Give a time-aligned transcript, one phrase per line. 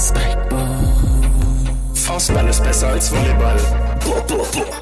[0.00, 0.84] Spikeball.
[1.94, 3.58] Faustball ist besser als Volleyball.
[4.04, 4.80] Boah, boah, boah.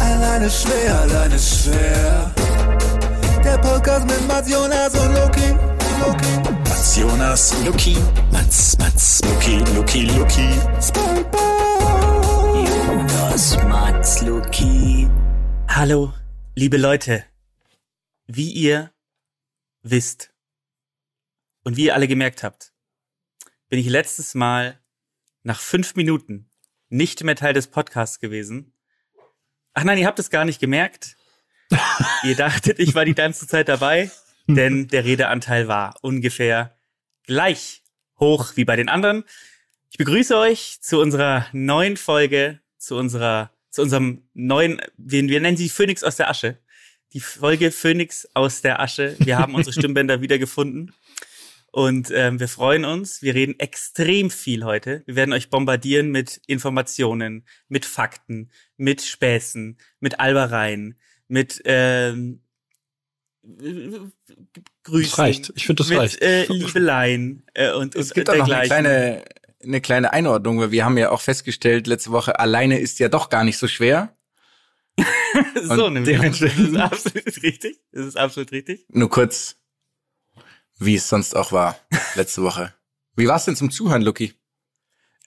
[0.00, 2.34] Alleine schwer, alleine schwer.
[3.44, 5.48] Der Podcast mit Mats Jonas und Loki.
[6.00, 6.32] Loki.
[6.68, 7.96] Mats Jonas, Luki.
[8.32, 10.48] Mats, Mats, Luki, Luki, Luki.
[10.80, 12.66] Spikeball.
[12.66, 15.08] Jonas, Mats, Luki.
[15.68, 16.12] Hallo,
[16.56, 17.24] liebe Leute.
[18.26, 18.90] Wie ihr
[19.82, 20.32] wisst
[21.64, 22.71] und wie ihr alle gemerkt habt,
[23.72, 24.78] bin ich letztes Mal
[25.44, 26.50] nach fünf Minuten
[26.90, 28.74] nicht mehr Teil des Podcasts gewesen.
[29.72, 31.16] Ach nein, ihr habt es gar nicht gemerkt.
[32.22, 34.10] ihr dachtet, ich war die ganze Zeit dabei,
[34.46, 36.76] denn der Redeanteil war ungefähr
[37.24, 37.82] gleich
[38.20, 39.24] hoch wie bei den anderen.
[39.88, 45.56] Ich begrüße euch zu unserer neuen Folge, zu unserer, zu unserem neuen, wir, wir nennen
[45.56, 46.58] sie Phoenix aus der Asche.
[47.14, 49.16] Die Folge Phoenix aus der Asche.
[49.20, 50.92] Wir haben unsere Stimmbänder wiedergefunden.
[51.72, 53.22] Und ähm, wir freuen uns.
[53.22, 55.02] Wir reden extrem viel heute.
[55.06, 62.42] Wir werden euch bombardieren mit Informationen, mit Fakten, mit Späßen, mit Albereien, mit ähm,
[64.84, 65.10] Grüßen.
[65.10, 65.52] Das reicht.
[65.56, 66.20] Ich finde, das mit, reicht.
[66.20, 69.24] Äh, Liebeleien äh, und, Es und gibt auch noch eine kleine,
[69.62, 73.30] eine kleine Einordnung, weil wir haben ja auch festgestellt letzte Woche, alleine ist ja doch
[73.30, 74.14] gar nicht so schwer.
[75.62, 76.38] so, und nämlich.
[76.38, 77.80] Das ist absolut richtig.
[77.92, 78.84] Das ist absolut richtig.
[78.90, 79.56] Nur kurz,
[80.84, 81.78] wie es sonst auch war
[82.14, 82.74] letzte Woche.
[83.16, 84.34] Wie war's denn zum Zuhören, Lucky?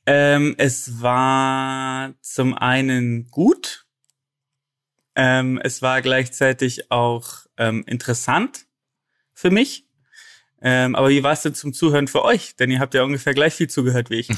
[0.05, 3.85] Ähm, es war zum einen gut.
[5.15, 8.65] Ähm, es war gleichzeitig auch ähm, interessant
[9.33, 9.87] für mich.
[10.61, 12.55] Ähm, aber wie war es denn zum Zuhören für euch?
[12.55, 14.29] Denn ihr habt ja ungefähr gleich viel zugehört wie ich.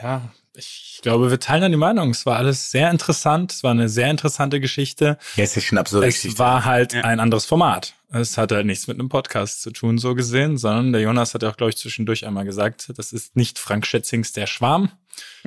[0.00, 2.10] Ja, ich glaube, wir teilen dann die Meinung.
[2.10, 3.52] Es war alles sehr interessant.
[3.52, 5.16] Es war eine sehr interessante Geschichte.
[5.36, 6.04] Ja, ist ja schon absurd.
[6.04, 7.02] Es war halt Ja.
[7.04, 7.94] ein anderes Format.
[8.10, 11.42] Es hat halt nichts mit einem Podcast zu tun, so gesehen, sondern der Jonas hat
[11.42, 14.90] ja auch, glaube ich, zwischendurch einmal gesagt, das ist nicht Frank Schätzings Der Schwarm,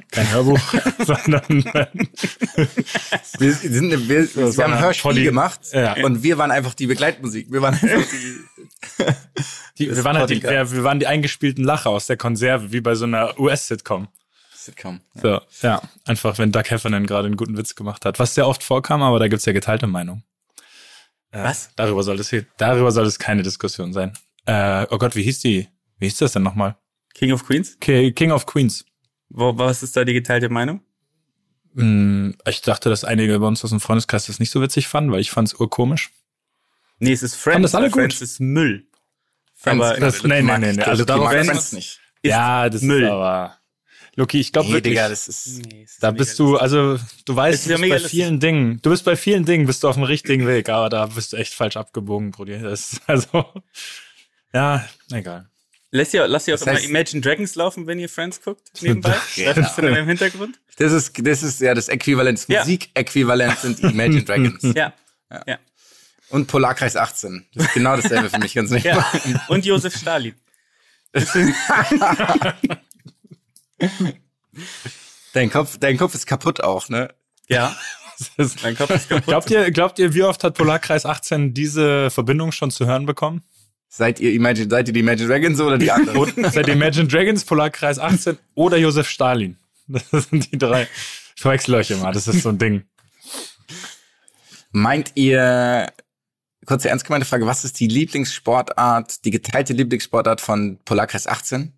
[0.09, 0.59] kein Hörbuch,
[1.05, 1.43] sondern
[3.37, 5.93] wir, sind, wir, wir haben sondern ein Hörspiel Polly- gemacht Ja.
[6.03, 7.51] und wir waren einfach die Begleitmusik.
[7.51, 9.05] Wir waren einfach die,
[9.77, 12.95] die, wir, waren halt die, wir waren die eingespielten Lacher aus der Konserve, wie bei
[12.95, 14.07] so einer US-Sitcom.
[14.65, 15.01] Sitcom.
[15.21, 18.63] So, ja, einfach wenn Doug Heffernan gerade einen guten Witz gemacht hat, was sehr oft
[18.63, 20.23] vorkam, aber da gibt's ja geteilte Meinung.
[21.31, 21.69] Äh, Was?
[21.75, 24.13] Darüber soll es darüber soll es keine Diskussion sein.
[24.45, 25.67] Äh, oh Gott, wie hieß die?
[25.99, 26.77] Wie hieß das denn nochmal?
[27.13, 27.77] King of Queens?
[27.79, 28.85] Ki- King of Queens.
[29.29, 30.81] Wo, was ist da die geteilte Meinung?
[31.75, 35.11] Hm, ich dachte, dass einige bei uns aus dem Freundeskreis das nicht so witzig fanden,
[35.11, 36.11] weil ich fand's urkomisch.
[36.99, 37.63] Nee, es ist Friends.
[37.63, 38.21] Das alle Friends gut?
[38.21, 38.87] ist Müll.
[39.53, 41.99] Friends, Aber das- nee, mag- nee, nee, also darauf Friends nicht.
[42.21, 43.03] Ist ja, das Müll.
[43.03, 43.57] ist aber.
[44.17, 44.93] Luki, ich glaube Nee, wirklich.
[44.93, 45.61] Digga, das ist,
[45.99, 48.11] da bist du, also du weißt, Ist du ja bist bei lustig.
[48.11, 51.05] vielen Dingen, du bist bei vielen Dingen, bist du auf dem richtigen Weg, aber da
[51.07, 52.59] bist du echt falsch abgebogen, Brudi.
[52.59, 53.45] Das ist also,
[54.53, 55.49] ja, egal.
[55.91, 59.15] Lässt ihr, lasst ihr auch Das immer Imagine Dragons laufen, wenn ihr Friends guckt, nebenbei?
[59.35, 59.47] Ja.
[59.47, 60.59] Läuft das dann im Hintergrund?
[60.77, 62.59] das ist, das ist ja das Äquivalent, das Ja.
[62.61, 64.61] Musikäquivalent sind Imagine Dragons.
[64.75, 64.93] Ja.
[65.47, 65.59] Ja.
[66.29, 67.45] Und Polarkreis 18.
[67.53, 68.85] Das ist genau dasselbe für mich, ganz nicht.
[68.85, 69.05] ja.
[69.47, 70.35] Und Josef Stalin.
[75.33, 77.13] Dein Kopf, dein Kopf ist kaputt auch, ne?
[77.47, 77.75] Ja.
[78.63, 79.25] Mein Kopf ist kaputt.
[79.25, 83.43] glaubt ihr, glaubt ihr, wie oft hat Polarkreis 18 diese Verbindung schon zu hören bekommen?
[83.89, 86.33] Seid ihr Imagine, seid ihr die Imagine Dragons oder die anderen?
[86.51, 89.57] Seit Imagine Dragons, Polarkreis 18 oder Josef Stalin.
[89.87, 90.87] Das sind die drei.
[91.35, 92.85] Ich verwechsel euch immer, das ist so ein Ding.
[94.71, 95.93] Meint ihr,
[96.65, 101.71] kurze ernst gemeinte Frage, was ist die Lieblingssportart, die geteilte Lieblingssportart von Polarkreis 18?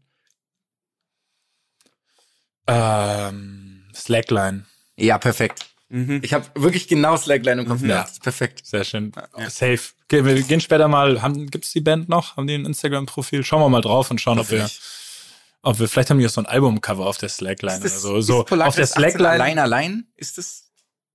[2.67, 4.65] Ähm, Slackline.
[4.97, 5.65] Ja, perfekt.
[5.89, 6.19] Mhm.
[6.21, 7.81] Ich habe wirklich genau Slackline im Kopf.
[7.81, 7.87] Ja.
[7.87, 8.01] Ja.
[8.01, 8.65] Das ist perfekt.
[8.65, 9.11] Sehr schön.
[9.47, 9.79] Safe.
[10.09, 12.35] Ge- Wir gehen später mal, haben, gibt's die Band noch?
[12.35, 13.43] Haben die ein Instagram-Profil?
[13.43, 14.69] Schauen wir mal drauf und schauen, ob wir,
[15.61, 18.21] ob wir, vielleicht haben die auch so ein Albumcover auf der Slackline Ist das, oder
[18.21, 18.21] so.
[18.21, 19.29] so auf der 18 Slackline.
[19.29, 20.07] allein allein?
[20.17, 20.65] Ist das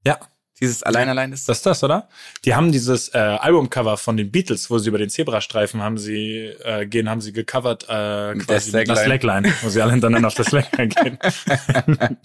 [0.06, 0.18] Ja,
[0.60, 1.48] dieses allein allein ist?
[1.48, 2.08] das ist das, oder?
[2.44, 6.52] Die haben dieses äh, Albumcover von den Beatles, wo sie über den Zebrastreifen haben sie
[6.64, 9.48] äh, gehen, haben sie gecovert äh, Mit quasi der mit der Slackline.
[9.48, 11.18] Slackline, wo sie alle hintereinander auf der Slackline gehen.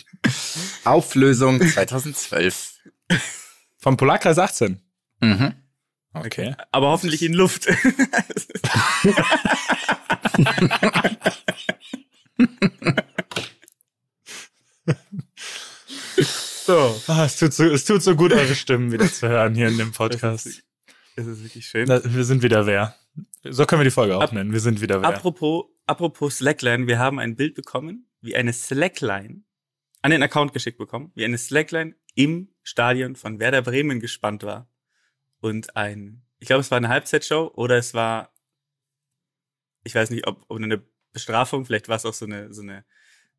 [0.83, 2.74] Auflösung 2012.
[3.77, 4.81] Vom Polarkreis 18.
[5.21, 5.53] Mhm.
[6.13, 6.56] Okay.
[6.71, 7.68] Aber hoffentlich in Luft.
[16.67, 17.01] so.
[17.07, 19.77] Ah, es, tut so, es tut so gut, eure Stimmen wieder zu hören hier in
[19.77, 20.63] dem Podcast.
[21.15, 21.87] Das ist wirklich schön.
[21.87, 22.95] Na, wir sind wieder wer.
[23.43, 24.51] So können wir die Folge auch nennen.
[24.51, 25.09] Wir sind wieder wer.
[25.09, 29.41] Apropos, apropos Slackline, wir haben ein Bild bekommen, wie eine Slackline
[30.03, 34.69] an den Account geschickt bekommen, wie eine Slackline im Stadion von Werder Bremen gespannt war.
[35.39, 38.31] Und ein, ich glaube, es war eine Halbzeitshow oder es war
[39.83, 40.83] Ich weiß nicht, ob, ob eine
[41.13, 42.83] Bestrafung, vielleicht war es auch so eine, so eine,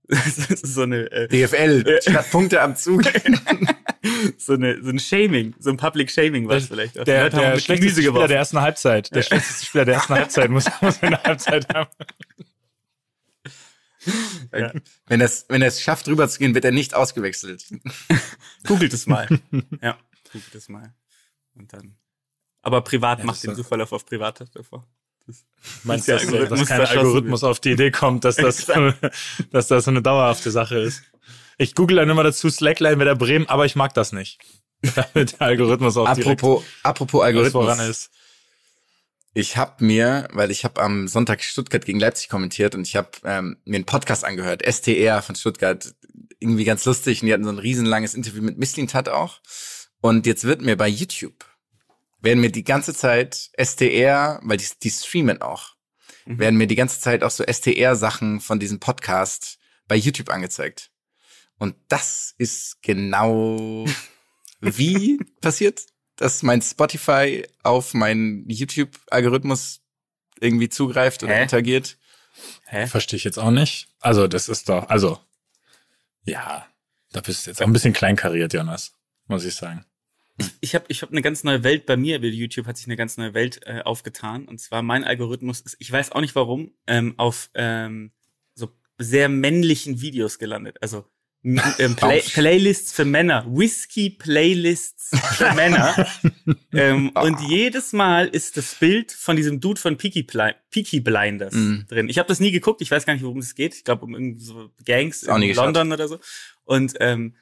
[0.09, 3.03] so eine, äh, DFL, statt Punkte am Zug.
[4.39, 6.99] so eine, so ein Shaming, so ein Public Shaming war es vielleicht.
[6.99, 7.05] auch.
[7.05, 8.29] Der, der mit schlechteste Spieler geworfen.
[8.29, 9.15] der ersten Halbzeit.
[9.15, 11.91] Der schlechteste Spieler der ersten Halbzeit muss, muss eine Halbzeit haben.
[14.53, 14.73] Ja.
[15.07, 17.65] Wenn er es wenn er es schafft, rüberzugehen, wird er nicht ausgewechselt.
[18.67, 19.29] Googelt es mal.
[19.83, 19.99] ja,
[20.33, 20.95] googelt es mal.
[21.55, 21.97] Und dann.
[22.63, 24.87] Aber privat Ja, macht den Zufall auf privat davor.
[25.85, 28.67] Meinst Der du, dass, Algorithmus dass kein Algorithmus auf die Idee kommt, dass das,
[29.51, 31.03] dass das so eine dauerhafte Sache ist?
[31.59, 34.39] Ich google dann immer dazu Slackline Werder Bremen, aber ich mag das nicht.
[34.95, 37.65] Damit der Algorithmus auch direkt Apropos, apropos Algorithmus.
[37.65, 38.11] voran ist.
[39.35, 43.11] Ich habe mir, weil ich habe am Sonntag Stuttgart gegen Leipzig kommentiert und ich habe
[43.25, 45.95] ähm, mir einen Podcast angehört, STR von Stuttgart,
[46.41, 49.41] irgendwie ganz lustig und die hatten so ein riesenlanges Interview mit Misslintat auch.
[50.01, 51.45] Und jetzt wird mir bei YouTube,
[52.21, 55.75] werden mir die ganze Zeit STR, weil die, die streamen auch,
[56.27, 60.91] werden mir die ganze Zeit auch so STR-Sachen von diesem Podcast bei YouTube angezeigt.
[61.59, 63.87] Und das ist genau
[64.61, 65.87] wie passiert,
[66.17, 69.81] dass mein Spotify auf meinen YouTube-Algorithmus
[70.41, 71.43] irgendwie zugreift oder Hä?
[71.43, 71.97] interagiert.
[72.67, 72.87] Hä?
[72.87, 73.89] Verstehe ich jetzt auch nicht.
[74.01, 75.19] Also, das ist doch, also,
[76.25, 76.67] ja,
[77.13, 78.93] da bist du jetzt auch ein bisschen kleinkariert, Jonas,
[79.27, 79.85] muss ich sagen.
[80.61, 82.21] Ich habe ich hab eine ganz neue Welt bei mir.
[82.21, 84.47] Bei YouTube hat sich eine ganz neue Welt äh, aufgetan.
[84.47, 88.13] Und zwar mein Algorithmus ist, ich weiß auch nicht warum, ähm, auf ähm,
[88.55, 88.69] so
[88.99, 90.77] sehr männlichen Videos gelandet.
[90.81, 91.05] Also
[91.45, 92.21] ähm, Play.
[92.21, 96.07] Playlists für Männer, Whisky-Playlists für Männer.
[96.73, 101.55] ähm, und jedes Mal ist das Bild von diesem Dude von Peaky, Bli Peaky Blinders
[101.55, 101.87] Mhm.
[101.89, 102.09] drin.
[102.09, 103.75] Ich habe das nie geguckt, ich weiß gar nicht, worum es geht.
[103.75, 105.55] Ich glaube, um irgendwie so Gangs in.
[105.55, 106.19] London oder so.
[106.65, 107.35] Und ähm,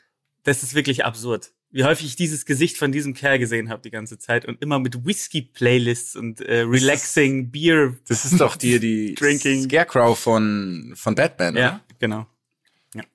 [0.44, 1.52] das ist wirklich absurd.
[1.70, 4.78] Wie häufig ich dieses Gesicht von diesem Kerl gesehen habe die ganze Zeit und immer
[4.78, 7.94] mit Whisky-Playlists und äh, relaxing Beer.
[8.08, 9.64] Das ist doch die, die Drinking.
[9.64, 11.80] Scarecrow von, von Batman, Ja, oder?
[11.98, 12.26] genau.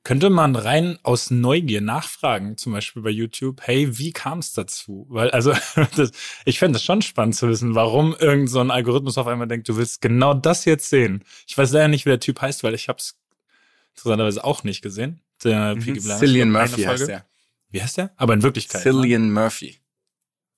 [0.03, 5.07] Könnte man rein aus Neugier nachfragen, zum Beispiel bei YouTube, hey, wie kam es dazu?
[5.09, 5.54] Weil, also,
[5.95, 6.12] das,
[6.45, 9.69] ich fände das schon spannend zu wissen, warum irgend so ein Algorithmus auf einmal denkt,
[9.69, 11.24] du willst genau das jetzt sehen.
[11.47, 13.18] Ich weiß leider nicht, wie der Typ heißt, weil ich habe es
[13.95, 15.21] interessanterweise auch nicht gesehen.
[15.44, 16.19] Der Blinders.
[16.19, 17.25] Cillian Murphy heißt der.
[17.71, 18.12] Wie heißt der?
[18.18, 18.85] Aber in Wirklichkeit.
[18.85, 18.91] Ne?
[18.91, 19.81] Cillian Murphy.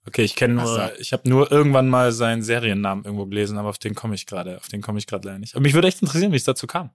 [0.06, 0.82] Okay, ich kenne nur, so.
[1.00, 4.58] ich habe nur irgendwann mal seinen Seriennamen irgendwo gelesen, aber auf den komme ich gerade,
[4.58, 5.56] auf den komme ich gerade leider nicht.
[5.56, 6.90] Aber mich würde echt interessieren, wie es dazu kam.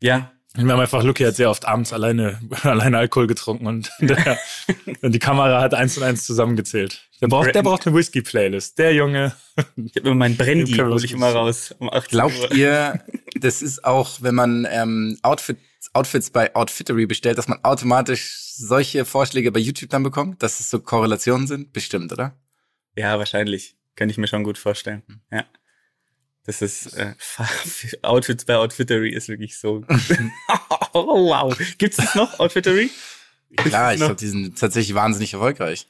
[0.00, 4.38] Ja, Wir haben einfach, Lucky hat sehr oft abends alleine, alleine Alkohol getrunken und, der,
[5.02, 7.02] und die Kamera hat eins und eins zusammengezählt.
[7.20, 8.78] Der braucht, der braucht eine Whisky-Playlist.
[8.78, 9.34] Der Junge.
[9.76, 11.74] ich habe immer meinen Brandy, hole ich immer raus.
[11.78, 12.08] Um 18 Uhr.
[12.08, 13.04] Glaubt ihr,
[13.34, 15.58] das ist auch, wenn man ähm, Outfit,
[15.92, 20.70] Outfits bei Outfittery bestellt, dass man automatisch solche Vorschläge bei YouTube dann bekommt, dass es
[20.70, 21.72] so Korrelationen sind?
[21.72, 22.36] Bestimmt, oder?
[22.96, 23.76] Ja, wahrscheinlich.
[23.94, 25.02] Kann ich mir schon gut vorstellen.
[25.30, 25.44] Ja.
[26.44, 27.14] Das ist äh,
[28.02, 29.84] Outfits bei Outfittery ist wirklich so.
[30.92, 31.56] oh, wow.
[31.78, 32.90] Gibt's das noch, Outfittery?
[33.56, 35.88] Klar, ich glaube, die sind tatsächlich wahnsinnig erfolgreich.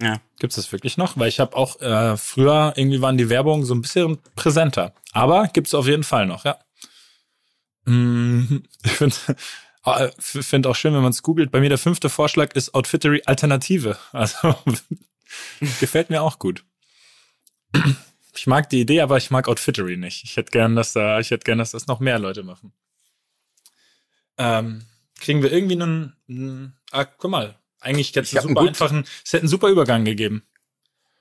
[0.00, 0.20] Ja.
[0.38, 1.16] Gibt's das wirklich noch?
[1.16, 4.94] Weil ich habe auch äh, früher irgendwie waren die Werbungen so ein bisschen präsenter.
[5.12, 6.58] Aber gibt's auf jeden Fall noch, ja.
[7.86, 9.16] Mm, Ich finde
[9.84, 11.50] äh, find auch schön, wenn man es googelt.
[11.50, 13.98] Bei mir der fünfte Vorschlag ist Outfittery Alternative.
[14.12, 14.54] Also
[15.80, 16.64] gefällt mir auch gut.
[18.36, 20.24] Ich mag die Idee, aber ich mag Outfittery nicht.
[20.24, 22.72] Ich hätte gern, dass da, ich hätte gern, dass das noch mehr Leute machen.
[24.38, 24.82] Ähm,
[25.20, 29.42] kriegen wir irgendwie einen, ah, guck mal, eigentlich hätte es einen super einfachen, es hätte
[29.42, 30.42] einen super Übergang gegeben.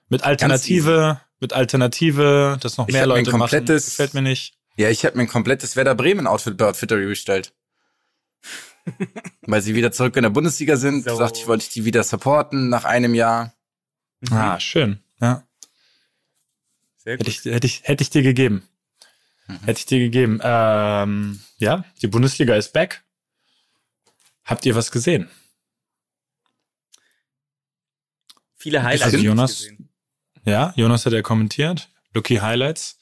[0.10, 3.42] Mit Alternative, mit Alternative, das noch mehr Leute machen.
[3.42, 4.56] komplettes- Gefällt mir nicht.
[4.76, 7.54] Ja, ich habe mir ein komplettes Werder Bremen Outfit bei Outfittery bestellt.
[9.42, 11.06] Weil sie wieder zurück in der Bundesliga sind.
[11.06, 11.16] So.
[11.16, 13.54] Sagte ich, wollte ich die wieder supporten nach einem Jahr.
[14.32, 15.00] Ah, schön.
[15.22, 15.48] Ja.
[16.98, 18.68] Sehr Hätte ich, hätte ich, hätte ich dir gegeben.
[19.66, 20.40] Hätte ich dir gegeben.
[20.42, 23.04] Ähm, ja, die Bundesliga ist back.
[24.46, 25.30] Habt ihr was gesehen?
[28.56, 29.04] Viele Highlights.
[29.04, 29.90] Also Jonas- gesehen.
[30.46, 31.90] Ja, Jonas hat ja kommentiert.
[32.14, 32.98] Lucky Highlights.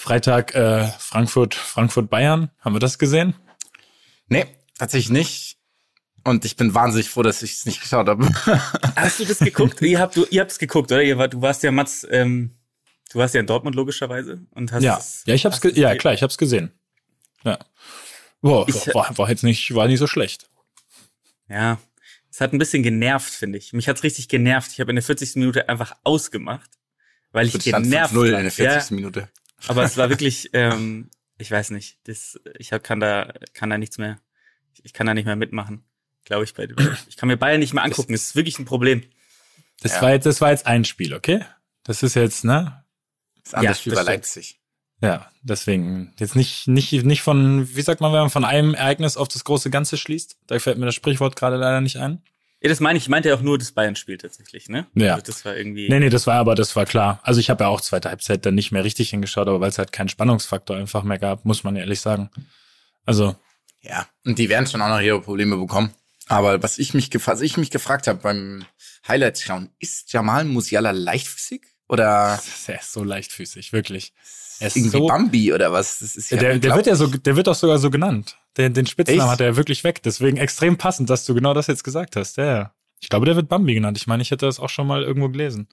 [0.00, 2.50] Freitag äh, Frankfurt, Frankfurt Bayern.
[2.60, 3.34] Haben wir das gesehen?
[4.28, 4.46] Nee,
[4.78, 5.56] tatsächlich nicht.
[6.22, 8.24] Und ich bin wahnsinnig froh, dass ich es nicht geschaut habe.
[8.96, 9.80] Hast du das geguckt?
[9.82, 11.02] ihr habt du, ihr habt's geguckt, oder?
[11.02, 12.56] Ihr war, du warst ja Mats, ähm,
[13.10, 16.14] du warst ja in Dortmund logischerweise und hast ja, es- ja, ich hab's, ja klar,
[16.14, 16.70] ich hab's gesehen.
[17.42, 17.58] Ja,
[18.40, 20.48] Boah, Ich- war, war jetzt nicht, war nicht so schlecht.
[21.48, 21.78] Ja,
[22.30, 23.72] es hat ein bisschen genervt, finde ich.
[23.72, 24.70] Mich hat's richtig genervt.
[24.72, 25.34] Ich habe in der 40.
[25.36, 26.70] Minute einfach ausgemacht,
[27.32, 28.24] weil ich genervt 5-0 war.
[28.26, 28.90] in der Ja, 40.
[28.92, 29.28] Minute.
[29.66, 33.78] Aber es war wirklich, ähm, ich weiß nicht, das, ich hab, kann da, kann da
[33.78, 34.18] nichts mehr,
[34.82, 35.84] ich kann da nicht mehr mitmachen,
[36.24, 36.54] glaube ich.
[36.54, 36.68] Bei,
[37.08, 38.12] ich kann mir Bayern nicht mehr angucken.
[38.12, 39.02] Das ist wirklich ein Problem.
[39.80, 40.02] Das Ja.
[40.02, 41.44] war jetzt, das war jetzt ein Spiel, okay?
[41.84, 42.84] Das ist jetzt, ne?
[43.44, 44.16] Das andere Ja, Spiel das war stimmt.
[44.16, 44.60] Leipzig.
[45.00, 49.16] Ja, deswegen jetzt nicht, nicht, nicht von, wie sagt man, wenn man von einem Ereignis
[49.16, 50.38] auf das große Ganze schließt.
[50.48, 52.20] Da fällt mir das Sprichwort gerade leider nicht ein.
[52.60, 53.04] Ja, das meine ich.
[53.04, 54.86] Ich meinte ja auch nur das Bayern-Spiel tatsächlich, ne?
[54.94, 55.14] Ja.
[55.14, 55.88] Also das war irgendwie.
[55.88, 57.20] Nee, nee, das war aber, das war klar.
[57.22, 59.78] Also ich habe ja auch zweite Halbzeit dann nicht mehr richtig hingeschaut, aber weil es
[59.78, 62.30] halt keinen Spannungsfaktor einfach mehr gab, muss man ehrlich sagen.
[63.06, 63.36] Also,
[63.82, 65.94] Ja, und die werden schon auch noch ihre Probleme bekommen.
[66.26, 68.64] Aber was ich mich, gef was ich mich gefragt habe beim
[69.06, 71.62] Highlights schauen, ist Jamal Musiala leichtfüßig?
[71.88, 74.12] Oder er ist so leichtfüßig, wirklich.
[74.60, 76.00] Er ist irgendwie so, Bambi oder was?
[76.00, 78.36] Das ist ja der, der wird ja so, der wird auch sogar so genannt.
[78.58, 79.30] Den, den Spitznamen Echt?
[79.30, 80.02] hat er ja wirklich weg.
[80.02, 82.36] Deswegen extrem passend, dass du genau das jetzt gesagt hast.
[82.36, 82.74] Ja, ja.
[83.00, 83.96] Ich glaube, der wird Bambi genannt.
[83.96, 85.68] Ich meine, ich hätte das auch schon mal irgendwo gelesen.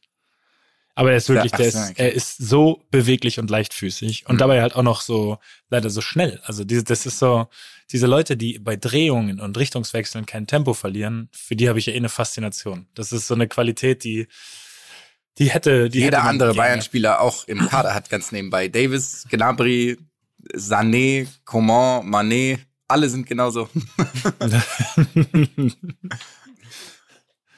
[0.97, 1.93] Aber er ist wirklich, Ja, ach der ist, okay.
[1.97, 4.39] er ist so beweglich und leichtfüßig und Mhm.
[4.39, 5.39] dabei halt auch noch so,
[5.69, 6.39] leider so schnell.
[6.45, 7.47] Also diese, das ist so,
[7.91, 11.93] diese Leute, die bei Drehungen und Richtungswechseln kein Tempo verlieren, für die habe ich ja
[11.93, 12.87] eh eine Faszination.
[12.93, 14.27] Das ist so eine Qualität, die,
[15.37, 16.53] die hätte, die Jeder hätte andere.
[16.53, 18.69] Bayern-Spieler auch im Kader hat ganz nebenbei.
[18.69, 19.97] Davis, Gnabry,
[20.53, 23.69] Sané, Coman, Mané, alle sind genauso.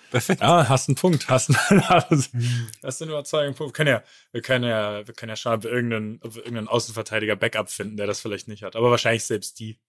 [0.10, 0.40] Perfekt.
[0.42, 1.90] Ja, hast einen Punkt, hast, einen-
[2.82, 3.78] hast einen überzeugenden Punkt.
[3.78, 6.44] Wir können ja, wir können ja, wir können ja schauen, ob wir irgendeinen, ob wir
[6.44, 8.76] irgendeinen Außenverteidiger Backup finden, der das vielleicht nicht hat.
[8.78, 9.80] Aber wahrscheinlich selbst die.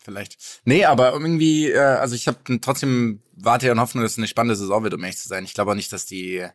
[0.00, 0.60] Vielleicht.
[0.64, 4.56] Nee, aber irgendwie, äh, also ich habe trotzdem Warte und Hoffnung, dass es eine spannende
[4.56, 5.44] Saison wird, um ehrlich zu sein.
[5.44, 6.46] Ich glaube auch nicht, dass die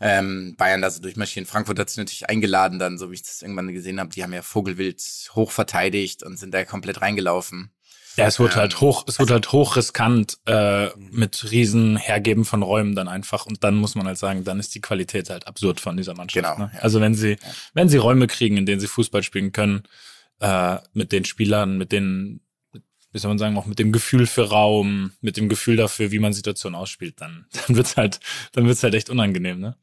[0.00, 1.46] ähm, Bayern da so durchmarschieren.
[1.46, 4.10] Frankfurt hat sich natürlich eingeladen dann, so wie ich das irgendwann gesehen habe.
[4.10, 5.00] Die haben ja Vogelwild
[5.34, 7.70] hoch verteidigt und sind da komplett reingelaufen.
[8.16, 12.44] Ja, es wird Ähm, halt hoch, es wird halt hoch riskant äh, mit riesen Hergeben
[12.44, 15.46] von Räumen dann einfach und dann muss man halt sagen, dann ist die Qualität halt
[15.48, 16.44] absurd von dieser Mannschaft.
[16.44, 16.70] Genau, ne?
[16.74, 16.80] ja.
[16.80, 17.36] Also wenn sie,
[17.72, 19.82] wenn sie Räume kriegen, in denen sie Fußball spielen können,
[20.40, 22.40] äh, mit den Spielern, mit den,
[23.10, 26.20] wie soll man sagen, auch mit dem Gefühl für Raum, mit dem Gefühl dafür, wie
[26.20, 28.20] man Situationen ausspielt, dann, dann wird's halt,
[28.52, 29.76] dann wird's halt echt unangenehm, ne?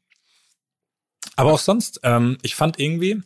[1.36, 3.22] Aber auch sonst, ähm, ich fand irgendwie,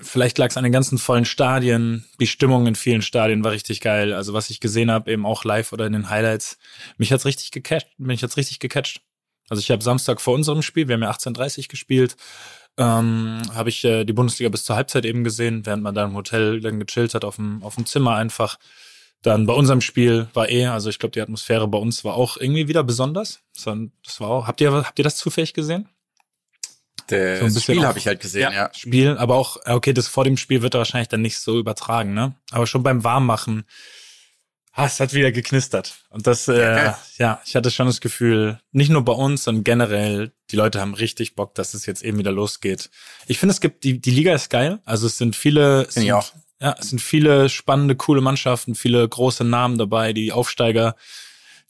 [0.00, 3.80] vielleicht lag es an den ganzen vollen Stadien, die Stimmung in vielen Stadien war richtig
[3.80, 4.12] geil.
[4.12, 6.58] Also was ich gesehen habe, eben auch live oder in den Highlights,
[6.96, 9.02] mich hat's richtig gecatcht, mich hat's richtig gecatcht.
[9.48, 12.16] Also ich habe Samstag vor unserem Spiel, wir haben ja 18:30 gespielt,
[12.78, 16.14] ähm, habe ich äh, die Bundesliga bis zur Halbzeit eben gesehen, während man da im
[16.14, 18.58] Hotel dann gechillt hat auf dem auf dem Zimmer einfach.
[19.22, 22.36] Dann bei unserem Spiel war eh, also ich glaube die Atmosphäre bei uns war auch
[22.38, 23.40] irgendwie wieder besonders.
[23.54, 25.88] Das war, das war auch, habt ihr habt ihr das zufällig gesehen?
[27.16, 28.70] Das So ein bisschen Spiel habe ich halt gesehen, ja.
[28.74, 32.14] Spiel, aber auch, okay, das vor dem Spiel wird er wahrscheinlich dann nicht so übertragen,
[32.14, 32.34] ne?
[32.50, 33.64] Aber schon beim Warmmachen,
[34.72, 36.04] ah, es hat wieder geknistert.
[36.10, 40.32] Und das, äh, ja, ich hatte schon das Gefühl, nicht nur bei uns, sondern generell,
[40.50, 42.90] die Leute haben richtig Bock, dass es jetzt eben wieder losgeht.
[43.26, 44.80] Ich finde, es gibt, die, die Liga ist geil.
[44.84, 46.32] Also es sind viele, es sind, auch.
[46.60, 50.96] ja, es sind viele spannende, coole Mannschaften, viele große Namen dabei, die Aufsteiger,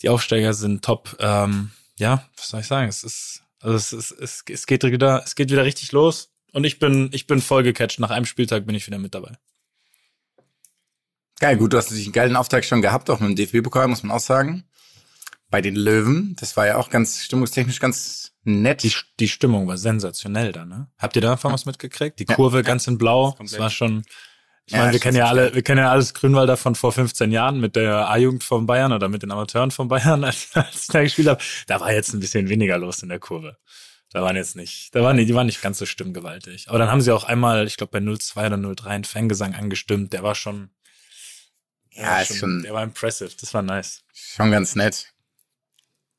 [0.03, 1.17] die Aufsteiger sind top.
[1.21, 2.89] Ähm, ja, was soll ich sagen?
[2.89, 6.31] Es ist, also es, ist, es, es geht wieder, es geht wieder richtig los.
[6.53, 8.01] Und ich bin, ich bin voll gecatcht.
[8.01, 9.39] Nach einem Spieltag bin ich wieder mit dabei.
[11.39, 14.03] Geil, gut, du hast natürlich einen geilen Auftakt schon gehabt, auch mit dem DFB-Pokal, muss
[14.03, 14.65] man auch sagen.
[15.49, 18.83] Bei den Löwen, das war ja auch ganz stimmungstechnisch ganz nett.
[18.83, 20.89] Die, die Stimmung war sensationell da, ne?
[20.99, 22.19] Habt ihr davon was mitgekriegt?
[22.19, 23.37] Die Kurve ganz in Blau.
[23.39, 24.05] Das war schon,
[24.71, 27.33] ich Ja, meine, wir kennen ja alle, wir kennen ja alles Grünwalder von vor 15
[27.33, 30.87] Jahren mit der A-Jugend von Bayern oder mit den Amateuren von Bayern, als, als ich
[30.87, 31.43] da gespielt habe.
[31.67, 33.57] Da war jetzt ein bisschen weniger los in der Kurve.
[34.13, 36.69] Da waren jetzt nicht, da waren die, die waren nicht ganz so stimmgewaltig.
[36.69, 40.13] Aber dann haben sie auch einmal, ich glaube bei 02 oder 03 einen Fangesang angestimmt.
[40.13, 40.71] Der war schon,
[41.97, 43.31] der Ja, war ist schon- der war impressive.
[43.41, 44.03] Das war nice.
[44.15, 45.13] Schon ganz nett.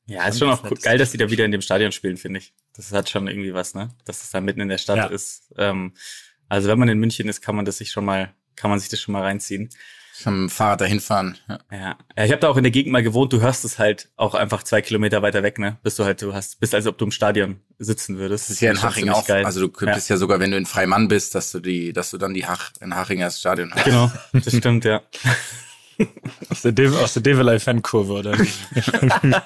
[0.06, 2.52] Ja, ist schon auch geil, dass die da wieder in dem Stadion spielen, finde ich.
[2.74, 3.90] Das hat schon irgendwie was, ne?
[4.04, 5.06] Dass es da mitten in der Stadt Ja.
[5.06, 5.52] ist.
[5.56, 5.94] Ähm,
[6.48, 8.88] also wenn man in München ist, kann man das sich schon mal, kann man sich
[8.88, 9.70] das schon mal reinziehen.
[10.24, 11.38] Dem Fahrrad dahin fahren.
[11.48, 11.58] Ja.
[11.70, 13.32] Ja, ja ich habe da auch in der Gegend mal gewohnt.
[13.32, 15.78] Du hörst es halt auch einfach zwei Kilometer weiter weg, ne?
[15.82, 18.44] Bist du halt, du hast, bist als ob du im Stadion sitzen würdest.
[18.44, 19.26] Das ist ja in Haching auch.
[19.26, 19.44] Geil.
[19.44, 20.16] Also du könntest ja.
[20.16, 22.94] sogar, wenn du in Freimann bist, dass du die, dass du dann die Hach, in
[22.94, 23.84] Haching als Stadion hast.
[23.84, 25.02] Genau, das stimmt, ja.
[26.50, 28.36] Aus der, De aus der Develei Fankurve, oder?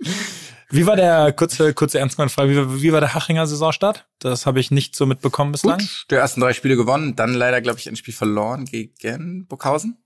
[0.70, 4.06] wie war der, kurze, kurze Ernstmann-Frage, wie, war- wie war der Hachinger Saisonstart?
[4.18, 5.78] Das habe ich nicht so mitbekommen bislang.
[5.78, 9.98] Gut, die ersten drei Spiele gewonnen, dann leider, glaube ich, ein Spiel verloren gegen Burghausen.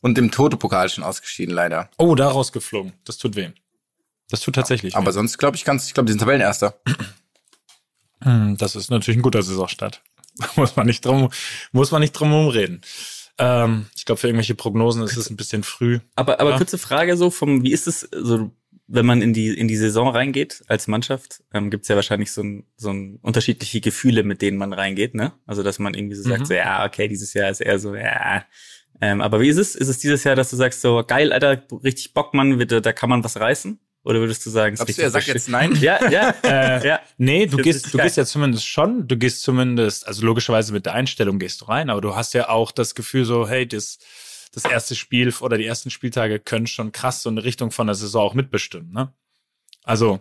[0.00, 1.90] Und im Toto-Pokal schon ausgeschieden, leider.
[1.98, 2.92] Oh, da rausgeflogen.
[3.04, 3.50] Das tut weh.
[4.30, 5.12] Das tut tatsächlich Aber weh.
[5.12, 6.78] sonst glaube ich ganz, ich glaube, die sind Tabellenerster.
[8.22, 10.02] Hm, Das ist natürlich ein guter Saisonstart.
[10.56, 11.30] muss man nicht drum,
[11.72, 12.82] muss man nicht drum rumreden.
[13.38, 16.00] Ähm, ich glaube, für irgendwelche Prognosen ist es ein bisschen früh.
[16.14, 16.56] Aber, aber Ja.
[16.58, 18.50] kurze Frage so vom, wie ist es so,
[18.88, 22.30] wenn man in die in die Saison reingeht als Mannschaft, ähm, gibt es ja wahrscheinlich
[22.32, 25.32] so ein, so ein unterschiedliche Gefühle, mit denen man reingeht, ne?
[25.46, 26.32] Also dass man irgendwie so Mhm.
[26.32, 28.44] sagt, so ja, okay, dieses Jahr ist eher so, ja.
[29.00, 29.74] Ähm, aber wie ist es?
[29.74, 32.92] Ist es dieses Jahr, dass du sagst so, geil, Alter, richtig Bock, Mann, wird, da
[32.92, 33.78] kann man was reißen?
[34.04, 35.74] Oder würdest du sagen, es ist Glaubst du, er sagt jetzt nein?
[35.80, 37.00] Ja, ja, Äh, ja.
[37.18, 38.06] Nee, du Das gehst, du geil.
[38.06, 41.90] gehst ja zumindest schon, du gehst zumindest, also logischerweise mit der Einstellung gehst du rein,
[41.90, 43.98] aber du hast ja auch das Gefühl so, hey, das,
[44.52, 47.94] das erste Spiel oder die ersten Spieltage können schon krass so eine Richtung von der
[47.94, 49.12] Saison auch mitbestimmen, ne?
[49.82, 50.18] Also,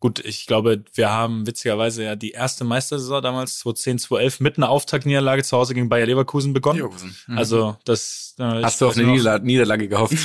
[0.00, 4.68] gut, ich glaube, wir haben witzigerweise ja die erste Meistersaison damals 2010, 2011 mit einer
[4.68, 6.78] Auftaktniederlage zu Hause gegen Bayer Leverkusen begonnen.
[6.78, 7.16] Leverkusen.
[7.26, 7.38] Mhm.
[7.38, 10.16] Also, das, äh, Hast du auf eine Niederla Niederlage gehofft?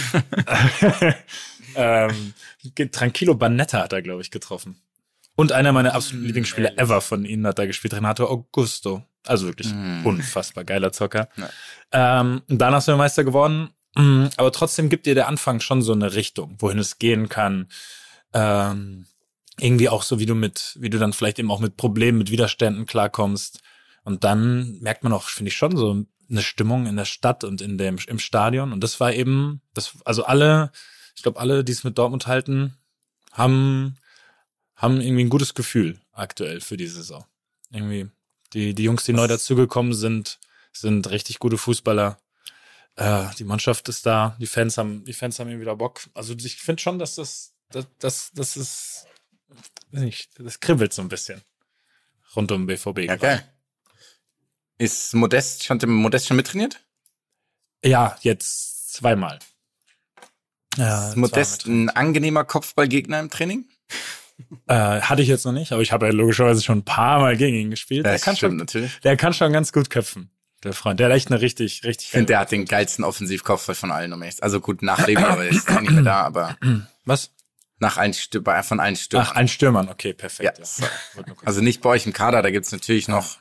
[1.76, 2.34] ähm,
[2.92, 4.82] Tranquilo Banetta hat er, glaube ich, getroffen.
[5.36, 9.04] Und einer meiner absoluten Lieblingsspieler ever von ihnen hat da gespielt, Renato Augusto.
[9.28, 9.72] Also wirklich
[10.04, 11.30] unfassbar geiler Zocker.
[11.92, 13.70] Ähm, und dann hast du Meister geworden.
[13.96, 17.68] Mm, Aber trotzdem gibt dir der Anfang schon so eine Richtung, wohin es gehen kann.
[18.34, 19.06] Ähm,
[19.60, 22.32] irgendwie auch so, wie du mit, wie du dann vielleicht eben auch mit Problemen, mit
[22.32, 23.62] Widerständen klarkommst.
[24.04, 27.62] Und dann merkt man auch, finde ich schon so eine Stimmung in der Stadt und
[27.62, 28.72] in dem, im Stadion.
[28.72, 30.72] Und das war eben, das, also alle,
[31.16, 32.76] ich glaube, alle, die es mit Dortmund halten,
[33.32, 33.98] haben,
[34.76, 37.26] haben irgendwie ein gutes Gefühl aktuell für die Saison.
[37.72, 38.10] Irgendwie,
[38.54, 40.40] die, die Jungs, die neu dazugekommen sind,
[40.72, 42.20] sind richtig gute Fußballer.
[42.96, 46.02] Äh, die Mannschaft ist da, die Fans haben, die Fans haben irgendwie wieder Bock.
[46.14, 49.08] Also ich finde schon, dass das, das, das, das ist,
[49.92, 51.42] weiß nicht, das kribbelt so ein bisschen
[52.36, 53.00] rund um BVB.
[53.00, 53.54] ja, geil.
[54.78, 56.80] Ist Modest, schon, Modest schon mittrainiert?
[57.84, 59.40] Ja, jetzt zweimal.
[60.78, 63.66] Ja, Ist Modest ein angenehmer Kopfballgegner im Training?
[64.68, 67.38] Äh, hatte ich jetzt noch nicht, aber ich habe ja logischerweise schon ein paar Mal
[67.38, 68.06] gegen ihn gespielt.
[68.06, 69.00] Der Das kann, stimmt schon, natürlich.
[69.00, 70.30] der kann schon ganz gut köpfen,
[70.64, 71.00] der Freund.
[71.00, 74.14] Der hat echt eine richtig, richtig Ich finde, der hat den geilsten Offensivkopfball von allen,
[74.14, 76.56] um ehrlich Also gut, nach Leben, aber er ist auch nicht mehr da, aber
[77.06, 77.32] Was?
[77.80, 79.28] nach allen Stür bei- von allen Stürmern.
[79.32, 80.60] Ach, ein Stürmern, okay, perfekt.
[80.60, 80.86] Ja.
[81.18, 81.24] Ja.
[81.46, 83.38] Also nicht bei euch im Kader, da gibt's natürlich noch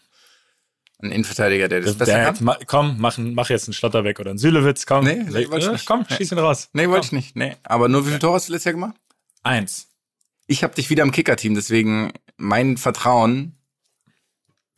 [0.99, 2.45] einen Innenverteidiger, der das besser der, kann.
[2.45, 5.05] ma, komm, mach, mach jetzt einen Schlotterbeck oder einen Sülewitz, komm.
[5.05, 5.87] Nee, nee, wollte ich äh, nicht.
[5.87, 6.69] komm, schieß ihn raus.
[6.73, 7.37] Nee, wollte ich nicht.
[7.37, 7.57] Nee.
[7.65, 8.95] Aber nur wie viele Tore hast du letztes Jahr gemacht?
[9.43, 9.89] Eins.
[10.47, 13.53] Ich habe dich wieder im Kicker-Team, deswegen mein Vertrauen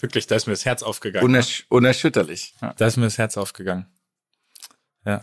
[0.00, 1.24] Wirklich, da ist mir das Herz aufgegangen.
[1.26, 2.54] unersch unerschütterlich.
[2.62, 2.72] Ja.
[2.74, 3.86] Da ist mir das Herz aufgegangen.
[5.04, 5.22] Ja.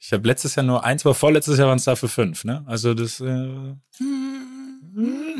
[0.00, 2.64] Ich habe letztes Jahr nur eins, aber vorletztes Jahr waren es dafür fünf, ne?
[2.66, 3.74] Also das äh,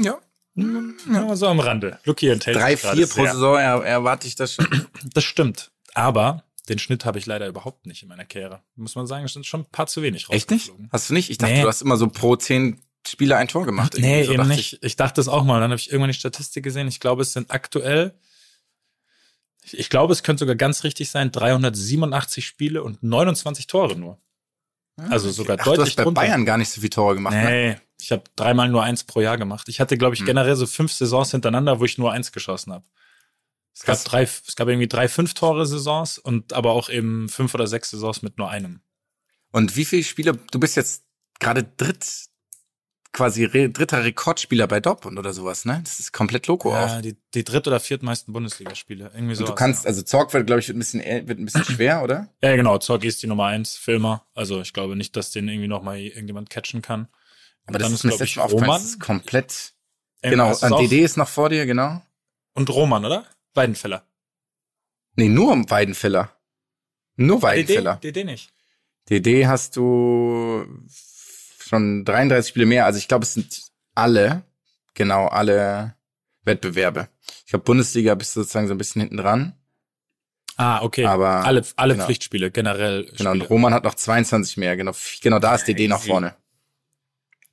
[0.00, 0.18] ja.
[0.54, 1.98] ja, so am Rande.
[2.04, 3.32] Lucky enthält Drei, vier pro sehr.
[3.32, 4.66] Saison er, erwarte ich das schon.
[5.12, 5.72] Das stimmt.
[5.94, 8.62] Aber den Schnitt habe ich leider überhaupt nicht in meiner Karriere.
[8.76, 10.62] Muss man sagen, es sind schon ein paar zu wenig Echt nicht?
[10.68, 10.88] rausgeflogen.
[10.92, 11.30] Hast du nicht?
[11.30, 11.62] Ich dachte, Nee.
[11.62, 13.94] du hast immer so pro zehn Spieler ein Tor gemacht.
[13.96, 14.26] Nee, irgendwie.
[14.26, 14.78] so eben nicht.
[14.82, 14.96] Ich.
[14.96, 15.60] dachte es auch mal.
[15.60, 16.88] Dann habe ich irgendwann die Statistik gesehen.
[16.88, 18.14] Ich glaube, es sind aktuell,
[19.62, 24.20] ich, ich glaube, es könnte sogar ganz richtig sein, 387 Spiele und 29 Tore nur.
[24.96, 25.60] Also sogar Ich.
[25.60, 26.20] Ach, du deutlich hast bei drunter.
[26.20, 27.34] Bayern gar nicht so viele Tore gemacht.
[27.34, 27.44] Ne?
[27.44, 29.68] Nee, ich habe dreimal nur eins pro Jahr gemacht.
[29.68, 30.22] Ich hatte, glaube Hm.
[30.22, 32.84] ich, generell so fünf Saisons hintereinander, wo ich nur eins geschossen habe.
[33.74, 37.90] Es gab drei, es gab irgendwie drei Fünf-Tore-Saisons und aber auch eben fünf oder sechs
[37.90, 38.80] Saisons mit nur einem.
[39.52, 41.04] Und wie viele Spiele, du bist jetzt
[41.38, 42.26] gerade dritt,
[43.12, 45.80] quasi re, dritter Rekordspieler bei Dortmund oder sowas, ne?
[45.82, 46.88] Das ist komplett loco auch.
[46.88, 49.10] Ja, die, die dritt- oder viertmeisten Bundesligaspiele.
[49.14, 49.46] Irgendwie so.
[49.46, 52.28] Du kannst, also Zorg wird, glaube ich, wird ein bisschen, wird ein bisschen schwer, oder?
[52.42, 52.78] Ja, genau.
[52.78, 54.26] Zorg ist die Nummer eins für immer.
[54.34, 57.02] Also ich glaube nicht, dass den irgendwie noch mal irgendjemand catchen kann.
[57.66, 59.74] Und Aber das dann ist mir das aufgefallen, das ist komplett,
[60.22, 60.80] Ähm, genau, an auch?
[60.80, 62.00] DD ist noch vor dir, genau.
[62.54, 63.26] Und Roman, oder?
[63.54, 64.04] Weidenfeller.
[65.16, 66.32] Nee, nur um Weidenfeller.
[67.16, 67.96] Nur Weidenfeller.
[67.96, 68.52] DD, DD nicht.
[69.10, 70.66] DD hast du
[71.68, 72.86] schon 33 Spiele mehr.
[72.86, 73.62] Also ich glaube, es sind
[73.94, 74.42] alle,
[74.94, 75.94] genau, alle
[76.44, 77.08] Wettbewerbe.
[77.44, 79.54] Ich glaube, Bundesliga bist du sozusagen so ein bisschen hinten dran.
[80.56, 81.04] Ah, okay.
[81.04, 82.06] Aber- alle alle genau.
[82.06, 83.10] Pflichtspiele, generell.
[83.16, 83.48] Genau, und.
[83.48, 84.76] Roman hat noch 22 mehr.
[84.76, 86.08] Genau, genau da ist DD noch easy.
[86.08, 86.34] vorne.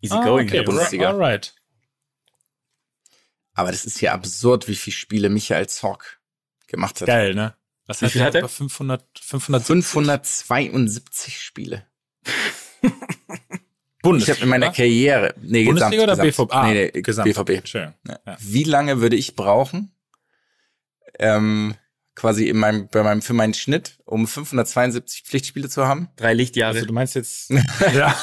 [0.02, 0.58] Easy ah, going okay.
[0.58, 1.10] in der Bundesliga.
[1.10, 1.54] Alright.
[3.54, 6.20] Aber das ist ja absurd, wie viele Spiele Michael Zorc
[6.68, 7.08] gemacht hat.
[7.08, 7.56] Geil, ne?
[7.88, 8.42] Was Wie viel hat er?
[8.42, 11.86] Über 500, 500 572 Spiele.
[14.06, 14.36] Ich Bundesliga.
[14.38, 16.54] habe in meiner Karriere, nee, Bundesliga oder gesamt, BVB?
[16.54, 17.34] Ah, nee, nee, Gesamt.
[17.34, 17.68] BVB.
[17.68, 17.94] Schön.
[18.08, 18.38] Ja.
[18.40, 19.92] Wie lange würde ich brauchen,
[21.20, 21.76] ähm,
[22.14, 26.10] quasi in meinem, bei meinem, für meinen Schnitt, um 572 Pflichtspiele zu haben?
[26.18, 26.76] Drei Lichtjahre.
[26.76, 27.50] Also du meinst jetzt,
[27.94, 28.16] ja,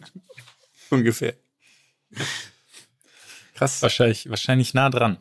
[0.90, 1.34] Ungefähr.
[3.54, 3.82] Krass.
[3.82, 5.18] wahrscheinlich, wahrscheinlich nah dran.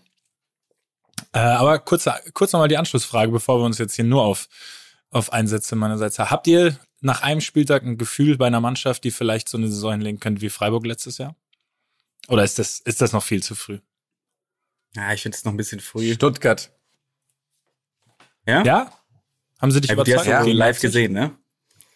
[1.32, 4.48] Äh, aber kurz, kurz nochmal die Anschlussfrage, bevor wir uns jetzt hier nur auf,
[5.12, 6.30] auf Einsätze meinerseits haben.
[6.30, 9.91] Habt ihr nach einem Spieltag ein Gefühl bei einer Mannschaft, die vielleicht so eine Saison
[9.91, 11.36] hinlegen könnte wie Freiburg letztes Jahr?
[12.28, 13.80] Oder ist das, ist das noch viel zu früh?
[14.96, 16.13] Ja, ich finde es noch ein bisschen früh.
[16.13, 16.72] Stuttgart.
[18.48, 18.63] Ja?
[18.63, 18.91] Ja?
[19.62, 20.48] Haben sie dich Ja, gut, die hast überzeugt?
[20.48, 20.58] du Ja.
[20.58, 21.38] live gesehen, ne?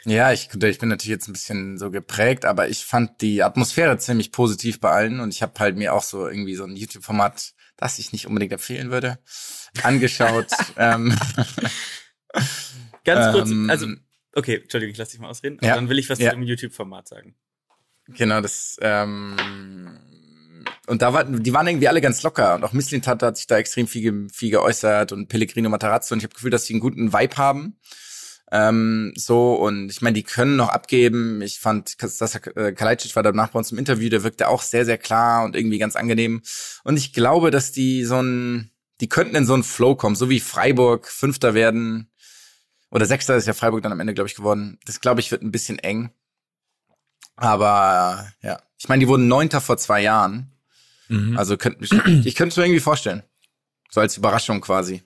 [0.05, 3.97] Ja, ich, ich bin natürlich jetzt ein bisschen so geprägt, aber ich fand die Atmosphäre
[3.97, 7.53] ziemlich positiv bei allen und ich habe halt mir auch so irgendwie so ein YouTube-Format,
[7.77, 9.19] das ich nicht unbedingt empfehlen würde,
[9.83, 10.51] angeschaut.
[10.77, 11.17] ähm,
[13.03, 13.87] Ganz kurz, Ähm, also,
[14.35, 15.57] okay, Entschuldigung, ich lass dich mal ausreden.
[15.61, 16.31] ja, dann will ich was ja.
[16.31, 17.35] zu dem YouTube-Format sagen.
[18.07, 19.35] Genau, das, ähm,
[20.87, 22.55] und da war, die waren irgendwie alle ganz locker.
[22.55, 26.13] Und auch Misslintat hat sich da extrem viel, viel geäußert und Pellegrino Matarazzo.
[26.13, 27.77] Und ich habe Gefühl, dass sie einen guten Vibe haben.
[28.51, 31.41] Ähm, so, und ich meine, die können noch abgeben.
[31.41, 34.85] Ich fand, Sasa äh, Kalajdzic war danach bei uns im Interview, der wirkte auch sehr,
[34.85, 36.41] sehr klar und irgendwie ganz angenehm.
[36.83, 40.29] Und ich glaube, dass die so ein, die könnten in so einen Flow kommen, so
[40.29, 42.08] wie Freiburg Fünfter werden.
[42.91, 44.79] Oder Sechster ist ja Freiburg dann am Ende, glaube ich, geworden.
[44.85, 46.11] Das, glaube ich, wird ein bisschen eng.
[47.35, 50.51] Aber ja, ich meine, die wurden Neunter vor zwei Jahren.
[51.07, 51.37] Mhm.
[51.37, 51.91] Also könnte ich,
[52.25, 53.23] ich könnte es mir irgendwie vorstellen.
[53.89, 55.03] So als Überraschung quasi.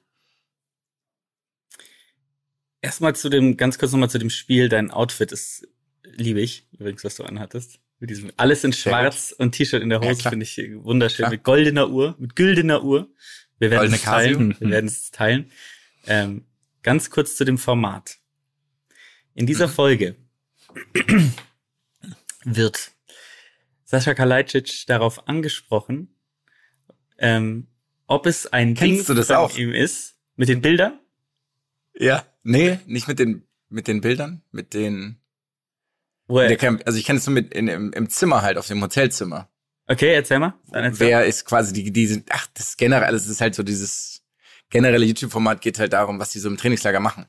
[2.81, 4.67] Erstmal zu dem, ganz kurz nochmal zu dem Spiel.
[4.67, 5.67] Dein Outfit ist,
[6.03, 7.79] liebe ich, übrigens, was du anhattest.
[7.99, 10.31] Mit diesem, alles in schwarz und T-Shirt in der Ja, Hose klar.
[10.31, 11.23] finde ich wunderschön.
[11.23, 11.31] Klar.
[11.31, 13.09] Mit goldener Uhr, mit güldener Uhr.
[13.59, 14.59] Wir werden es teilen.
[14.59, 15.51] Wir werden es teilen.
[16.07, 16.45] Ähm,
[16.83, 18.19] ganz kurz zu dem Format.
[19.33, 19.71] In dieser Mhm.
[19.71, 20.15] Folge
[22.43, 22.91] wird
[23.85, 26.15] Sascha Kalajdzic darauf angesprochen,
[27.17, 27.67] ähm,
[28.07, 29.57] ob es ein Kennst Ding das von auch?
[29.57, 30.99] ihm ist mit den Bildern.
[31.95, 32.25] Ja.
[32.43, 35.21] Nee, nicht mit den, mit den Bildern, mit den,
[36.27, 38.81] der Camp, also ich kenne es nur mit in, im, im Zimmer halt, auf dem
[38.81, 39.49] Hotelzimmer.
[39.87, 40.53] okay, erzähl mal.
[40.71, 40.99] Erzähl.
[41.07, 44.12] Wer ist quasi die, die sind, ach, das ist generell, alles ist halt so dieses
[44.73, 47.25] generelle YouTube-Format geht halt darum, was die so im Trainingslager machen.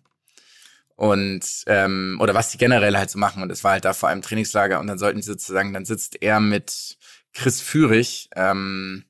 [0.97, 3.43] Und, ähm, oder was die generell halt so machen.
[3.43, 6.23] Und es war halt da vor allem Trainingslager und dann sollten sie sozusagen, dann sitzt
[6.23, 6.97] er mit
[7.33, 9.05] Chris Führig, ähm,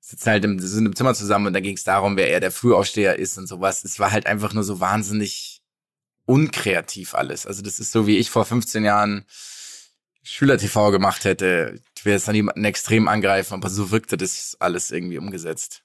[0.00, 2.50] sitzen halt im, sind im Zimmer zusammen und da ging es darum, wer eher der
[2.50, 3.84] Frühaufsteher ist und sowas.
[3.84, 5.62] Es war halt einfach nur so wahnsinnig
[6.26, 7.46] unkreativ alles.
[7.46, 9.24] Also das ist so, wie ich vor 15 Jahren
[10.22, 11.80] Schüler-TV gemacht hätte.
[11.96, 15.82] Ich will jetzt dann jemanden extrem angreifen, aber so wirkte das alles irgendwie umgesetzt.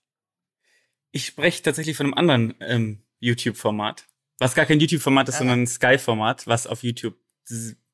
[1.11, 4.05] Ich spreche tatsächlich von einem anderen ähm, YouTube-Format.
[4.39, 5.37] Was gar kein YouTube-Format ist, Ah.
[5.39, 7.15] sondern ein Sky-Format, was auf YouTube.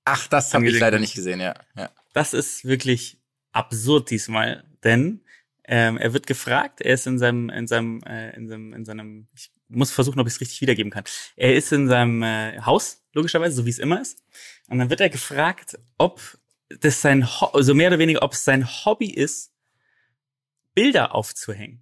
[0.04, 1.56] Ach, das habe ich leider nicht gesehen, ja.
[1.76, 1.90] ja.
[2.14, 3.18] Das ist wirklich
[3.52, 5.22] absurd diesmal, denn
[5.64, 9.28] ähm, er wird gefragt, er ist in seinem, in seinem, äh, in seinem, in seinem,
[9.34, 11.06] ich muss versuchen, ob ich es richtig wiedergeben kann.
[11.36, 14.22] Er ist in seinem äh, Haus, logischerweise, so wie es immer ist.
[14.68, 16.22] Und dann wird er gefragt, ob
[16.70, 19.54] das sein, Ho also mehr oder weniger, ob es sein Hobby ist,
[20.76, 21.82] Bilder aufzuhängen.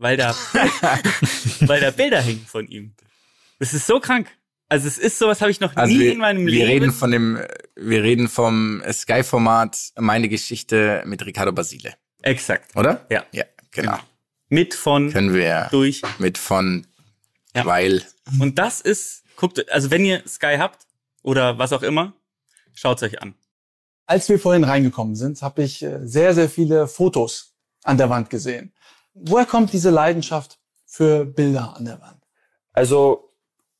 [0.00, 0.34] Weil da,
[1.60, 2.94] weil da Bilder hängen von ihm.
[3.58, 4.28] Das ist so krank.
[4.68, 6.66] Also es ist sowas habe ich noch Also nie wir, in meinem wir Leben.
[6.70, 7.38] reden von dem,
[7.74, 12.76] wir reden vom Sky-Format Meine Geschichte mit Ricardo Basile, Exakt.
[12.76, 13.06] oder?
[13.10, 13.24] Ja.
[13.32, 13.98] Ja, genau.
[14.50, 16.02] Mit von Können wir durch.
[16.18, 16.86] mit von,
[17.56, 17.64] Ja.
[17.66, 18.02] weil,
[18.38, 20.86] Und das ist, guckt, also wenn ihr Sky habt
[21.22, 22.12] oder was auch immer,
[22.74, 23.34] schaut's euch an.
[24.06, 28.28] Als wir vorhin reingekommen sind, habe ich äh, sehr, sehr viele Fotos an der Wand
[28.30, 28.72] gesehen.
[29.22, 32.22] Woher kommt diese Leidenschaft für Bilder an der Wand?
[32.72, 33.32] Also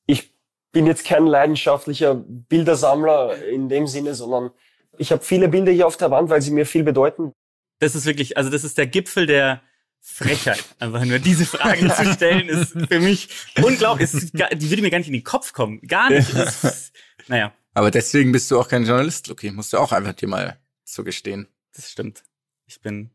[0.07, 0.33] ich
[0.73, 4.51] bin jetzt kein leidenschaftlicher Bildersammler in dem Sinne, sondern
[4.99, 7.33] ich habe viele Bilder hier auf der Wand, weil sie mir viel bedeuten.
[7.79, 9.63] Das ist wirklich, also das ist der Gipfel der
[10.01, 10.65] Frechheit.
[10.79, 13.29] Einfach nur diese Fragen zu stellen, ist für mich
[13.63, 14.13] unglaublich.
[14.13, 15.81] Ist gar, die würde mir gar nicht in den Kopf kommen.
[15.83, 16.31] Gar nicht.
[16.31, 16.93] Ist,
[17.29, 19.51] naja, aber deswegen bist du auch kein Journalist, Luki.
[19.51, 21.49] Musst du auch einfach dir mal zugestehen.
[21.75, 22.25] das stimmt.
[22.67, 23.11] Ich bin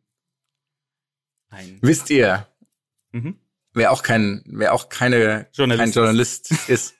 [1.54, 1.78] ein.
[1.82, 2.48] Wisst ihr,
[3.12, 3.36] Mhm.
[3.74, 5.96] wer auch kein, wer auch keine, Journalist kein ist.
[5.96, 6.94] Journalist ist?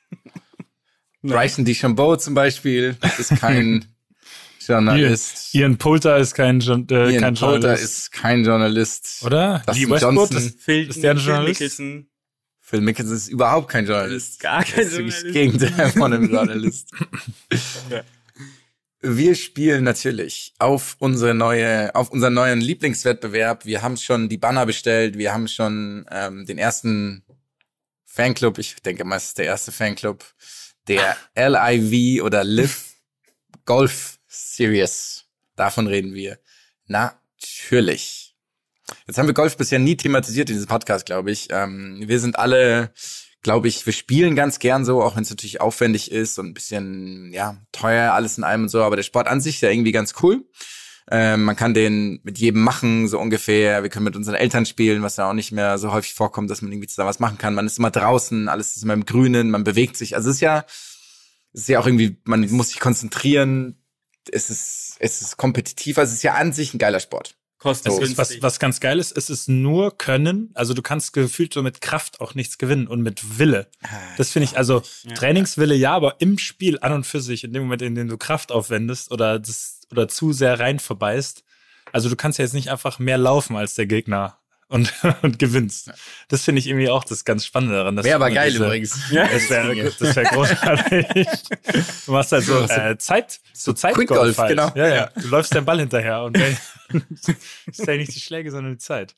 [1.24, 3.86] Bryson DeChambeau zum Beispiel ist kein
[4.60, 5.54] Journalist.
[5.56, 7.84] Ian Poulter ist kein, Jour- äh, Ian kein Poulter Journalist.
[7.84, 9.24] ist kein Journalist.
[9.26, 9.62] oder?
[9.66, 10.38] Dustin Lee Westbrook Johnson.
[10.38, 11.62] ist, Phil, ist der ein Phil Journalist?
[11.62, 12.08] Mickelson.
[12.60, 14.40] Phil Mickelson ist überhaupt kein Journalist.
[14.40, 15.62] Gar kein Das ist wirklich das Journalist.
[15.62, 16.92] Gegenteil von einem Journalist.
[17.90, 18.02] Ja.
[19.06, 23.66] Wir spielen natürlich auf unsere neue, auf unseren neuen Lieblingswettbewerb.
[23.66, 25.18] Wir haben schon die Banner bestellt.
[25.18, 27.26] Wir haben schon ähm, den ersten
[28.06, 28.60] Fanclub.
[28.60, 30.24] Ich denke mal, es ist der erste Fanclub.
[30.88, 32.94] Der LIV oder Live
[33.66, 35.26] Golf Series.
[35.58, 36.40] Davon reden wir.
[36.88, 38.38] Natürlich.
[39.06, 41.50] Jetzt haben wir Golf bisher nie thematisiert in diesem Podcast, glaube ich.
[41.52, 42.94] Ähm, wir sind alle,
[43.44, 46.54] glaube ich, wir spielen ganz gern so, auch wenn es natürlich aufwendig ist und ein
[46.54, 48.82] bisschen, ja, teuer alles in allem und so.
[48.82, 50.46] Aber der Sport an sich ist ja irgendwie ganz cool.
[51.12, 53.84] Ähm, man kann den mit jedem machen, so ungefähr.
[53.84, 56.62] Wir können mit unseren Eltern spielen, was ja auch nicht mehr so häufig vorkommt, dass
[56.62, 57.54] man irgendwie zusammen was machen kann.
[57.54, 60.16] Man ist immer draußen, alles ist immer im Grünen, man bewegt sich.
[60.16, 60.66] Also es ist ja,
[61.52, 63.84] es ist ja auch irgendwie, man muss sich konzentrieren.
[64.32, 65.98] Es ist, es ist kompetitiv.
[65.98, 67.36] Also es ist ja an sich ein geiler Sport.
[67.64, 70.52] Kostet Es was, was ganz geil ist, es ist nur Können.
[70.54, 73.68] Also du kannst gefühlt so mit Kraft auch nichts gewinnen und mit Wille.
[74.18, 75.14] Das finde ich, also Ja.
[75.14, 78.18] Trainingswille ja, aber im Spiel an und für sich, in dem Moment, in dem du
[78.18, 81.46] Kraft aufwendest oder das oder zu sehr rein verbeißt.
[81.94, 84.38] Also du kannst ja jetzt nicht einfach mehr laufen als der Gegner
[84.74, 85.92] und, und gewinnst.
[86.28, 88.04] Das finde ich irgendwie auch das ganz Spannende daran.
[88.04, 89.00] Wäre aber geil diese- übrigens.
[89.12, 91.28] Das wäre wär großartig.
[92.06, 94.50] Du machst halt so äh, Zeit, so Quick Zeitgolf Golf, halt.
[94.50, 94.72] genau.
[94.76, 95.10] Ja, ja.
[95.16, 96.38] Du läufst den Ball hinterher und
[97.68, 99.16] ist ja nicht die Schläge, sondern die Zeit.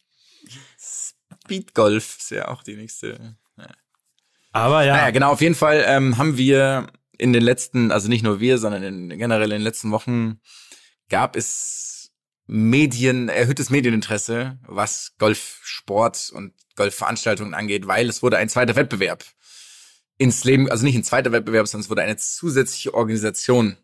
[1.44, 3.36] Speedgolf ist ja auch die nächste.
[4.52, 6.88] Aber ja, Naja, genau, auf jeden Fall ähm, haben wir
[7.18, 10.40] in den letzten, also nicht nur wir, sondern in, generell in den letzten Wochen
[11.10, 11.95] gab es
[12.48, 19.24] Medien, erhöhtes Medieninteresse, was Golfsport und Golfveranstaltungen angeht, weil es wurde ein zweiter Wettbewerb
[20.18, 23.78] ins Leben, also nicht ein zweiter Wettbewerb, sondern es wurde eine zusätzliche Organisation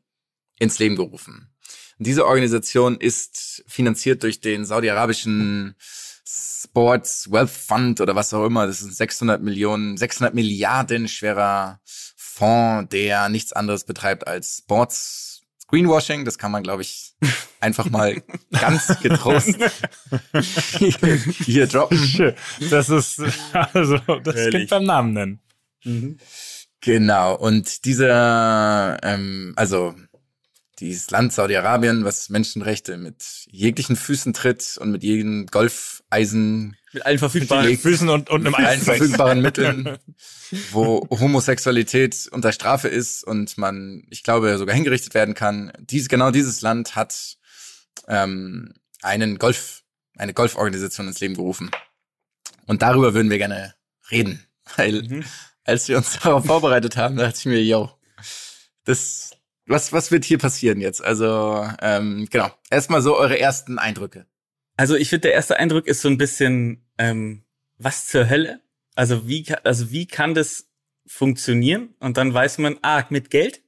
[0.60, 1.50] ins Leben gerufen.
[1.98, 5.76] Und diese Organisation ist finanziert durch den saudi-arabischen
[6.26, 8.68] Sports Wealth Fund oder was auch immer.
[8.68, 11.82] Das ist ein 600 Millionen, 600 Milliarden schwerer
[12.16, 15.31] Fonds, der nichts anderes betreibt als Sports
[15.72, 16.26] Greenwashing.
[16.26, 17.14] Das kann man, glaube ich,
[17.60, 19.58] einfach mal ganz getrost
[21.46, 22.36] hier droppen.
[22.70, 23.22] das ist
[23.74, 24.50] also das Ehrlich.
[24.50, 25.14] klingt beim Namen
[25.84, 26.20] nennen.
[26.82, 27.36] Genau.
[27.36, 29.96] Und dieser, ähm, also
[30.82, 37.20] dieses Land Saudi-Arabien, was Menschenrechte mit jeglichen Füßen tritt und mit jedem Golfeisen Mit allen
[37.20, 37.82] verfügbaren Belegt.
[37.84, 38.98] Füßen und, und einem allen Einsatz.
[38.98, 39.98] verfügbaren Mitteln,
[40.72, 45.72] wo Homosexualität unter Strafe ist und man, ich glaube, sogar hingerichtet werden kann.
[45.80, 47.38] Dies, genau dieses Land hat
[48.08, 49.84] ähm, einen Golf,
[50.18, 51.72] eine Golforganisation ins Leben gerufen.
[52.66, 53.76] Und darüber würden wir gerne
[54.10, 54.46] reden,
[54.78, 55.24] weil Mhm.
[55.64, 57.92] als wir uns darauf vorbereitet haben, dachte ich mir, yo,
[58.86, 59.32] das,
[59.72, 61.04] was, was wird hier passieren jetzt?
[61.04, 62.52] Also, ähm, genau.
[62.70, 64.26] Erstmal so eure ersten Eindrücke.
[64.78, 67.44] Also ich finde, der erste Eindruck ist so ein bisschen, ähm,
[67.78, 68.62] was zur Hölle?
[68.96, 70.68] Also wie, also wie kann das
[71.08, 71.94] funktionieren?
[72.00, 73.62] Und dann weiß man, ah, mit Geld?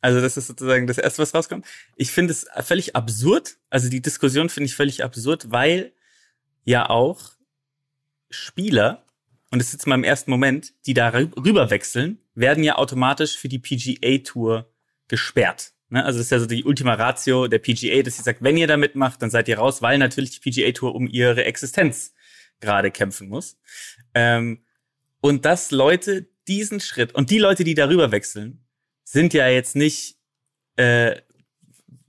[0.00, 1.66] Also das ist sozusagen das Erste, was rauskommt.
[1.96, 3.56] Ich finde es völlig absurd.
[3.70, 5.92] Also die Diskussion finde ich völlig absurd, weil
[6.64, 7.32] ja auch
[8.30, 9.04] Spieler,
[9.50, 12.76] und das ist jetzt mal im ersten Moment, die da rü- rüber wechseln, werden ja
[12.76, 14.70] automatisch für die PGA-Tour
[15.08, 15.72] gesperrt.
[15.90, 16.04] Ne?
[16.04, 18.66] Also das ist ja so die Ultima Ratio der PGA, dass sie sagt, wenn ihr
[18.66, 22.12] da mitmacht, dann seid ihr raus, weil natürlich die PGA-Tour um ihre Existenz
[22.60, 23.58] gerade kämpfen muss.
[24.14, 24.64] Ähm,
[25.20, 28.64] und dass Leute diesen Schritt, und die Leute, die darüber wechseln,
[29.04, 30.16] sind ja jetzt nicht,
[30.76, 31.16] äh,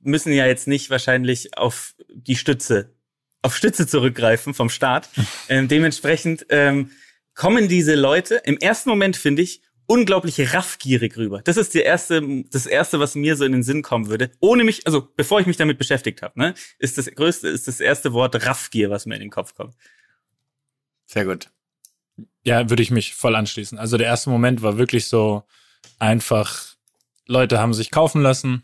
[0.02, 2.94] müssen ja jetzt nicht wahrscheinlich auf die Stütze,
[3.42, 5.10] auf Stütze zurückgreifen vom Staat.
[5.52, 6.92] Ähm, dementsprechend ähm,
[7.34, 11.41] kommen diese Leute, im ersten Moment finde ich, unglaublich raffgierig rüber.
[11.41, 14.30] Das ist der erste, das erste, was mir so in den Sinn kommen würde.
[14.39, 17.80] Ohne mich, also bevor ich mich damit beschäftigt habe, ne, ist das größte, ist das
[17.80, 19.73] erste Wort Raffgier, was mir in den Kopf kommt.
[21.08, 21.49] Sehr gut.
[22.43, 23.80] Ja, würde ich mich voll anschließen.
[23.80, 25.43] Also der erste Moment war wirklich so
[25.97, 26.75] einfach,
[27.25, 28.63] Leute haben sich kaufen lassen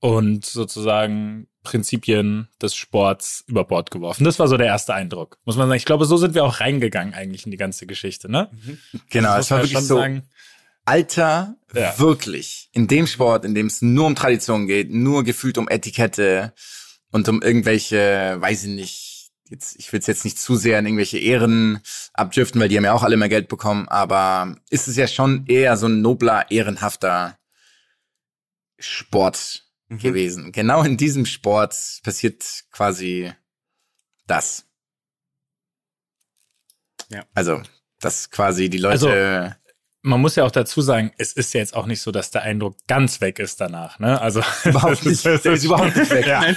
[0.00, 4.24] und sozusagen Prinzipien des Sports über Bord geworfen.
[4.24, 5.76] Das war so der erste Eindruck, muss man sagen.
[5.76, 8.50] Ich glaube, so sind wir auch reingegangen eigentlich in die ganze Geschichte, ne?
[9.10, 9.96] Genau, Das es war wirklich schon so.
[9.96, 10.22] sagen.
[10.88, 11.98] Alter, Ja.
[11.98, 12.68] wirklich.
[12.72, 16.52] In dem Sport, in dem es nur um Tradition geht, nur gefühlt um Etikette
[17.10, 20.86] und um irgendwelche, weiß ich nicht, jetzt, ich will es jetzt nicht zu sehr in
[20.86, 21.80] irgendwelche Ehren
[22.12, 25.46] abdriften, weil die haben ja auch alle mehr Geld bekommen, aber ist es ja schon
[25.46, 27.38] eher so ein nobler, ehrenhafter
[28.78, 29.98] Sport Mhm.
[30.00, 30.52] gewesen.
[30.52, 33.32] Genau in diesem Sport passiert quasi
[34.26, 34.66] das.
[37.08, 37.24] Ja.
[37.34, 37.62] Also,
[38.00, 39.56] dass quasi die Leute
[40.08, 42.40] Man muss ja auch dazu sagen, es ist ja jetzt auch nicht so, dass der
[42.40, 44.18] Eindruck ganz weg ist danach, ne?
[44.18, 45.22] Also Überhaupt nicht.
[45.22, 46.26] Der ist überhaupt nicht weg.
[46.26, 46.50] Ja.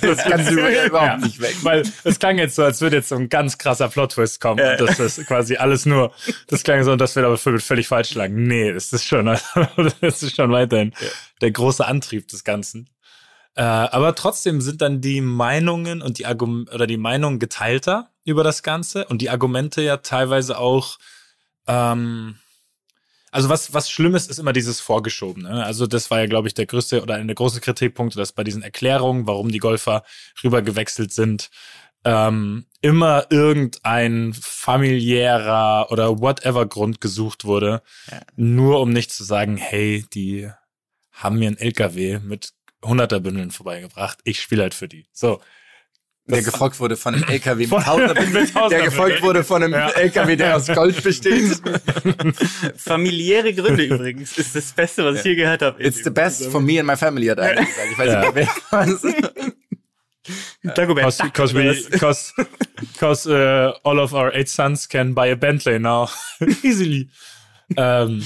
[0.00, 1.56] Das kannst du überhaupt nicht weg.
[1.62, 4.60] Weil es klang jetzt so, als würde jetzt so ein ganz krasser Plot-Twist kommen.
[4.60, 6.12] Und das ist quasi alles nur,
[6.46, 8.46] das klang so, und das wird aber völlig, falsch lagen.
[8.46, 9.26] Nee, es ist schon,
[10.00, 10.94] das ist schon weiterhin
[11.40, 12.88] der große Antrieb des Ganzen.
[13.56, 18.44] Äh, aber trotzdem sind dann die Meinungen und die Argum oder die Meinungen geteilter über
[18.44, 20.98] das Ganze und die Argumente ja teilweise auch,
[21.66, 22.36] ähm,
[23.32, 25.48] also was, was schlimm ist, ist immer dieses Vorgeschobene.
[25.48, 25.64] ne?
[25.64, 28.44] Also das war ja, glaube ich, der größte oder einer der großen Kritikpunkte, dass bei
[28.44, 30.04] diesen Erklärungen, warum die Golfer
[30.44, 31.50] rübergewechselt sind,
[32.04, 37.82] ähm, immer irgendein familiärer oder whatever Grund gesucht wurde,
[38.36, 40.50] nur um nicht zu sagen, hey, die
[41.12, 42.52] haben mir einen LKW mit
[42.84, 45.06] Hunderterbündeln vorbeigebracht, ich spiele halt für die.
[45.12, 45.40] So.
[46.26, 49.62] Der gefolgt wurde von einem LKW mit Von- Tausender, mit Tausender- der gefolgt wurde von
[49.62, 49.88] einem Ja.
[49.90, 51.60] LKW, der aus Gold besteht.
[52.76, 55.82] Familiäre Gründe übrigens ist das Beste, was ich je gehört habe.
[55.82, 57.68] It's the best for me and my family, hat er gesagt.
[57.92, 58.20] Ich weiß Ja.
[58.20, 59.02] nicht, wer was.
[60.76, 62.32] Dagobert Cause, we, cause,
[63.00, 66.08] cause uh, all of our eight sons can buy a Bentley now.
[66.62, 67.10] Easily.
[67.76, 68.24] Ähm,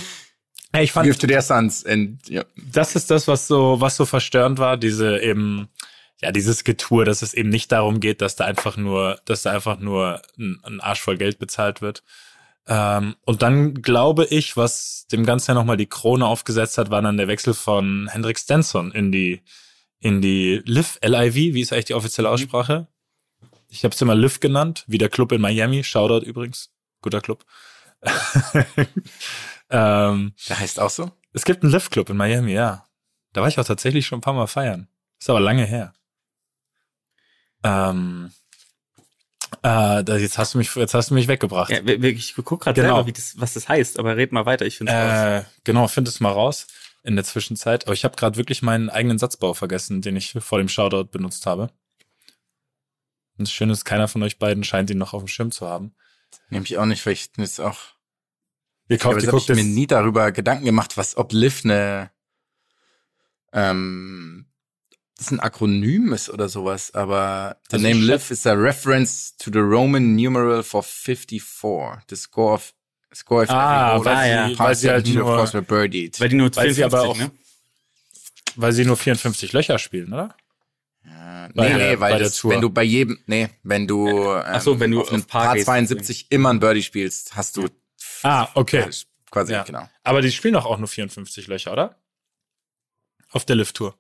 [0.75, 2.45] ja, ich fand, Give to their sons and, ja.
[2.71, 5.69] das ist das, was so, was so verstörend war, diese eben,
[6.23, 9.53] ja, dieses Getue, dass es eben nicht darum geht, dass da einfach nur, dass da
[9.53, 12.03] einfach nur ein, ein Arsch voll Geld bezahlt wird.
[12.67, 17.03] Ähm, und dann glaube ich, was dem Ganzen ja nochmal die Krone aufgesetzt hat, war
[17.03, 19.43] dann der Wechsel von Hendrik Stenson in die,
[20.01, 22.89] in die LIV, LIV, wie ist eigentlich die offizielle Aussprache?
[23.69, 25.85] Ich habe es immer LIV genannt, wie der Club in Miami.
[25.85, 26.71] Shoutout übrigens,
[27.03, 27.45] guter Club.
[29.71, 31.11] ähm, Der heißt auch so?
[31.37, 32.87] es gibt einen Lift-Club in Miami, ja.
[33.33, 34.89] Da war ich auch tatsächlich schon ein paar Mal feiern.
[35.21, 35.93] Ist aber lange her.
[37.67, 38.31] Ähm,
[39.63, 41.71] äh, da- jetzt hast du mich, jetzt hast du mich weggebracht.
[41.71, 42.95] Ja, wir- wir- ich guck gerade Genau.
[42.97, 46.07] selber, wie das, was das heißt, aber red mal weiter, ich finde Äh, genau, find
[46.09, 46.67] es mal raus
[47.03, 47.85] in der Zwischenzeit.
[47.87, 51.47] Aber ich habe gerade wirklich meinen eigenen Satzbau vergessen, den ich vor dem Shoutout benutzt
[51.47, 51.71] habe.
[53.39, 55.67] Und das Schöne ist, keiner von euch beiden scheint ihn noch auf dem Schirm zu
[55.69, 55.95] haben.
[56.49, 57.79] Nehme ich auch nicht, weil ich das auch.
[58.89, 62.11] Ihr kauft, guckt ich mir nie darüber Gedanken gemacht, was ob Liv eine
[63.53, 64.47] ähm,
[65.19, 69.51] das ein Akronym ist oder sowas, aber the Also name Liv is a reference to
[69.51, 72.01] the Roman numeral for 54.
[72.11, 72.75] The score of
[73.15, 76.21] score of Ah, sie- past weil sie halt 17 of nur- course were birdied.
[76.21, 77.31] Weil die nur Weil sie 54, aber auch- ne?
[78.57, 80.37] weil sie nur 54 Löcher spielen, oder?
[81.05, 81.09] Äh,
[81.55, 84.61] bei nee, der- nee, weil das, wenn du bei jedem, nee, wenn du, ähm, Ach
[84.61, 87.57] so, wenn du auf einem auf Par Par gehst, 72 immer ein Birdie spielst, hast
[87.57, 87.69] du
[88.23, 88.85] Ah, okay.
[89.31, 89.63] quasi, Ja.
[89.63, 89.89] genau.
[90.05, 91.97] Aber die spielen doch auch nur 54 Löcher, oder?
[93.31, 93.97] Auf der Lift-Tour.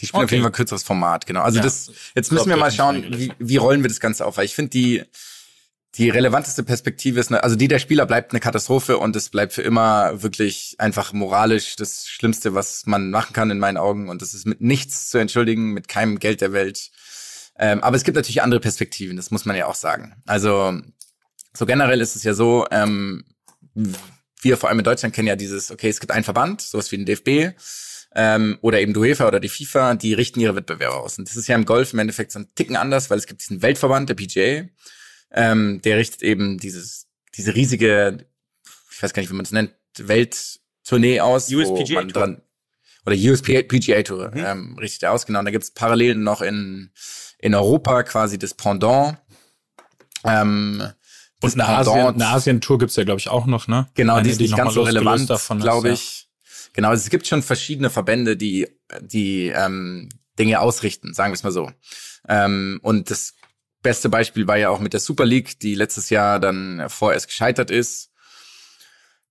[0.00, 0.34] Die spielen auf Okay.
[0.36, 1.42] jeden Fall kürzeres Format, genau.
[1.42, 1.64] Also Ja.
[1.64, 4.54] das, jetzt müssen wir mal schauen, wie, wie rollen wir das Ganze auf, weil ich
[4.54, 5.02] finde die,
[5.96, 9.52] die relevanteste Perspektive ist, eine, also die der Spieler bleibt eine Katastrophe und es bleibt
[9.52, 14.20] für immer wirklich einfach moralisch das Schlimmste, was man machen kann in meinen Augen und
[14.20, 16.90] das ist mit nichts zu entschuldigen, mit keinem Geld der Welt.
[17.56, 20.16] Ähm, aber es gibt natürlich andere Perspektiven, das muss man ja auch sagen.
[20.26, 20.80] Also
[21.56, 23.24] so generell ist es ja so, ähm,
[24.40, 26.96] wir vor allem in Deutschland kennen ja dieses, okay, es gibt einen Verband, sowas wie
[26.96, 27.56] den DFB,
[28.14, 31.18] ähm, oder eben die UEFA oder die FIFA, die richten ihre Wettbewerbe aus.
[31.18, 33.40] Und das ist ja im Golf im Endeffekt so ein Ticken anders, weil es gibt
[33.42, 34.68] diesen Weltverband, der PGA,
[35.32, 38.26] ähm, der richtet eben dieses, diese riesige,
[38.92, 41.50] ich weiß gar nicht, wie man es nennt, Welttournee aus.
[41.52, 42.12] USPGA Tour.
[42.12, 42.42] dran
[43.06, 44.44] oder USPGA PGA Tour Mhm.
[44.44, 45.40] ähm, richtet er aus, genau.
[45.40, 46.90] Und da gibt es parallel noch in,
[47.38, 49.18] in Europa quasi das Pendant.
[50.24, 50.82] Ähm,
[51.42, 53.88] Und eine Pendant Asien- eine Asien-Tour gibt's ja, glaube ich, auch noch, ne?
[53.94, 56.23] Genau, Eine, die ist nicht ganz so relevant, glaube ich.
[56.74, 58.68] Genau, also es gibt schon verschiedene Verbände, die
[59.00, 61.70] die ähm, Dinge ausrichten, sagen wir es mal so.
[62.28, 63.34] Ähm, und das
[63.82, 67.70] beste Beispiel war ja auch mit der Super League, die letztes Jahr dann vorerst gescheitert
[67.70, 68.10] ist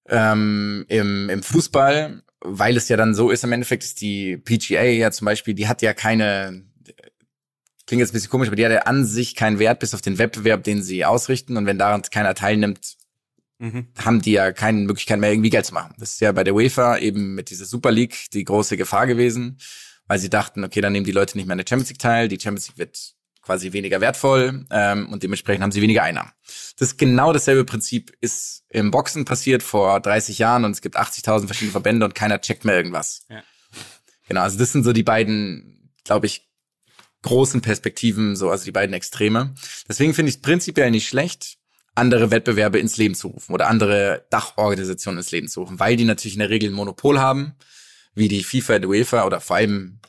[0.07, 4.83] ähm, im, im Fußball, weil es ja dann so ist, im Endeffekt ist die PGA
[4.83, 6.63] ja zum Beispiel, die hat ja keine,
[7.87, 10.01] klingt jetzt ein bisschen komisch, aber die hat ja an sich keinen Wert bis auf
[10.01, 11.57] den Wettbewerb, den sie ausrichten.
[11.57, 12.97] Und wenn daran keiner teilnimmt,
[13.63, 13.87] Mhm.
[13.97, 15.95] haben die ja keine Möglichkeit mehr, irgendwie Geld zu machen.
[15.97, 19.57] Das ist ja bei der UEFA eben mit dieser Super League die große Gefahr gewesen,
[20.05, 22.27] weil sie dachten, okay, dann nehmen die Leute nicht mehr an der Champions League teil,
[22.27, 26.31] die Champions League wird quasi weniger wertvoll ähm, und dementsprechend haben sie weniger Einnahmen.
[26.77, 30.97] Das ist genau dasselbe Prinzip ist im Boxen passiert vor 30 Jahren und es gibt
[30.97, 33.25] 80.000 verschiedene Verbände und keiner checkt mehr irgendwas.
[33.29, 33.43] Ja.
[34.27, 36.49] Genau, also das sind so die beiden, glaube ich,
[37.21, 39.55] großen Perspektiven, so also die beiden Extreme.
[39.87, 41.57] Deswegen finde ich es prinzipiell nicht schlecht,
[41.95, 46.05] andere Wettbewerbe ins Leben zu rufen oder andere Dachorganisationen ins Leben zu rufen, weil die
[46.05, 47.53] natürlich in der Regel ein Monopol haben,
[48.15, 49.99] wie die FIFA, die UEFA oder vor allem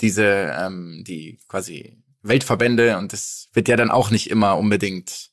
[0.00, 5.30] diese, ähm, die quasi Weltverbände und das wird ja dann auch nicht immer unbedingt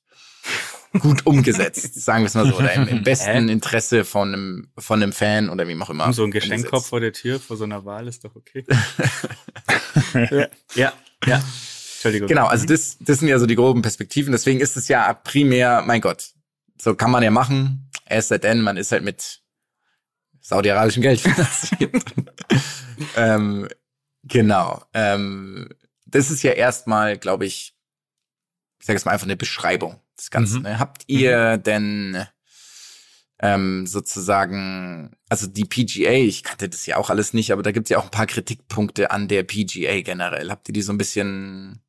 [1.00, 3.52] gut umgesetzt, sagen wir es mal so, oder im, im besten Hä?
[3.52, 6.14] Interesse von einem, von einem Fan oder wie auch immer.
[6.14, 6.90] So ein Geschenkkorb umgesetzt.
[6.90, 8.66] vor der Tür vor so einer Wahl ist doch okay.
[10.14, 10.94] ja, ja,
[11.26, 11.44] ja.
[12.04, 12.28] Entschuldigung.
[12.28, 14.34] Genau, also das, das sind ja so die groben Perspektiven.
[14.34, 16.34] Deswegen ist es ja primär, mein Gott,
[16.78, 17.90] so kann man ja machen.
[18.06, 19.42] Es denn, man ist halt mit
[20.42, 22.04] saudi-arabischem Geld finanziert.
[23.16, 23.70] ähm,
[24.24, 24.84] genau.
[24.94, 25.70] Ähm,
[26.06, 27.74] das ist ja erstmal, glaube ich,
[28.82, 30.58] ich sage jetzt mal einfach eine Beschreibung des Ganzen.
[30.58, 30.64] Mhm.
[30.64, 30.80] Ne?
[30.80, 32.28] Habt ihr denn
[33.40, 37.90] ähm, sozusagen, also die PGA, ich kannte das ja auch alles nicht, aber da gibt's
[37.90, 40.52] ja auch ein paar Kritikpunkte an der PGA generell.
[40.52, 41.83] Habt ihr die so ein bisschen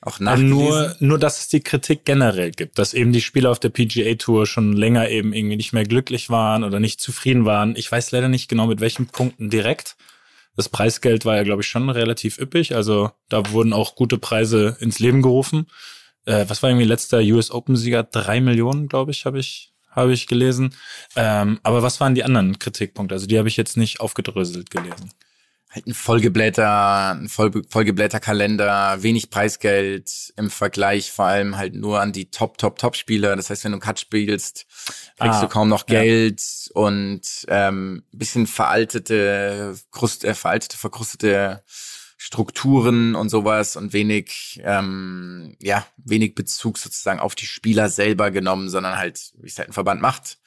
[0.00, 0.56] auch nachgelesen?
[0.56, 4.14] nur, nur, dass es die Kritik generell gibt, dass eben die Spieler auf der PGA
[4.14, 7.74] Tour schon länger eben irgendwie nicht mehr glücklich waren oder nicht zufrieden waren.
[7.76, 9.96] Ich weiß leider nicht genau mit welchen Punkten direkt.
[10.56, 12.74] Das Preisgeld war ja, glaube ich, schon relativ üppig.
[12.74, 15.66] Also da wurden auch gute Preise ins Leben gerufen.
[16.24, 18.02] Äh, was war irgendwie letzter US Open Sieger?
[18.02, 20.74] Drei Millionen, glaube ich, habe ich habe ich gelesen.
[21.16, 23.14] Ähm, aber was waren die anderen Kritikpunkte?
[23.14, 25.10] Also die habe ich jetzt nicht aufgedröselt gelesen.
[25.70, 32.00] Halt ein vollgeblähter, ein voll, vollgeblähter Kalender, wenig Preisgeld im Vergleich vor allem halt nur
[32.00, 33.36] an die Top, Top, Top-Spieler.
[33.36, 34.66] Das heißt, wenn du Cut spielst,
[35.18, 36.00] kriegst Ah, du kaum noch ja.
[36.00, 36.42] Geld
[36.72, 41.62] und ähm, bisschen veraltete, Krust, äh, veraltete, verkrustete
[42.16, 48.70] Strukturen und sowas und wenig, ähm, ja, wenig Bezug sozusagen auf die Spieler selber genommen,
[48.70, 50.38] sondern halt, wie es halt ein Verband macht.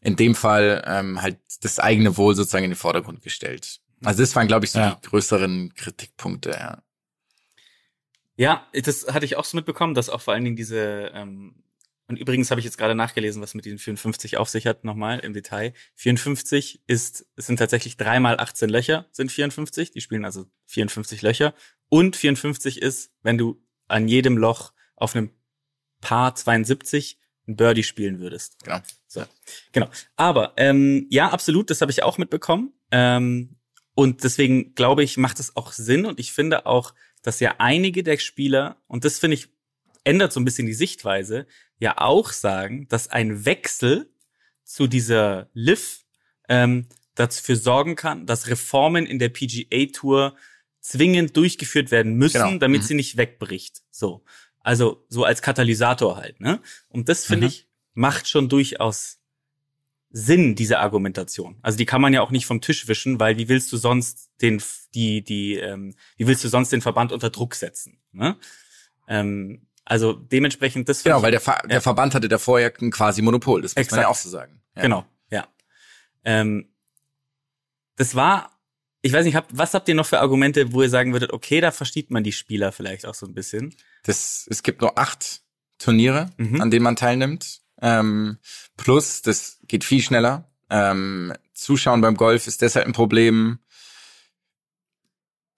[0.00, 3.81] In dem Fall ähm, halt das eigene Wohl sozusagen in den Vordergrund gestellt.
[4.04, 4.98] Also das waren, glaube ich, so Ja.
[5.02, 6.82] die größeren Kritikpunkte, ja.
[8.36, 11.62] Ja, das hatte ich auch so mitbekommen, dass auch vor allen Dingen diese, ähm,
[12.08, 15.20] und übrigens habe ich jetzt gerade nachgelesen, was mit diesen 54 auf sich hat, nochmal
[15.20, 15.72] im Detail.
[15.94, 21.54] 54 ist, es sind tatsächlich dreimal 18 Löcher, sind 54, die spielen also 54 Löcher.
[21.88, 25.30] Und 54 ist, wenn du an jedem Loch auf einem
[26.00, 28.62] Paar 72 ein Birdie spielen würdest.
[28.64, 28.80] Genau.
[29.06, 29.24] So,
[29.72, 29.88] genau.
[30.16, 32.72] Aber ähm, ja, absolut, das habe ich auch mitbekommen.
[32.90, 33.56] Ähm,
[34.02, 36.04] und deswegen glaube ich, macht es auch Sinn.
[36.06, 39.48] Und ich finde auch, dass ja einige der Spieler, und das finde ich,
[40.04, 41.46] ändert so ein bisschen die Sichtweise,
[41.78, 44.10] ja auch sagen, dass ein Wechsel
[44.64, 46.04] zu dieser Liv
[46.48, 50.36] ähm, dafür sorgen kann, dass Reformen in der PGA Tour
[50.80, 52.58] zwingend durchgeführt werden müssen, Genau.
[52.58, 52.86] damit Mhm.
[52.86, 53.82] sie nicht wegbricht.
[53.90, 54.24] So.
[54.60, 56.60] Also so als Katalysator halt, ne?
[56.88, 57.52] Und das finde Mhm.
[57.52, 59.18] ich macht schon durchaus
[60.14, 61.58] Sinn, diese Argumentation.
[61.62, 64.30] Also die kann man ja auch nicht vom Tisch wischen, weil wie willst du sonst
[64.42, 64.62] den,
[64.94, 67.98] die, die, ähm, wie willst du sonst den Verband unter Druck setzen?
[68.12, 68.36] Ne?
[69.08, 71.02] Ähm, also dementsprechend das.
[71.02, 71.68] Genau, find weil der, ich- Ver ja.
[71.68, 74.06] der Verband hatte davor ja ein quasi Monopol, das muss man ja Exakt.
[74.06, 74.60] auch so sagen.
[74.76, 74.82] Ja.
[74.82, 75.48] Genau, ja.
[76.24, 76.68] Ähm,
[77.96, 78.58] das war,
[79.02, 81.60] ich weiß nicht, habt, was habt ihr noch für Argumente, wo ihr sagen würdet, okay,
[81.60, 83.74] da versteht man die Spieler vielleicht auch so ein bisschen?
[84.04, 85.40] Das, es gibt nur acht
[85.78, 86.60] Turniere, Mhm.
[86.60, 87.61] an denen man teilnimmt.
[87.82, 88.38] Ähm,
[88.76, 90.50] plus, das geht viel schneller.
[90.70, 93.58] Ähm, Zuschauen beim Golf ist deshalb ein Problem,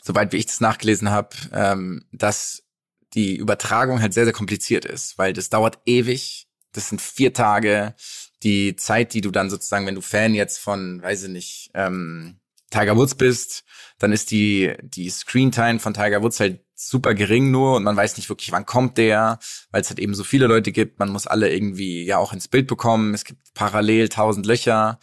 [0.03, 2.65] soweit wie ich das nachgelesen habe, ähm, dass
[3.13, 6.49] die Übertragung halt sehr, sehr kompliziert ist, weil das dauert ewig.
[6.73, 7.95] Das sind vier Tage.
[8.43, 12.41] Die Zeit, die du dann sozusagen, wenn du Fan jetzt von, weiß ich nicht, ähm,
[12.71, 13.65] Tiger Woods bist,
[13.99, 18.17] dann ist die, die Screentime von Tiger Woods halt super gering nur und man weiß
[18.17, 19.39] nicht wirklich, wann kommt der,
[19.71, 20.99] weil es halt eben so viele Leute gibt.
[20.99, 23.15] Man muss alle irgendwie ja auch ins Bild bekommen.
[23.15, 24.99] Es gibt parallel tausend Löcher.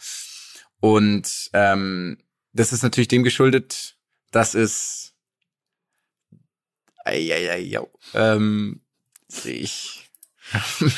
[0.80, 2.18] Und ähm,
[2.52, 3.96] das ist natürlich dem geschuldet,
[4.30, 5.14] dass es
[7.04, 7.80] Eieiei,
[8.14, 8.80] ähm,
[9.28, 10.08] sehe ich.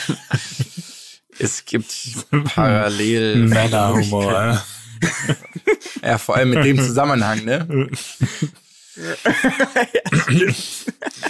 [1.39, 4.33] es gibt parallel Männerhumor.
[4.33, 4.67] ja.
[6.03, 7.89] Ja, vor allem mit dem Zusammenhang, ne?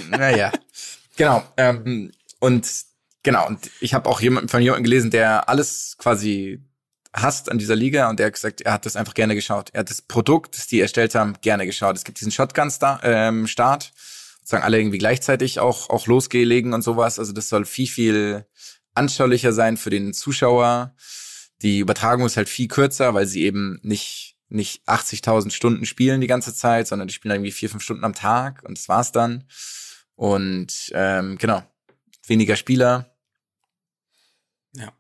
[0.08, 0.52] Naja.
[1.16, 1.44] Genau.
[1.56, 2.10] Ähm,
[2.40, 2.68] und
[3.22, 6.60] genau, und ich habe auch jemanden von jemandem gelesen, der alles quasi
[7.14, 9.70] hasst an dieser Liga und der hat gesagt, er hat das einfach gerne geschaut.
[9.72, 11.96] Er hat das Produkt, das die erstellt haben, gerne geschaut.
[11.96, 13.92] Es gibt diesen Shotgun-Start, ähm, Start,
[14.40, 17.18] sozusagen alle irgendwie gleichzeitig auch, auch losgelegen und sowas.
[17.18, 18.46] Also das soll viel, viel
[18.94, 20.94] anschaulicher sein für den Zuschauer.
[21.62, 26.26] Die Übertragung ist halt viel kürzer, weil sie eben nicht, nicht 80.000 Stunden spielen die
[26.26, 29.44] ganze Zeit, sondern die spielen irgendwie vier, fünf Stunden am Tag und das war's dann.
[30.16, 31.62] Und ähm, genau,
[32.26, 33.14] weniger Spieler.
[34.74, 34.92] Ja.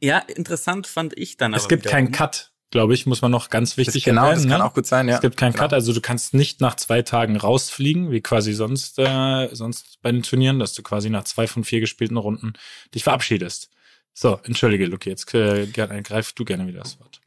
[0.00, 2.10] Ja, interessant fand ich dann Es aber gibt keinen.
[2.10, 4.42] Cut, glaube ich, muss man noch ganz Das, wichtig genau, erwähnen.
[4.42, 4.64] das kann ne?
[4.64, 5.14] auch gut sein, ja.
[5.14, 5.64] Es gibt keinen genau.
[5.64, 10.10] Cut, also du kannst nicht nach zwei Tagen rausfliegen, wie quasi sonst, äh, sonst bei
[10.10, 12.54] den Turnieren, dass du quasi nach zwei von vier gespielten Runden
[12.94, 13.70] dich verabschiedest.
[14.12, 17.20] So, entschuldige, Luki, jetzt äh, gerne, greif du gerne wieder das Wort.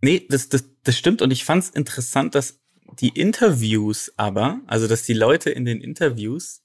[0.00, 1.22] Nee, das, das, das stimmt.
[1.22, 2.60] Und ich fand es interessant, dass
[3.00, 6.62] die Interviews aber, also dass die Leute in den Interviews,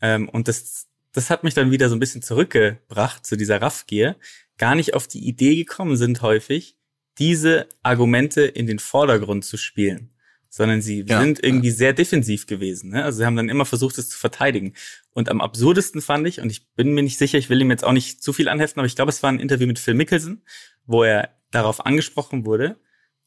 [0.00, 4.16] ähm, und das, das hat mich dann wieder so ein bisschen zurückgebracht zu dieser Raffgier,
[4.58, 6.76] gar nicht auf die Idee gekommen sind häufig,
[7.18, 10.10] diese Argumente in den Vordergrund zu spielen.
[10.52, 11.20] Sondern sie Ja.
[11.20, 12.90] sind irgendwie sehr defensiv gewesen.
[12.90, 13.04] Ne?
[13.04, 14.72] Also sie haben dann immer versucht, es zu verteidigen.
[15.12, 17.84] Und am absurdesten fand ich, und ich bin mir nicht sicher, ich will ihm jetzt
[17.84, 20.42] auch nicht zu viel anheften, aber ich glaube, es war ein Interview mit Phil Mickelson,
[20.86, 22.76] wo er darauf angesprochen wurde,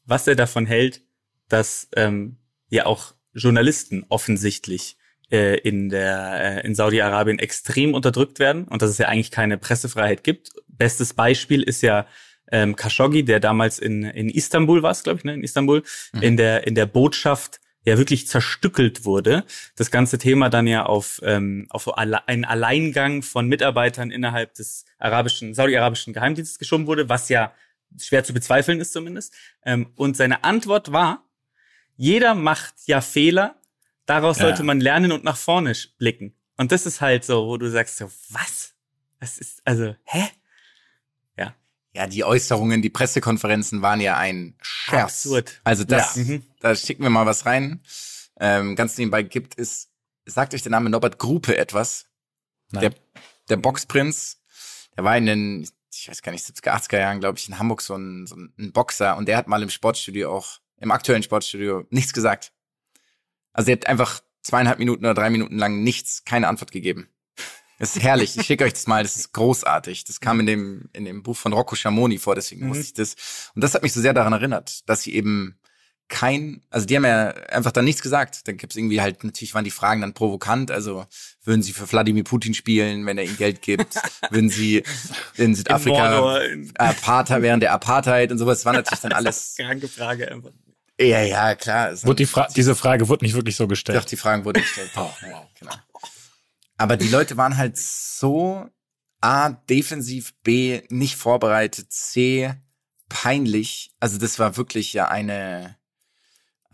[0.04, 1.02] was er davon hält,
[1.48, 4.96] dass ähm, ja auch Journalisten offensichtlich
[5.30, 9.58] äh, in der äh, in Saudi-Arabien extrem unterdrückt werden und dass es ja eigentlich keine
[9.58, 10.50] Pressefreiheit gibt.
[10.68, 12.06] Bestes Beispiel ist ja
[12.50, 15.82] ähm, Khashoggi, der damals in in Istanbul war, glaube ich, ne, in Istanbul,
[16.20, 19.44] in der in der Botschaft ja wirklich zerstückelt wurde.
[19.76, 25.54] Das ganze Thema dann ja auf ähm, auf einen Alleingang von Mitarbeitern innerhalb des arabischen
[25.54, 27.52] saudi-arabischen Geheimdienstes geschoben wurde, was ja
[28.00, 29.32] schwer zu bezweifeln ist zumindest.
[29.64, 31.24] Ähm, und seine Antwort war,
[31.96, 33.60] jeder macht ja Fehler,
[34.06, 34.46] daraus Ja.
[34.46, 36.34] sollte man lernen und nach vorne sch- blicken.
[36.56, 38.74] Und das ist halt so, wo du sagst so, was?
[39.20, 40.28] Das ist, also, hä?
[41.96, 45.02] Ja, die Äußerungen, die Pressekonferenzen waren ja ein Scherz.
[45.26, 45.60] Absurd.
[45.62, 46.24] Also das, Ja.
[46.24, 46.42] Mhm.
[46.58, 47.84] da schicken wir mal was rein.
[48.40, 49.92] Ähm, ganz nebenbei gibt es,
[50.26, 52.06] sagt euch der Name Norbert Grupe etwas?
[52.72, 52.80] Nein.
[52.80, 52.94] Der,
[53.48, 54.42] der Boxprinz,
[54.96, 55.68] der war in den,
[56.04, 58.72] ich weiß gar nicht, 70er, 80er Jahren, glaube ich, in Hamburg so ein, so ein
[58.72, 62.52] Boxer und der hat mal im Sportstudio auch, im aktuellen Sportstudio nichts gesagt.
[63.54, 67.08] Also sie hat einfach zweieinhalb Minuten oder drei Minuten lang nichts, keine Antwort gegeben.
[67.78, 68.36] Das ist herrlich.
[68.38, 69.02] Ich schicke euch das mal.
[69.02, 70.04] Das ist großartig.
[70.04, 72.70] Das kam in dem, in dem Buch von Rocco Schamoni vor, deswegen Mhm.
[72.70, 73.50] wusste ich das.
[73.56, 75.58] Und das hat mich so sehr daran erinnert, dass sie eben
[76.08, 78.46] kein, also die haben ja einfach dann nichts gesagt.
[78.46, 80.70] Dann gibt's irgendwie halt, natürlich waren die Fragen dann provokant.
[80.70, 81.06] Also
[81.42, 83.96] würden sie für Wladimir Putin spielen, wenn er ihnen Geld gibt?
[84.30, 84.82] würden sie
[85.36, 88.58] in Südafrika in- Apartheid während der Apartheid und sowas?
[88.58, 89.54] Das war natürlich dann alles.
[89.56, 90.50] Kranke Frage einfach.
[91.00, 91.90] Ja, ja, klar.
[91.90, 94.10] Es Wurde die Fra diese Frage wurde nicht wirklich so Doch, gestellt.
[94.10, 94.90] die Fragen wurden gestellt.
[94.94, 95.74] ja, genau.
[96.76, 98.68] Aber die Leute waren halt so
[99.20, 102.52] A, defensiv, B, nicht vorbereitet, C,
[103.08, 103.92] peinlich.
[104.00, 105.76] Also das war wirklich ja eine,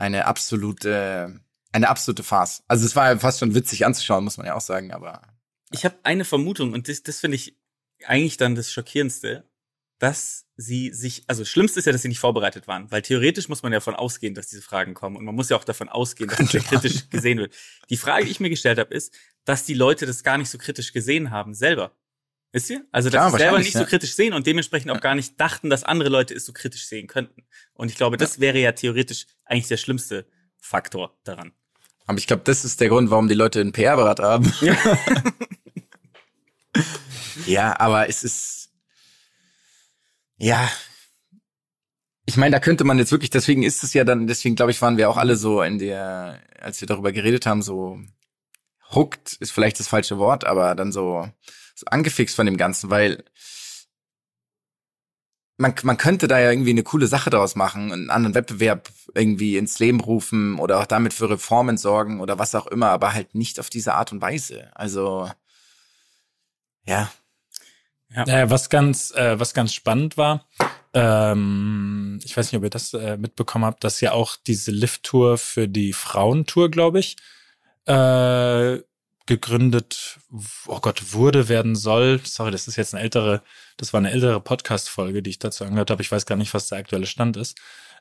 [0.01, 1.40] eine absolute,
[1.72, 2.64] eine absolute Farce.
[2.66, 5.22] Also es war ja fast schon witzig anzuschauen, muss man ja auch sagen, aber
[5.70, 7.57] Ich habe eine Vermutung und das, das finde ich
[8.07, 9.44] eigentlich dann das Schockierendste,
[9.98, 13.51] dass sie sich, also das Schlimmste ist ja, dass sie nicht vorbereitet waren, weil theoretisch
[13.51, 15.90] muss man ja davon ausgehen, dass diese Fragen kommen und man muss ja auch davon
[15.90, 17.55] ausgehen, dass sehr kritisch gesehen wird.
[17.90, 20.57] Die Frage, die ich mir gestellt habe, ist, dass die Leute das gar nicht so
[20.57, 21.94] kritisch gesehen haben selber.
[22.53, 22.84] Wisst ihr?
[22.90, 23.80] Also, dass Klar, sie selber nicht ja.
[23.80, 26.86] so kritisch sehen und dementsprechend auch gar nicht dachten, dass andere Leute es so kritisch
[26.86, 27.44] sehen könnten.
[27.74, 30.26] Und ich glaube, das wäre ja theoretisch eigentlich der schlimmste
[30.59, 31.53] Faktor daran.
[32.07, 34.53] aber ich glaube, das ist der Grund, warum die Leute einen PR-Berater haben.
[37.46, 38.72] ja, aber es ist,
[40.36, 40.68] ja,
[42.26, 44.82] ich meine, da könnte man jetzt wirklich, deswegen ist es ja dann, deswegen glaube ich,
[44.82, 47.98] waren wir auch alle so in der, als wir darüber geredet haben, so
[48.94, 51.28] hooked ist vielleicht das falsche Wort, aber dann so
[51.87, 53.24] angefixt von dem Ganzen, weil
[55.57, 59.57] man, man könnte da ja irgendwie eine coole Sache draus machen, einen anderen Wettbewerb irgendwie
[59.59, 63.35] ins Leben rufen oder auch damit für Reformen sorgen oder was auch immer, aber halt
[63.35, 64.70] nicht auf diese Art und Weise.
[64.74, 65.31] Also,
[66.85, 67.11] ja,
[68.24, 70.49] Äh, was ganz, äh, was ganz spannend war,
[70.95, 75.39] ähm, ich weiß nicht, ob ihr das äh, mitbekommen habt, dass ja auch diese Lift-Tour
[75.39, 77.16] für die Frauentour, glaube ich,
[77.87, 78.78] äh,
[79.31, 80.18] gegründet,
[80.66, 82.20] oh Gott, wurde, werden soll.
[82.24, 83.43] Sorry, das ist jetzt eine ältere,
[83.76, 86.03] das war eine ältere Podcast-Folge, die ich dazu angehört habe.
[86.03, 87.57] Ich weiß gar nicht, was der aktuelle Stand ist.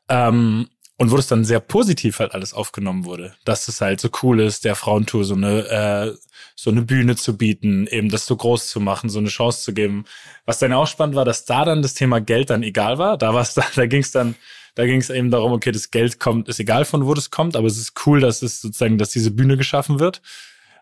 [0.10, 4.10] Ähm, und wo es dann sehr positiv halt alles aufgenommen wurde, dass es halt so
[4.22, 6.18] cool ist, der Frauentour so eine äh,
[6.56, 9.74] so eine Bühne zu bieten, eben das so groß zu machen, so eine Chance zu
[9.74, 10.04] geben.
[10.46, 13.18] Was dann auch spannend war, dass da dann das Thema Geld dann egal war.
[13.18, 14.36] Da war es da, da ging es dann,
[14.76, 17.56] da ging es eben darum, okay, das Geld kommt, ist egal von wo das kommt,
[17.56, 20.22] aber es ist cool, dass es sozusagen, dass diese Bühne geschaffen wird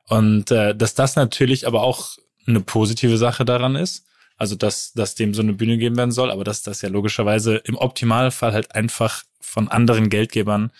[0.10, 4.05] und äh, dass das natürlich aber auch eine positive Sache daran ist.
[4.39, 7.55] Also dass, dass dem so eine Bühne geben werden soll, aber dass das ja logischerweise
[7.58, 10.72] im Optimalfall halt einfach von anderen Geldgebern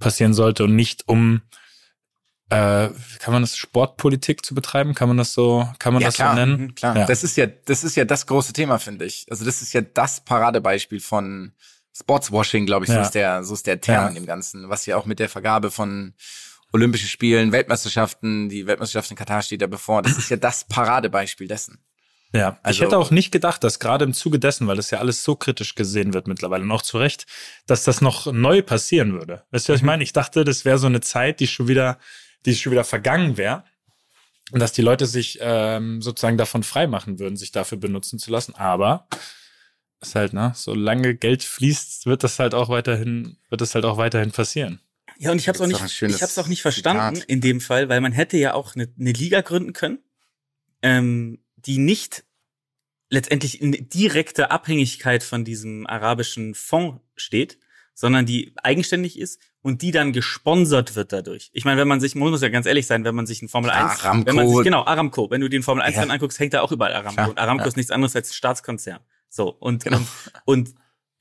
[0.00, 1.42] passieren sollte und nicht um
[2.50, 2.88] äh,
[3.20, 4.94] kann man das Sportpolitik zu betreiben?
[4.94, 6.60] Kann man das so, kann man ja das klar, so nennen?
[6.62, 6.96] mhm, klar.
[6.96, 7.04] Ja.
[7.06, 9.26] Das ist ja, das ist ja das große Thema, finde ich.
[9.30, 11.52] Also das ist ja das Paradebeispiel von
[11.96, 13.02] Sportswashing, glaube ich, so Ja.
[13.02, 14.08] ist der, so ist der Term Ja.
[14.08, 16.14] in dem Ganzen, was ja auch mit der Vergabe von
[16.72, 20.02] Olympischen Spielen, Weltmeisterschaften, die Weltmeisterschaft in Katar steht ja bevor.
[20.02, 21.78] Das ist ja das Paradebeispiel dessen.
[22.32, 24.98] Ja, ich Also- hätte auch nicht gedacht, dass gerade im Zuge dessen, weil das ja
[24.98, 27.24] alles so kritisch gesehen wird mittlerweile und auch zu Recht,
[27.66, 29.44] dass das noch neu passieren würde.
[29.50, 30.02] Weißt du, was ich meine?
[30.02, 31.98] Ich dachte, das wäre so eine Zeit, die schon wieder,
[32.44, 33.64] die schon wieder vergangen wäre.
[34.50, 38.54] Und dass die Leute sich ähm, sozusagen davon freimachen würden, sich dafür benutzen zu lassen.
[38.54, 39.06] Aber
[40.00, 43.96] ist halt, ne, solange Geld fließt, wird das halt auch weiterhin, wird das halt auch
[43.96, 44.80] weiterhin passieren.
[45.18, 47.28] Ja, und ich habe es auch nicht, ich hab's auch nicht verstanden Zitat?
[47.28, 49.98] in dem Fall, weil man hätte ja auch eine, eine Liga gründen können,
[50.82, 52.24] ähm, die nicht
[53.10, 57.58] letztendlich in direkter Abhängigkeit von diesem arabischen Fonds steht,
[57.94, 61.50] sondern die eigenständig ist und die dann gesponsert wird dadurch.
[61.52, 63.48] Ich meine, wenn man sich, man muss ja ganz ehrlich sein, wenn man sich ein
[63.48, 64.26] Formel 1, Aramco.
[64.26, 66.02] wenn man sich, genau, Aramco, wenn du den Formel 1 Ja.
[66.04, 67.14] anguckst, hängt da auch überall Aramco.
[67.14, 67.68] Klar, und Aramco ja.
[67.68, 69.00] ist nichts anderes als ein Staatskonzern.
[69.28, 69.96] So, und, Genau.
[69.96, 70.74] und, und,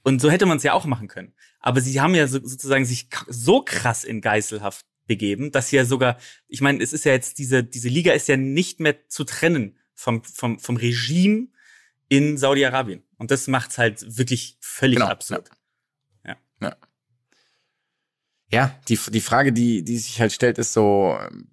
[0.03, 1.33] und so hätte man es ja auch machen können.
[1.67, 5.83] Aber sie haben ja so, sozusagen sich so krass in Geiselhaft begeben, dass sie ja
[5.83, 9.25] sogar, ich meine, es ist ja jetzt diese, diese Liga ist ja nicht mehr zu
[9.25, 11.49] trennen vom, vom, vom Regime
[12.07, 13.03] in Saudi-Arabien.
[13.17, 15.49] Und das macht's halt wirklich völlig Genau, absurd.
[18.49, 21.49] Ja, die, die Frage, die, die sich halt stellt, ist so, ähm,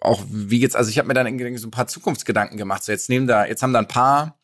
[0.00, 2.82] auch wie jetzt, also ich habe mir dann irgendwie so ein paar Zukunftsgedanken gemacht.
[2.82, 4.36] So jetzt nehmen da, jetzt haben da ein paar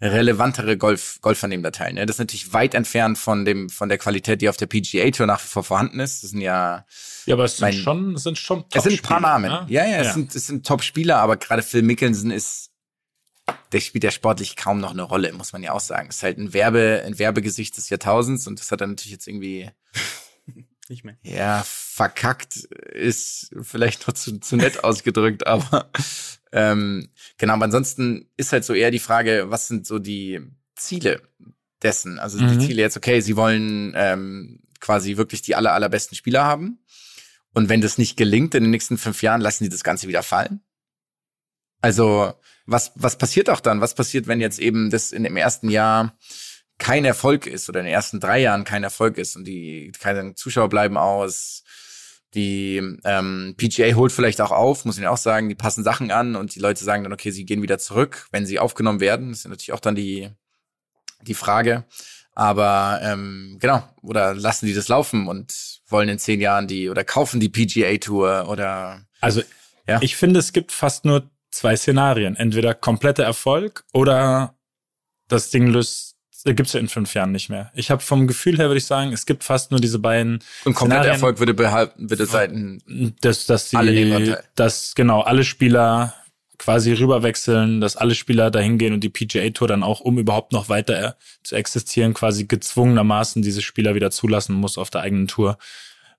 [0.00, 1.18] relevantere Golf,
[1.62, 1.92] der teil.
[1.94, 2.06] Ne?
[2.06, 5.26] Das ist natürlich weit entfernt von dem, von der Qualität, die auf der PGA Tour
[5.26, 6.22] nach wie vor vorhanden ist.
[6.22, 6.86] Das sind ja,
[7.26, 9.50] Ja, aber es sind Mein- schon, es sind schon es sind ein paar Namen.
[9.50, 9.66] ne?
[9.68, 12.70] Ja, ja, es sind, es sind Top-Spieler, aber gerade Phil Mickelson ist,
[13.72, 16.10] der spielt ja sportlich kaum noch eine Rolle, muss man ja auch sagen.
[16.10, 19.70] Ist halt ein Werbe, ein Werbegesicht des Jahrtausends und das hat er natürlich jetzt irgendwie
[20.90, 21.16] Nicht mehr.
[21.22, 25.90] Ja, verkackt ist vielleicht noch zu, zu nett ausgedrückt, aber
[26.52, 30.40] ähm, genau, aber ansonsten ist halt so eher die Frage, was sind so die
[30.76, 31.20] Ziele
[31.82, 32.18] dessen?
[32.18, 32.48] Also Mhm.
[32.58, 36.78] die Ziele jetzt, okay, sie wollen ähm, quasi wirklich die aller, allerbesten Spieler haben.
[37.54, 40.22] Und wenn das nicht gelingt in den nächsten fünf Jahren, lassen die das Ganze wieder
[40.22, 40.60] fallen?
[41.80, 42.34] Also,
[42.66, 43.80] was, was passiert auch dann?
[43.80, 46.16] Was passiert, wenn jetzt eben das in dem ersten Jahr
[46.78, 50.34] kein Erfolg ist oder in den ersten drei Jahren kein Erfolg ist und die keine
[50.34, 51.64] Zuschauer bleiben aus,
[52.34, 56.36] die ähm, PGA holt vielleicht auch auf, muss ich auch sagen, die passen Sachen an
[56.36, 59.30] und die Leute sagen dann, okay, sie gehen wieder zurück, wenn sie aufgenommen werden.
[59.30, 60.30] Das ist natürlich auch dann die,
[61.22, 61.84] die Frage.
[62.34, 67.02] Aber ähm, genau, oder lassen die das laufen und wollen in zehn Jahren die oder
[67.02, 69.42] kaufen die PGA Tour oder Also
[69.88, 70.00] Ja.
[70.02, 72.36] ich finde, es gibt fast nur zwei Szenarien.
[72.36, 74.54] Entweder kompletter Erfolg oder
[75.28, 76.14] das Ding löst,
[76.44, 77.70] gibt's ja in fünf Jahren nicht mehr.
[77.74, 80.74] Ich habe vom Gefühl her, würde ich sagen, es gibt fast nur diese beiden und
[80.74, 81.06] kompletter.
[81.08, 84.44] Erfolg würde behalten, würde Seiten dass, dass Alle die, Anteil.
[84.54, 86.14] dass genau alle Spieler
[86.58, 90.52] quasi rüberwechseln, dass alle Spieler dahin gehen und die PGA Tour dann auch, um überhaupt
[90.52, 91.12] noch weiter äh,
[91.44, 95.56] zu existieren, quasi gezwungenermaßen diese Spieler wieder zulassen muss auf der eigenen Tour,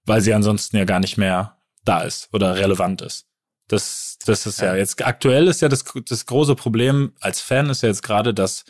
[0.05, 3.25] weil sie ansonsten ja gar nicht mehr da ist oder relevant ist.
[3.67, 4.75] Das, das ist ja, Ja.
[4.77, 8.63] jetzt aktuell ist ja das, das große Problem als Fan ist ja jetzt gerade, dass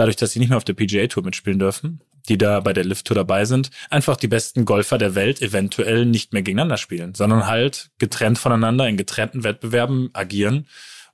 [0.00, 2.84] dadurch, dass sie nicht mehr auf der PGA Tour mitspielen dürfen, die da bei der
[2.84, 7.14] Lift Tour dabei sind, einfach die besten Golfer der Welt eventuell nicht mehr gegeneinander spielen,
[7.14, 10.66] sondern halt getrennt voneinander in getrennten Wettbewerben agieren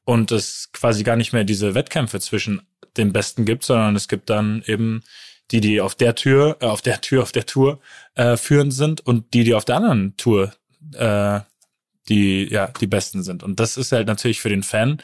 [0.04, 2.62] und es quasi gar nicht mehr diese Wettkämpfe zwischen
[2.96, 5.02] den Besten gibt, sondern es gibt dann eben
[5.50, 7.80] die, die auf der Tür, äh, auf der Tür, auf der Tour
[8.14, 10.52] äh, führend sind und die, die auf der anderen Tour
[10.94, 11.40] äh,
[12.08, 13.42] die ja die Besten sind.
[13.42, 15.02] Und das ist halt natürlich für den Fan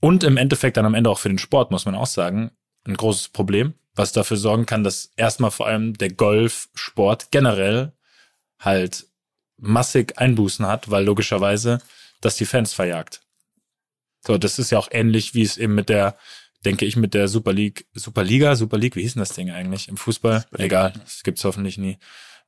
[0.00, 2.50] und im Endeffekt dann am Ende auch für den Sport, muss man auch sagen,
[2.84, 7.92] ein großes Problem, was dafür sorgen kann, dass erstmal vor allem der Golfsport generell
[8.58, 9.06] halt
[9.56, 11.80] massig Einbußen hat, weil logischerweise
[12.20, 13.22] das die Fans verjagt.
[14.26, 16.16] So, das ist ja auch ähnlich, wie es eben mit der,
[16.64, 19.88] denke ich, mit der Super League, Superliga, Super League, wie hieß denn das Ding eigentlich
[19.88, 20.46] im Fußball?
[20.58, 21.98] Egal, das gibt's hoffentlich nie.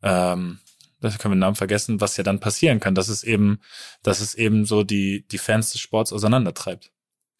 [0.02, 0.58] Ähm,
[1.00, 3.60] das können wir den Namen vergessen, was ja dann passieren kann, dass es eben,
[4.02, 6.92] dass es eben so die, die Fans des Sports auseinandertreibt.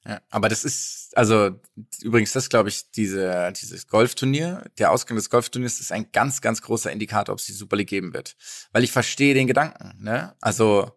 [0.04, 1.60] Ja, aber das ist, also
[2.00, 6.60] übrigens, das glaube ich, diese, dieses Golfturnier, der Ausgang des Golfturniers ist ein ganz, ganz
[6.60, 8.34] großer Indikator, ob es die Super League geben wird.
[8.72, 10.34] Weil ich verstehe den Gedanken, ne?
[10.40, 10.90] Also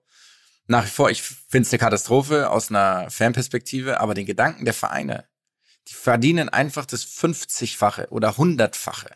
[0.67, 4.73] nach wie vor, ich finde es eine Katastrophe aus einer Fanperspektive, aber den Gedanken der
[4.73, 5.25] Vereine,
[5.87, 9.11] die verdienen einfach das 50-fache oder 100-fache.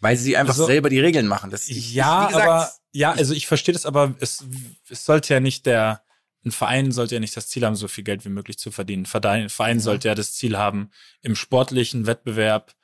[0.00, 1.50] Weil sie einfach Also, selber die Regeln machen.
[1.50, 4.44] Das, ich, ja, ich, gesagt, aber ja, also ich verstehe das, aber es,
[4.88, 6.02] es sollte ja nicht der
[6.44, 9.06] ein Verein sollte ja nicht das Ziel haben, so viel Geld wie möglich zu verdienen.
[9.12, 10.90] Ein Verein sollte ja das Ziel haben,
[11.22, 12.74] im sportlichen Wettbewerb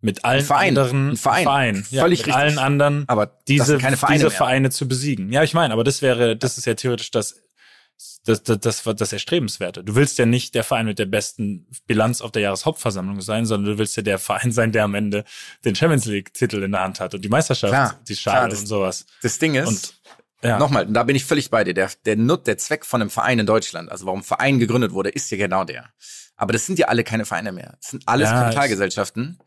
[0.00, 1.86] mit allen Verein, anderen ein Verein.
[1.90, 2.34] ja, Völlig mit richtig.
[2.34, 4.30] allen anderen aber diese, Vereine diese.
[4.30, 5.32] Vereine zu besiegen.
[5.32, 7.36] Ja, ich meine, aber das wäre, das ist ja theoretisch das,
[8.24, 9.84] das, das, das, das Erstrebenswerte.
[9.84, 13.72] Du willst ja nicht der Verein mit der besten Bilanz auf der Jahreshauptversammlung sein, sondern
[13.72, 15.24] du willst ja der Verein sein, der am Ende
[15.64, 18.60] den Champions League-Titel in der Hand hat und die Meisterschaft, Klar, die klar, Schale das-
[18.60, 19.06] und sowas.
[19.22, 19.94] Das Ding ist, Und
[20.44, 21.74] ja, Nochmal, da bin ich völlig bei dir.
[21.74, 24.92] Der, der Nut, der Zweck von einem Verein in Deutschland, also warum ein Verein gegründet
[24.92, 25.90] wurde, ist ja genau der.
[26.36, 27.76] Aber das sind ja alle keine Vereine mehr.
[27.80, 29.38] Das sind alles Ja, Kapitalgesellschaften.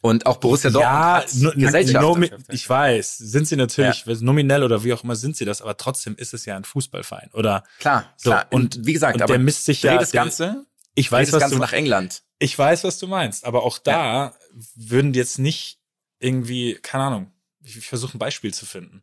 [0.00, 2.04] Und auch Borussia Dortmund ja, hat no, Gesellschaften.
[2.24, 5.78] nomi- ich weiß, sind sie natürlich, nominell oder wie auch immer sind sie das, aber
[5.78, 7.30] trotzdem ist es ja ein Fußballverein.
[7.32, 8.46] Oder Klar, So, klar.
[8.50, 11.34] und- Und wie gesagt, und aber der misst sich ja- das Ganze, ich weiß, das
[11.36, 12.22] was Ganze du nach England.
[12.38, 14.34] Ich weiß, was du meinst, aber auch da
[14.74, 15.78] würden die jetzt nicht
[16.18, 17.32] irgendwie, keine Ahnung,
[17.62, 19.02] ich, ich versuche ein Beispiel zu finden.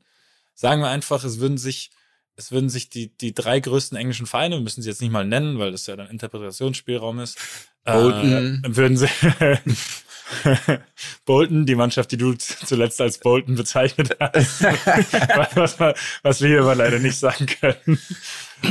[0.61, 1.89] Sagen wir einfach, es würden sich,
[2.35, 5.25] es würden sich die, die drei größten englischen Vereine, wir müssen sie jetzt nicht mal
[5.25, 7.39] nennen, weil das ja dann Interpretationsspielraum ist,
[7.83, 8.61] Bolton.
[8.63, 9.07] äh, würden sie
[11.25, 14.61] Bolton, die Mannschaft, die du zuletzt als Bolton bezeichnet hast,
[15.55, 17.99] was, was, was wir hier aber leider nicht sagen können.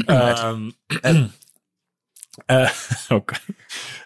[0.06, 1.32] ähm,
[2.46, 2.68] äh,
[3.08, 3.40] oh Gott.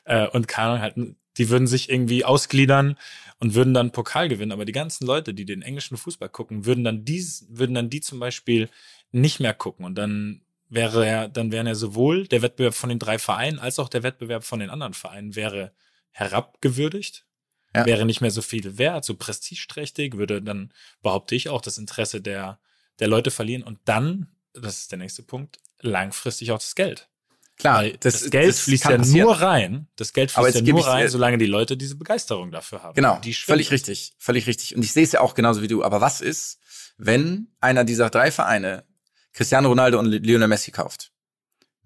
[0.06, 0.96] Äh, und Ahnung, halt,
[1.36, 2.96] die würden sich irgendwie ausgliedern
[3.40, 4.52] und würden dann Pokal gewinnen.
[4.52, 8.00] Aber die ganzen Leute, die den englischen Fußball gucken, würden dann dies, würden dann die
[8.00, 8.68] zum Beispiel
[9.12, 9.84] nicht mehr gucken.
[9.84, 13.78] Und dann wäre ja, dann wären ja sowohl der Wettbewerb von den drei Vereinen als
[13.78, 15.72] auch der Wettbewerb von den anderen Vereinen wäre
[16.10, 17.26] herabgewürdigt.
[17.74, 17.86] Ja.
[17.86, 20.72] Wäre nicht mehr so viel wert, so prestigeträchtig, würde dann,
[21.02, 22.60] behaupte ich, auch das Interesse der,
[23.00, 23.64] der Leute verlieren.
[23.64, 27.08] Und dann, das ist der nächste Punkt, langfristig auch das Geld.
[27.56, 29.26] Klar, Weil das, Geld das fließt ja passieren.
[29.26, 29.86] nur rein.
[29.96, 32.94] Das Geld fließt ja nur rein, solange die Leute diese Begeisterung dafür haben.
[32.94, 34.74] Genau, völlig richtig, völlig richtig.
[34.74, 35.84] Und ich sehe es ja auch genauso wie du.
[35.84, 36.58] Aber was ist,
[36.96, 38.84] wenn einer dieser drei Vereine
[39.32, 41.12] Cristiano Ronaldo und Lionel Messi kauft?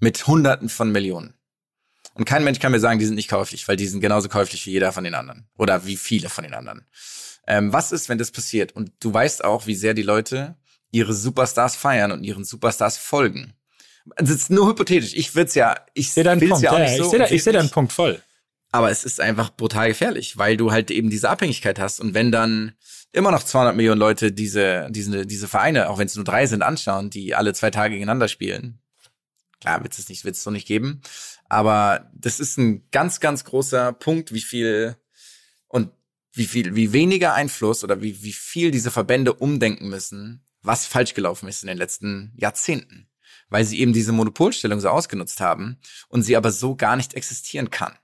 [0.00, 1.34] Mit Hunderten von Millionen.
[2.14, 4.64] Und kein Mensch kann mir sagen, die sind nicht käuflich, weil die sind genauso käuflich
[4.66, 5.48] wie jeder von den anderen.
[5.56, 6.86] Oder wie viele von den anderen.
[7.46, 8.72] Ähm, was ist, wenn das passiert?
[8.72, 10.56] Und du weißt auch, wie sehr die Leute
[10.90, 13.54] ihre Superstars feiern und ihren Superstars folgen.
[14.16, 15.14] Das ist nur hypothetisch.
[15.14, 16.62] Ich würde ja, ich sehe deinen Punkt.
[16.62, 17.70] ja Ja, nicht ich so sehe ich sehe deinen.
[17.70, 18.22] Punkt voll.
[18.70, 22.00] aber es ist einfach brutal gefährlich, weil du halt eben diese Abhängigkeit hast.
[22.00, 22.72] Und wenn dann
[23.12, 26.62] immer noch 200 Millionen Leute diese, diese, diese Vereine, auch wenn es nur drei sind,
[26.62, 28.80] anschauen, die alle zwei Tage gegeneinander spielen,
[29.60, 31.00] klar, wird es nicht, wird es so nicht geben.
[31.48, 34.96] Aber das ist ein ganz, ganz großer Punkt, wie viel
[35.66, 35.90] und
[36.32, 41.14] wie viel, wie weniger Einfluss oder wie, wie viel diese Verbände umdenken müssen, was falsch
[41.14, 43.08] gelaufen ist in den letzten Jahrzehnten.
[43.48, 45.78] Weil sie eben diese Monopolstellung so ausgenutzt haben
[46.08, 47.94] und sie aber so gar nicht existieren kann.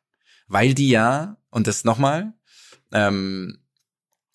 [0.46, 2.32] Weil die ja, und das nochmal,
[2.92, 3.58] ähm,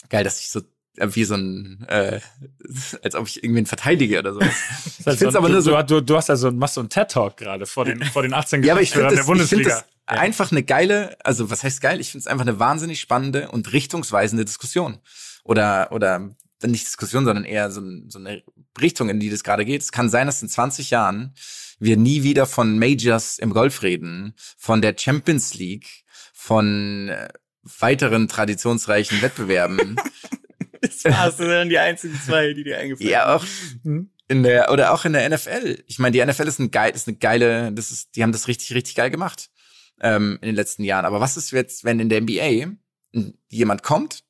[0.09, 0.61] geil, dass ich so
[1.01, 2.19] wie so ein, äh,
[3.03, 4.55] als ob ich irgendwen verteidige oder sowas.
[5.05, 7.65] Ich find's aber nur so, du, du hast also machst so einen TED Talk gerade
[7.65, 9.69] vor den vor den 18 ja, aber ich finde der das, ich Bundesliga.
[9.69, 11.99] find das einfach eine geile, also was heißt geil?
[11.99, 14.99] Ich finde es einfach eine wahnsinnig spannende und richtungsweisende Diskussion.
[15.43, 16.29] Oder, oder
[16.67, 18.43] nicht Diskussion, sondern eher so, so eine
[18.79, 19.81] Richtung, in die das gerade geht.
[19.81, 21.33] Es kann sein, dass in 20 Jahren
[21.79, 26.03] wir nie wieder von Majors im Golf reden, von der Champions League,
[26.33, 27.29] von äh,
[27.79, 29.95] weiteren traditionsreichen Wettbewerben.
[30.81, 33.45] Das war's, das sind die einzigen zwei, die dir eingefallen ja, auch
[33.83, 34.11] Hm?
[34.27, 35.83] in der, oder auch in der NFL.
[35.87, 38.47] Ich meine, die NFL ist ein geil, ist eine geile, das ist, die haben das
[38.47, 39.49] richtig, richtig geil gemacht,
[40.01, 41.05] ähm, in den letzten Jahren.
[41.05, 42.77] Aber was ist jetzt, wenn in der NBA
[43.49, 44.23] jemand kommt,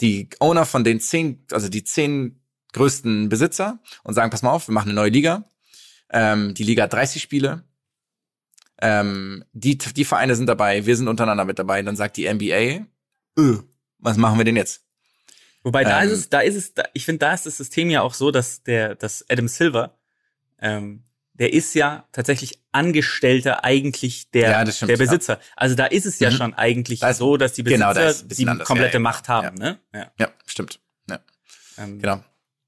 [0.00, 2.40] die Owner von den zehn, also die zehn
[2.72, 5.44] größten Besitzer und sagen, pass mal auf, wir machen eine neue Liga.
[6.10, 7.64] Ähm, die Liga hat 30 Spiele.
[8.80, 11.82] Ähm, die, die Vereine sind dabei, wir sind untereinander mit dabei.
[11.82, 12.86] Dann sagt die NBA,
[13.38, 13.58] öh,
[13.98, 14.84] was machen wir denn jetzt?
[15.62, 17.90] Wobei da Ähm, ist es, da ist es, da, ich finde, da ist das System
[17.90, 19.96] ja auch so, dass der, dass Adam Silver,
[20.60, 21.04] ähm,
[21.42, 25.40] der ist ja tatsächlich Angestellter eigentlich der, Ja, das stimmt, der Besitzer.
[25.56, 26.34] Also da ist es ja Mhm.
[26.36, 28.68] schon eigentlich Da ist- so, dass die Besitzer genau, ein bisschen die anders.
[28.68, 29.56] komplette Ja, ja, Macht haben.
[29.60, 29.70] ja.
[29.72, 29.78] Ne?
[29.92, 30.12] Ja.
[30.20, 30.78] Ja, stimmt.
[31.10, 31.18] Ja,
[31.78, 32.22] Ähm, genau.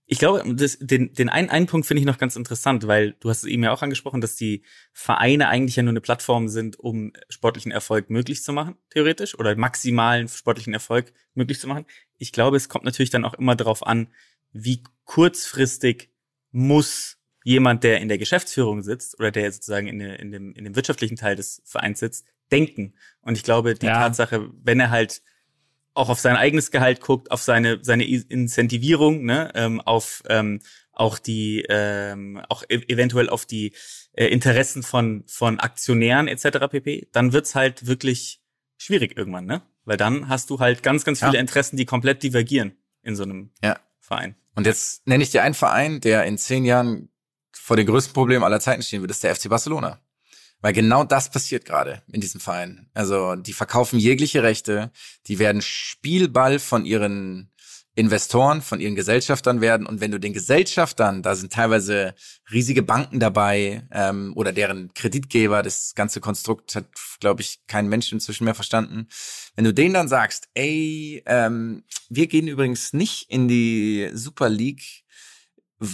[0.07, 3.31] Ich glaube, das, den, den einen, einen Punkt finde ich noch ganz interessant, weil du
[3.31, 4.63] hast es eben ja auch angesprochen, dass die
[4.93, 9.57] Vereine eigentlich ja nur eine Plattform sind, um sportlichen Erfolg möglich zu machen, theoretisch, oder
[9.57, 11.87] maximalen sportlichen Erfolg möglich zu machen.
[12.19, 14.09] Ich glaube, es kommt natürlich dann auch immer darauf an,
[14.53, 16.11] wie kurzfristig
[16.51, 20.75] muss jemand, der in der Geschäftsführung sitzt oder der sozusagen in, in, dem, in dem
[20.75, 22.95] wirtschaftlichen Teil des Vereins sitzt, denken.
[23.21, 24.01] Und ich glaube, die Ja.
[24.01, 25.23] Tatsache, wenn er halt
[25.93, 30.61] auch auf sein eigenes Gehalt guckt, auf seine seine Incentivierung, ne, ähm, auf ähm,
[30.93, 33.75] auch die ähm, auch e eventuell auf die
[34.13, 36.67] äh, Interessen von von Aktionären etc.
[36.71, 37.09] pp.
[37.13, 38.41] Dann wird's halt wirklich
[38.77, 39.63] schwierig irgendwann, ne?
[39.85, 41.29] Weil dann hast du halt ganz ganz Ja.
[41.29, 42.73] viele Interessen, die komplett divergieren
[43.03, 43.79] in so einem Ja.
[44.01, 44.35] Verein.
[44.57, 47.09] Und jetzt nenne ich dir einen Verein, der in zehn Jahren
[47.55, 50.01] vor den größten Problemen aller Zeiten stehen wird, ist der FC Barcelona.
[50.61, 52.89] Weil genau das passiert gerade in diesem Verein.
[52.95, 54.91] Also die verkaufen jegliche Rechte,
[55.27, 57.51] die werden Spielball von ihren
[57.97, 59.87] Investoren, von ihren Gesellschaftern werden.
[59.87, 62.15] Und wenn du den Gesellschaftern, da sind teilweise
[62.51, 66.87] riesige Banken dabei ähm, oder deren Kreditgeber, das ganze Konstrukt hat,
[67.21, 69.07] glaube ich, kein Mensch inzwischen mehr verstanden.
[69.55, 75.04] Wenn du denen dann sagst, ey, ähm, wir gehen übrigens nicht in die Super League,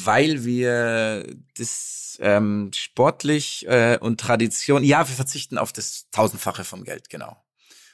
[0.05, 1.27] weil wir
[1.57, 7.43] das ähm, sportlich äh, und Tradition, ja, wir verzichten auf das Tausendfache vom Geld, genau.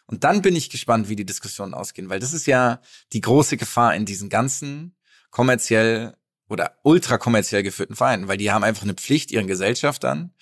[0.06, 2.80] Und dann bin ich gespannt, wie die Diskussionen ausgehen, weil das ist ja
[3.12, 4.96] die große Gefahr in diesen ganzen
[5.30, 6.16] kommerziell
[6.48, 10.32] oder ultra kommerziell geführten Vereinen, weil die haben einfach eine Pflicht ihren Gesellschaftern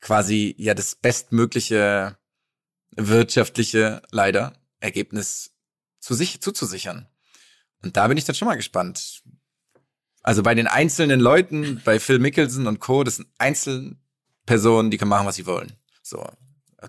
[0.00, 2.18] quasi ja das bestmögliche
[2.96, 5.52] wirtschaftliche leider Ergebnis
[6.00, 7.08] zu sich zuzusichern.
[7.82, 9.22] Und da bin ich dann schon mal gespannt.
[10.26, 15.08] Also bei den einzelnen Leuten, bei Phil Mickelson und Co., das sind Einzelpersonen, die können
[15.08, 15.72] machen, was sie wollen.
[16.02, 16.26] So.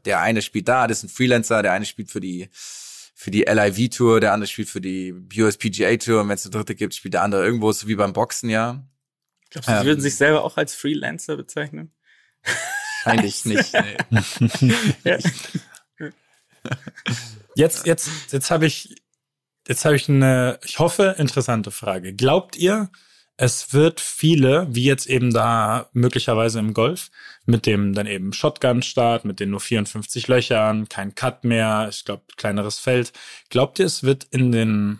[0.05, 3.43] Der eine spielt da, das ist ein Freelancer, der eine spielt für die, für die
[3.43, 6.95] LIV Tour, der andere spielt für die USPGA Tour, und wenn es eine dritte gibt,
[6.95, 8.83] spielt der andere irgendwo, so wie beim Boxen, ja.
[9.51, 9.85] Glaubst du, sie Ähm.
[9.85, 11.93] würden sich selber auch als Freelancer bezeichnen?
[13.03, 13.71] Wahrscheinlich nicht.
[14.61, 14.77] Nee.
[15.03, 15.17] Ja.
[17.53, 18.95] Jetzt, jetzt, jetzt habe ich,
[19.67, 22.15] jetzt habe ich eine, ich hoffe, interessante Frage.
[22.15, 22.89] Glaubt ihr,
[23.37, 27.11] es wird viele, wie jetzt eben da möglicherweise im Golf,
[27.45, 32.23] mit dem dann eben Shotgun-Start, mit den nur 54 Löchern, kein Cut mehr, ich glaube,
[32.35, 33.13] kleineres Feld.
[33.49, 34.99] Glaubt ihr, es wird in den,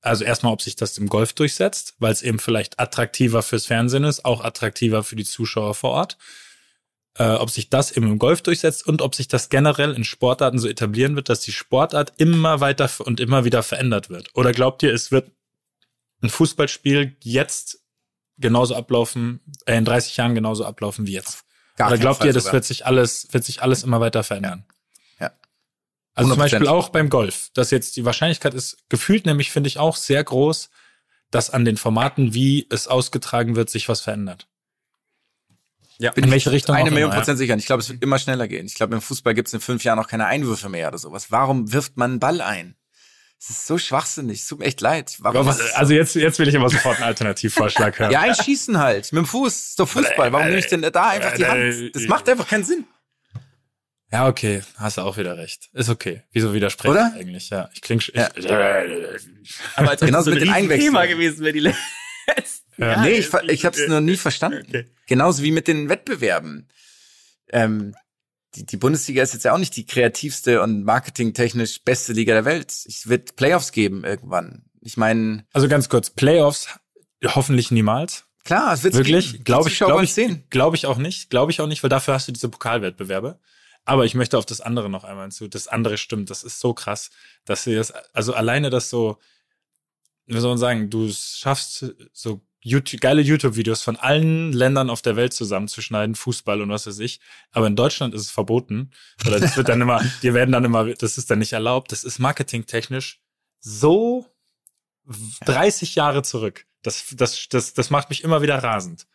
[0.00, 4.04] also erstmal, ob sich das im Golf durchsetzt, weil es eben vielleicht attraktiver fürs Fernsehen
[4.04, 6.16] ist, auch attraktiver für die Zuschauer vor Ort?
[7.18, 10.58] äh, ob sich das eben im Golf durchsetzt und ob sich das generell in Sportarten
[10.58, 14.30] so etablieren wird, dass die Sportart immer weiter und immer wieder verändert wird?
[14.34, 15.30] Oder glaubt ihr, es wird
[16.24, 17.80] ein Fußballspiel jetzt
[18.38, 21.44] genauso ablaufen, äh, in 30 Jahren genauso ablaufen wie jetzt?
[21.76, 22.54] Gar Oder glaubt Fall ihr, das sogar.
[22.54, 24.64] wird sich alles, wird sich alles immer weiter verändern?
[25.20, 25.32] Ja.
[26.14, 26.42] Also zum 100%.
[26.42, 30.22] Beispiel auch beim Golf, dass jetzt die Wahrscheinlichkeit ist, gefühlt nämlich finde ich auch sehr
[30.22, 30.70] groß,
[31.30, 34.48] dass an den Formaten, wie es ausgetragen wird, sich was verändert.
[35.98, 36.10] Ja.
[36.12, 37.18] Bin In ich welche Richtung Eine auch Million immer.
[37.18, 37.56] Prozent sicher.
[37.56, 38.66] Ich glaube, es wird immer schneller gehen.
[38.66, 41.30] Ich glaube, im Fußball gibt es in fünf Jahren noch keine Einwürfe mehr oder sowas.
[41.30, 42.76] Warum wirft man einen Ball ein?
[43.46, 44.40] Es ist so schwachsinnig.
[44.40, 45.16] Es tut mir echt leid.
[45.18, 48.10] Warum Also jetzt, jetzt will ich aber sofort einen Alternativvorschlag hören.
[48.10, 49.12] ja, ein Schießen halt.
[49.12, 49.54] Mit dem Fuß.
[49.68, 50.32] Ist doch Fußball.
[50.32, 51.94] Warum nehme ich denn da einfach die Hand?
[51.94, 52.86] Das macht einfach keinen Sinn.
[54.10, 55.68] Ja, okay, hast du auch wieder recht.
[55.72, 56.22] Ist okay.
[56.32, 57.12] Wieso widerspreche Oder?
[57.16, 57.50] ich eigentlich?
[57.50, 58.30] Ja, ich klinge Ja.
[58.34, 58.48] ich,
[59.74, 60.92] Aber als Genauso das mit den Einwechseln.
[60.92, 63.02] Thema gewesen wäre, die letzten Ja.
[63.02, 64.64] nee, ich, ich habe es noch nie verstanden.
[64.68, 64.86] Okay.
[65.06, 66.68] Genauso wie mit den Wettbewerben.
[67.50, 67.94] Ähm,
[68.56, 72.44] die, die Bundesliga ist jetzt ja auch nicht die kreativste und marketingtechnisch beste Liga der
[72.44, 72.70] Welt.
[72.70, 74.64] Es wird Playoffs geben irgendwann.
[74.80, 76.68] Ich meine, Also ganz kurz, Playoffs
[77.24, 78.24] hoffentlich niemals.
[78.44, 79.44] klar, es wird Wirklich?
[79.44, 80.44] Glaube ich, glaube ich, sehen.
[80.50, 81.30] glaube ich auch nicht.
[81.30, 83.40] Glaube ich auch nicht, weil dafür hast du diese Pokalwettbewerbe.
[83.86, 85.46] Aber ich möchte auf das andere noch einmal hinzu.
[85.48, 86.30] Das andere stimmt.
[86.30, 87.10] Das ist so krass,
[87.44, 89.18] dass sie das, also alleine das so,
[90.26, 95.02] wie soll man sagen, du es schaffst, so YouTube, geile YouTube-Videos von allen Ländern auf
[95.02, 97.20] der Welt zusammenzuschneiden, Fußball und was weiß ich.
[97.52, 98.90] Aber in Deutschland ist es verboten.
[99.26, 101.92] Oder das wird dann immer, die werden dann immer, das ist dann nicht erlaubt.
[101.92, 103.20] Das ist marketingtechnisch
[103.60, 104.26] so
[105.44, 106.64] 30 Jahre zurück.
[106.82, 109.06] Das, das, das, das macht mich immer wieder rasend.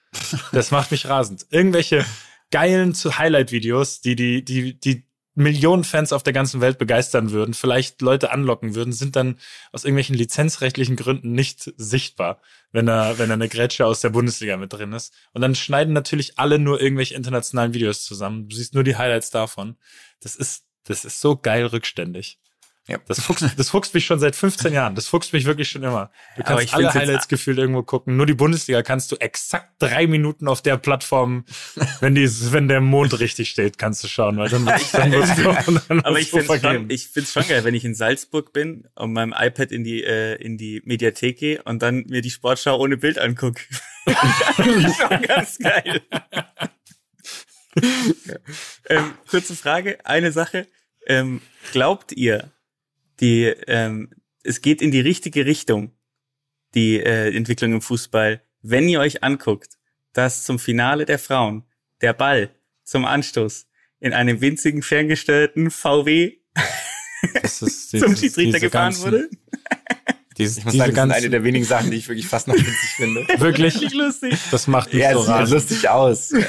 [0.52, 1.48] Das macht mich rasend.
[1.50, 2.06] Irgendwelche
[2.52, 5.09] geilen zu Highlight-Videos, die, die, die, die
[5.40, 9.38] Millionen Fans auf der ganzen Welt begeistern würden, vielleicht Leute anlocken würden, sind dann
[9.72, 14.58] aus irgendwelchen lizenzrechtlichen Gründen nicht sichtbar, wenn da, wenn da eine Grätsche aus der Bundesliga
[14.58, 15.14] mit drin ist.
[15.34, 18.50] Und dann schneiden natürlich alle nur irgendwelche internationalen Videos zusammen.
[18.50, 19.78] Du siehst nur die Highlights davon.
[20.20, 22.38] Das ist, das ist so geil rückständig.
[22.90, 22.98] Ja.
[23.08, 24.96] Das fuchst, das fuchst mich schon seit 15 Jahren.
[24.96, 26.12] Das fuchst mich wirklich schon immer.
[26.36, 28.18] Du kannst ich alle Highlights gefühlt irgendwo gucken.
[28.18, 31.46] Nur die Bundesliga kannst du exakt drei Minuten auf der Plattform,
[32.00, 35.56] wenn die, wenn der Mond richtig steht, kannst du schauen, weil dann dann wird's so,
[35.88, 38.88] dann Aber ich finde es schon, ich find's schon geil, wenn ich in Salzburg bin
[38.96, 42.78] und meinem iPad in die, äh, in die Mediathek gehe und dann mir die Sportschau
[42.80, 43.62] ohne Bild angucke.
[44.06, 46.02] das ist schon ganz geil.
[48.90, 50.68] ähm, kurze Frage, eine Sache.
[51.06, 52.52] Ähm, glaubt ihr,
[53.20, 54.10] die, ähm,
[54.44, 55.92] es geht in die richtige Richtung,
[56.76, 59.78] die äh, Entwicklung im Fußball, wenn ihr euch anguckt,
[60.14, 61.64] dass zum Finale der Frauen
[62.02, 62.50] der Ball
[62.84, 63.68] zum Anstoß
[64.00, 66.38] in einem winzigen ferngesteuerten VW
[67.42, 69.30] Das ist zum dieses- Schiedsrichter diese gefahren ganzen- wurde.
[70.38, 72.28] Dieses, Ich muss diese sagen, das sind ganzen, eine der wenigen Sachen, die ich wirklich
[72.28, 73.28] fast noch witzig finde.
[73.40, 74.36] wirklich, lustig.
[74.52, 75.50] das macht mich Ja, so rasend.
[75.54, 76.30] lustig aus.
[76.32, 76.40] Ja.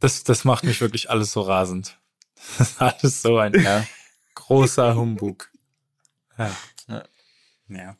[0.00, 1.98] Das, das macht mich wirklich alles so rasend.
[2.56, 3.86] Das ist alles so ein Ja.
[4.34, 5.50] großer Humbug.
[6.38, 6.56] Ja.
[7.68, 7.96] Ja.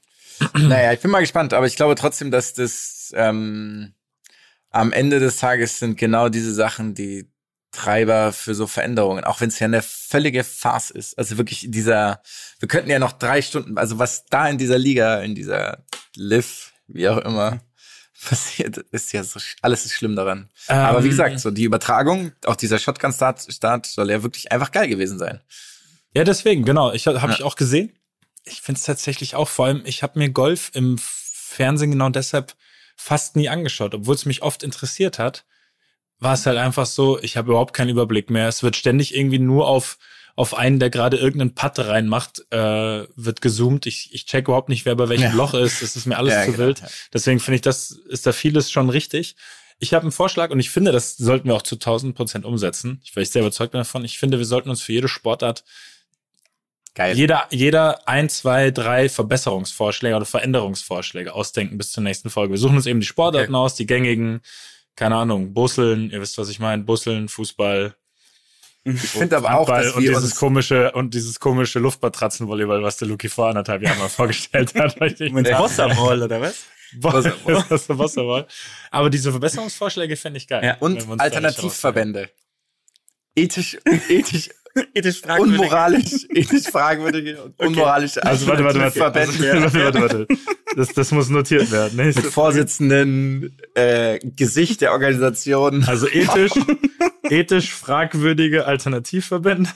[0.54, 3.94] Naja, ich bin mal gespannt, aber ich glaube trotzdem, dass das ähm,
[4.70, 7.30] am Ende des Tages sind genau diese Sachen die
[7.70, 11.18] Treiber für so Veränderungen, auch wenn es ja eine völlige Farce ist.
[11.18, 12.22] Also wirklich dieser,
[12.60, 16.72] wir könnten ja noch drei Stunden, also was da in dieser Liga, in dieser Liv,
[16.86, 17.60] wie auch immer,
[18.24, 20.48] passiert, ist ja so, alles ist schlimm daran.
[20.68, 24.70] aber wie Ähm, gesagt, so die Übertragung, auch dieser Shotgun-Start Start soll ja wirklich einfach
[24.70, 25.40] geil gewesen sein.
[26.12, 26.92] Ja, deswegen, genau.
[26.92, 27.36] Ich habe hab Ja.
[27.36, 27.92] ich auch gesehen.
[28.44, 32.54] Ich finde es tatsächlich auch, vor allem, ich habe mir Golf im Fernsehen genau deshalb
[32.96, 35.44] fast nie angeschaut, obwohl es mich oft interessiert hat.
[36.20, 38.48] War es halt einfach so, ich habe überhaupt keinen Überblick mehr.
[38.48, 39.98] Es wird ständig irgendwie nur auf
[40.36, 43.86] auf einen, der gerade irgendeinen Putt reinmacht, äh, wird gezoomt.
[43.86, 45.32] Ich, ich check überhaupt nicht, wer bei welchem Ja.
[45.32, 45.80] Loch ist.
[45.80, 46.80] Das ist mir alles Ja, zu genau, wild.
[46.80, 46.88] ja.
[47.12, 49.36] Deswegen finde ich, das ist da vieles schon richtig.
[49.78, 53.00] Ich habe einen Vorschlag und ich finde, das sollten wir auch zu 1000 Prozent umsetzen.
[53.04, 54.04] Ich, weil ich sehr überzeugt bin davon.
[54.04, 55.62] Ich finde, wir sollten uns für jede Sportart
[56.94, 57.16] Geil.
[57.16, 62.52] jeder, jeder ein, zwei, drei Verbesserungsvorschläge oder Veränderungsvorschläge ausdenken bis zur nächsten Folge.
[62.52, 64.40] Wir suchen uns eben die Sportarten aus, die gängigen,
[64.94, 67.96] keine Ahnung, Busseln, ihr wisst, was ich meine, Busseln, Fußball,
[68.86, 72.82] ich finde aber auch, Handball dass und wir dieses uns komische und dieses komische Luftmatratzenvolleyball,
[72.82, 75.00] was der Luki vor anderthalb Jahren mal vorgestellt hat.
[75.00, 75.32] Richtig.
[75.32, 76.66] Mit Wasserball oder was?
[77.00, 77.64] Wasserball.
[77.98, 78.46] Wasserball.
[78.90, 80.62] Aber diese Verbesserungsvorschläge fände ich geil.
[80.62, 80.76] Ja.
[80.80, 82.28] und Alternativverbände.
[83.34, 83.78] Ethisch,
[84.08, 84.50] ethisch,
[84.94, 85.58] Ethisch fragwürdig.
[85.60, 89.04] unmoralisch, ethisch fragwürdige und unmoralische Also warte, warte, warte.
[89.04, 90.38] Alternativverbände warte, warte, warte.
[90.76, 91.96] Das, das muss notiert werden.
[91.96, 92.06] Ne?
[92.06, 95.84] mit Vorsitzenden, äh, Gesicht der Organisation.
[95.84, 96.52] Also ethisch,
[97.30, 99.70] ethisch fragwürdige Alternativverbände.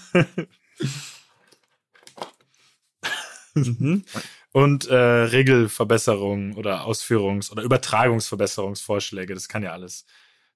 [3.55, 4.05] Mhm.
[4.53, 9.35] Und äh, Regelverbesserungen oder Ausführungs- oder Übertragungsverbesserungsvorschläge.
[9.35, 10.05] Das kann ja alles.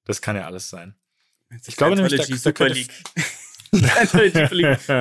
[0.04, 0.94] Das kann ja alles sein.
[1.66, 2.86] Ich glaube nämlich, da- da könnte-.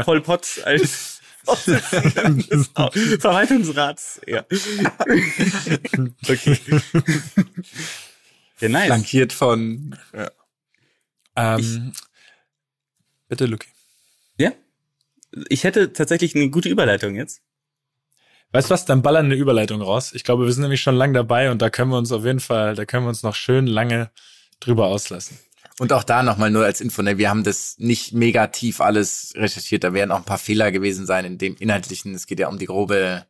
[0.03, 1.21] Pol Potts als
[3.19, 4.21] Verwaltungsrats.
[4.27, 4.45] Ja.
[6.29, 6.59] Okay.
[8.59, 8.85] ja, nice.
[8.85, 9.95] Flankiert von,
[11.35, 11.93] ähm,
[13.27, 13.67] bitte, Luki.
[14.37, 14.51] Ja.
[15.49, 17.41] Ich hätte tatsächlich eine gute Überleitung jetzt.
[18.51, 18.85] Weißt du was?
[18.85, 20.11] Dann ballern eine Überleitung raus.
[20.13, 22.41] Ich glaube, wir sind nämlich schon lang dabei und da können wir uns auf jeden
[22.41, 24.11] Fall, da können wir uns noch schön lange
[24.59, 25.39] drüber auslassen.
[25.79, 29.33] Und auch da nochmal nur als Info, ne, wir haben das nicht mega tief alles
[29.35, 29.83] recherchiert.
[29.83, 32.13] Da werden auch ein paar Fehler gewesen sein in dem Inhaltlichen.
[32.13, 33.25] Es geht ja um die grobe,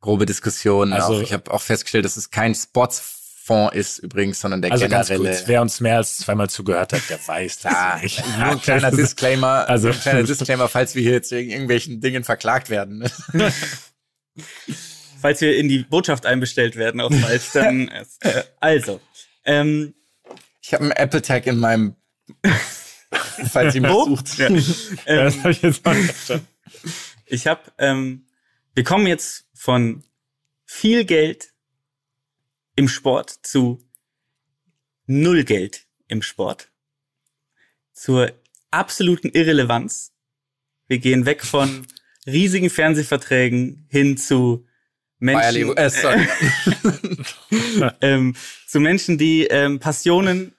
[0.00, 0.92] grobe Diskussion.
[0.92, 4.86] Also- auch, ich habe auch festgestellt, dass es kein Sportsfonds ist übrigens, sondern der Also
[4.88, 5.30] ganz generelle.
[5.34, 8.22] kurz, wer uns mehr als zweimal zugehört hat, der weiß das Ah, nicht.
[8.38, 12.00] nur ein kleiner Disclaimer, Also- also ein kleiner Disclaimer, falls wir hier jetzt wegen irgendwelchen
[12.02, 12.98] Dingen verklagt werden.
[13.32, 13.52] ne?
[15.20, 17.88] Falls wir in die Botschaft einbestellt werden auf Malz, dann
[18.20, 19.00] äh, also.
[19.44, 19.94] Ähm,
[20.68, 21.96] Ich habe einen Apple Tag in meinem,
[23.50, 24.36] falls ihr sucht.
[24.36, 24.50] Ja,
[25.06, 26.46] das hab ich jetzt verstanden.
[27.24, 28.26] Ich habe, ähm,
[28.74, 30.04] wir kommen jetzt von
[30.66, 31.54] viel Geld
[32.76, 33.82] im Sport zu
[35.06, 36.68] null Geld im Sport.
[37.94, 38.30] Zur
[38.70, 40.12] absoluten Irrelevanz.
[40.86, 41.86] Wir gehen weg von
[42.26, 44.66] riesigen Fernsehverträgen hin zu
[45.18, 46.28] Menschen, äh, sorry.
[48.02, 50.54] ähm, zu Menschen, die ähm, Passionen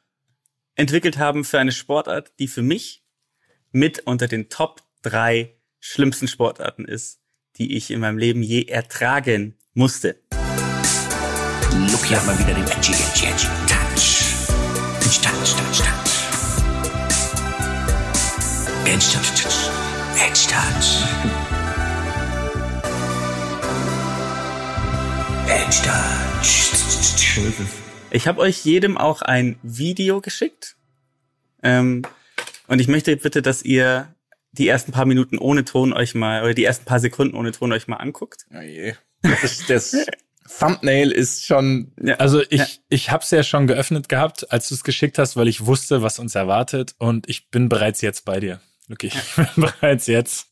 [0.80, 3.04] entwickelt haben für eine Sportart, die für mich
[3.72, 7.20] mit unter den Top drei schlimmsten Sportarten ist,
[7.58, 10.22] die ich in meinem Leben je ertragen musste.
[11.92, 14.24] Lucky hat mal wieder den Edgy, Edgy, Edgy Touch.
[15.02, 16.14] Touch, touch, touch, touch.
[18.86, 19.70] Edge, touch, touch.
[20.18, 21.04] Edge, touch.
[25.50, 26.20] Edge, touch.
[28.12, 30.76] Ich habe euch jedem auch ein Video geschickt.
[31.62, 32.04] Ähm,
[32.68, 34.14] und ich möchte bitte, dass ihr
[34.52, 37.72] die ersten paar Minuten ohne Ton euch mal, oder die ersten paar Sekunden ohne Ton
[37.72, 38.46] euch mal anguckt.
[38.56, 38.96] Oh je.
[39.22, 39.96] Das, das
[40.60, 44.84] Thumbnail ist schon Also ich, ich habe es ja schon geöffnet gehabt, als du es
[44.84, 48.60] geschickt hast, weil ich wusste, was uns erwartet und ich bin bereits jetzt bei dir.
[48.88, 50.48] Wirklich, ich bin bereits jetzt,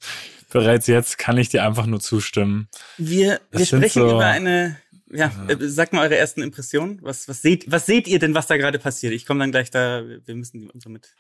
[0.52, 2.68] bereits jetzt kann ich dir einfach nur zustimmen.
[2.98, 4.78] Wir, Das wir sprechen so- über eine,
[5.12, 7.00] ja, äh, sagt mal eure ersten Impressionen.
[7.02, 9.14] Was, was seht, was seht ihr denn, was da gerade passiert?
[9.14, 11.16] Ich komme dann gleich da, wir müssen die unsere mit,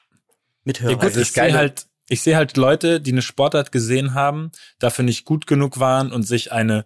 [0.63, 0.91] mithören.
[0.91, 4.51] Ja gut, Also ich sehe halt, ich sehe halt Leute, die eine Sportart gesehen haben,
[4.79, 6.85] dafür nicht gut genug waren und sich eine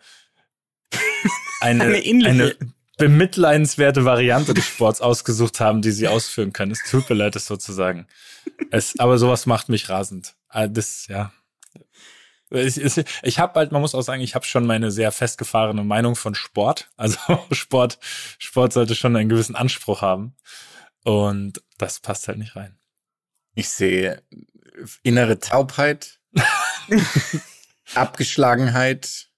[1.61, 1.97] eine, Eine
[2.27, 2.55] eine
[2.97, 6.71] bemitleidenswerte Variante des Sports ausgesucht haben, die sie ausführen können.
[6.71, 8.07] Es tut mir leid, das so zu sagen.
[8.69, 10.35] Es, aber sowas macht mich rasend.
[10.49, 11.31] Ah, Das, ja.
[12.51, 15.83] Ich, ich, ich habe halt, man muss auch sagen, ich habe schon meine sehr festgefahrene
[15.83, 16.91] Meinung von Sport.
[16.97, 17.17] Also
[17.51, 17.99] Sport,
[18.39, 20.35] Sport sollte schon einen gewissen Anspruch haben.
[21.03, 22.77] Und das passt halt nicht rein.
[23.55, 24.21] Ich sehe
[25.03, 26.19] innere Taubheit,
[27.95, 29.29] Abgeschlagenheit,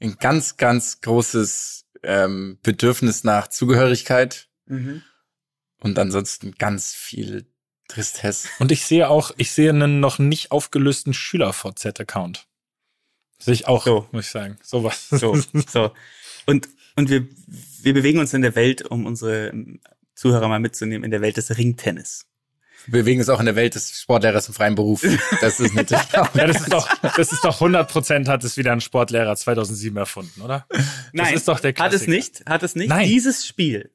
[0.00, 5.02] ein ganz, ganz großes ähm, Bedürfnis nach Zugehörigkeit Mhm.
[5.80, 7.50] und ansonsten ganz viel
[7.88, 8.48] Tristesse.
[8.58, 12.46] Und ich sehe auch, ich sehe einen noch nicht aufgelösten Schüler-VZ-Account.
[13.38, 14.06] Sehe ich auch, So.
[14.12, 14.58] muss ich sagen.
[14.62, 15.08] Sowas.
[15.10, 15.36] So,
[15.70, 15.92] so.
[16.46, 17.26] Und, und wir,
[17.82, 19.52] wir bewegen uns in der Welt, um unsere
[20.14, 22.26] Zuhörer mal mitzunehmen, in der Welt des Ringtennis.
[22.86, 25.04] Wir bewegen uns auch in der Welt des Sportlehrers im freien Beruf.
[25.40, 26.34] Das ist natürlich auch.
[26.34, 29.96] Ja, das ist doch, das ist doch 100 Prozent hat es wieder ein Sportlehrer 2007
[29.96, 30.66] erfunden, oder?
[31.12, 32.10] Nein, ist doch der hat es Klassiker.
[32.10, 32.88] nicht, hat es nicht.
[32.88, 33.08] Nein.
[33.08, 33.90] Dieses Spiel,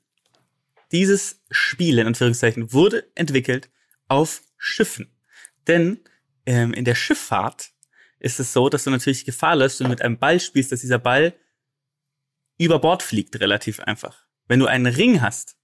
[0.91, 3.69] dieses Spiel in Anführungszeichen wurde entwickelt
[4.13, 5.11] auf Schiffen.
[5.67, 5.99] Denn
[6.45, 7.71] ähm, in der Schifffahrt
[8.19, 10.81] ist es so, dass du natürlich Gefahr läufst, wenn du mit einem Ball spielst, dass
[10.81, 11.33] dieser Ball
[12.59, 14.25] über Bord fliegt, relativ einfach.
[14.47, 15.57] Wenn du einen Ring hast,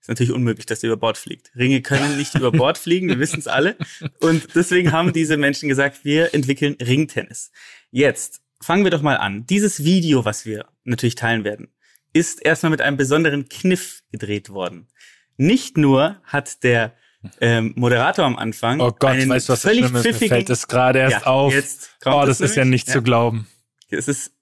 [0.00, 1.50] ist natürlich unmöglich, dass der über Bord fliegt.
[1.56, 3.76] Ringe können nicht über Bord fliegen, wir wissen es alle.
[4.20, 7.50] Und deswegen haben diese Menschen gesagt, wir entwickeln Ringtennis.
[7.90, 9.44] Jetzt fangen wir doch mal an.
[9.46, 11.68] Dieses Video, was wir natürlich teilen werden,
[12.12, 14.88] ist erstmal mit einem besonderen Kniff gedreht worden.
[15.36, 16.94] Nicht nur hat der
[17.40, 19.92] ähm, Moderator am Anfang Oh Gott, einen weißt du, was das völlig ist?
[19.92, 21.52] Mir pfiffigen, fällt das gerade erst Ja, auf.
[21.52, 23.46] jetzt kommt Oh, das es ist ja nicht zu glauben.
[23.90, 24.32] es ist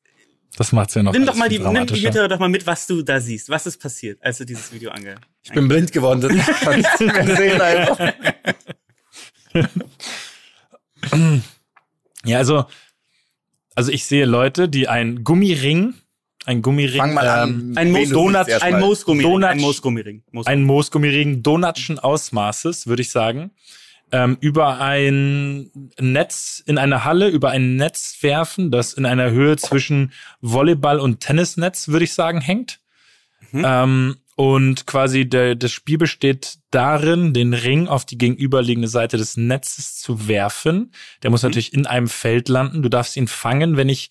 [0.57, 1.13] Das macht's ja noch.
[1.13, 2.11] Nimm doch mal die, nimm die.
[2.13, 3.49] Hörer doch mal mit, was du da siehst.
[3.51, 5.17] Was ist passiert, als du dieses Video ange...
[5.43, 6.21] Ich bin blind geworden.
[6.21, 8.13] Das kann ich nicht mehr sehen einfach.
[12.25, 12.67] Ja, also,
[13.75, 15.95] also ich sehe Leute, die einen Gummiring,
[16.51, 17.79] ein Gummiring, Fang mal ähm, an.
[17.79, 18.81] Ein, Moos Donut, ein.
[18.81, 19.31] Moosgummiring.
[19.31, 20.23] Donut- Ein Moosgummiring.
[20.33, 23.53] Moos ein Moosgummiring Donatschen Ausmaßes, würde ich sagen,
[24.13, 29.57] ähm, über ein Netz in eine Halle, über ein Netz werfen, das in einer Höhe
[29.57, 32.81] zwischen Volleyball und Tennisnetz, würde ich sagen, hängt.
[33.53, 33.65] Mhm.
[33.65, 39.37] Ähm, und quasi der, das Spiel besteht darin, den Ring auf die gegenüberliegende Seite des
[39.37, 40.93] Netzes zu werfen.
[41.23, 42.83] Der muss natürlich in einem Feld landen.
[42.83, 44.09] Du darfst ihn fangen, wenn ich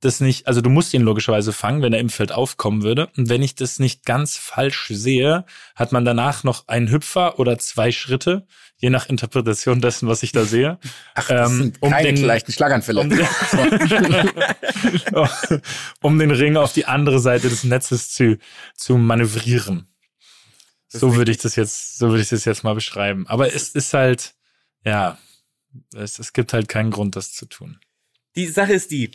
[0.00, 3.08] das nicht, also du musst ihn logischerweise fangen, wenn er im Feld aufkommen würde.
[3.16, 7.58] Und wenn ich das nicht ganz falsch sehe, hat man danach noch einen Hüpfer oder
[7.58, 10.78] zwei Schritte, je nach Interpretation dessen, was ich da sehe.
[11.14, 13.00] Ach, das Ähm, sind um keine den- leichten Schlaganfälle.
[13.00, 13.10] um
[16.02, 18.38] um den Ring auf die andere Seite des Netzes zu,
[18.74, 19.86] zu manövrieren.
[20.92, 23.26] Das so würde ich das jetzt, so würde ich das jetzt mal beschreiben.
[23.28, 24.34] Aber es ist halt,
[24.84, 25.18] ja,
[25.94, 27.78] es, es gibt halt keinen Grund, das zu tun.
[28.36, 29.10] Die Sache ist die,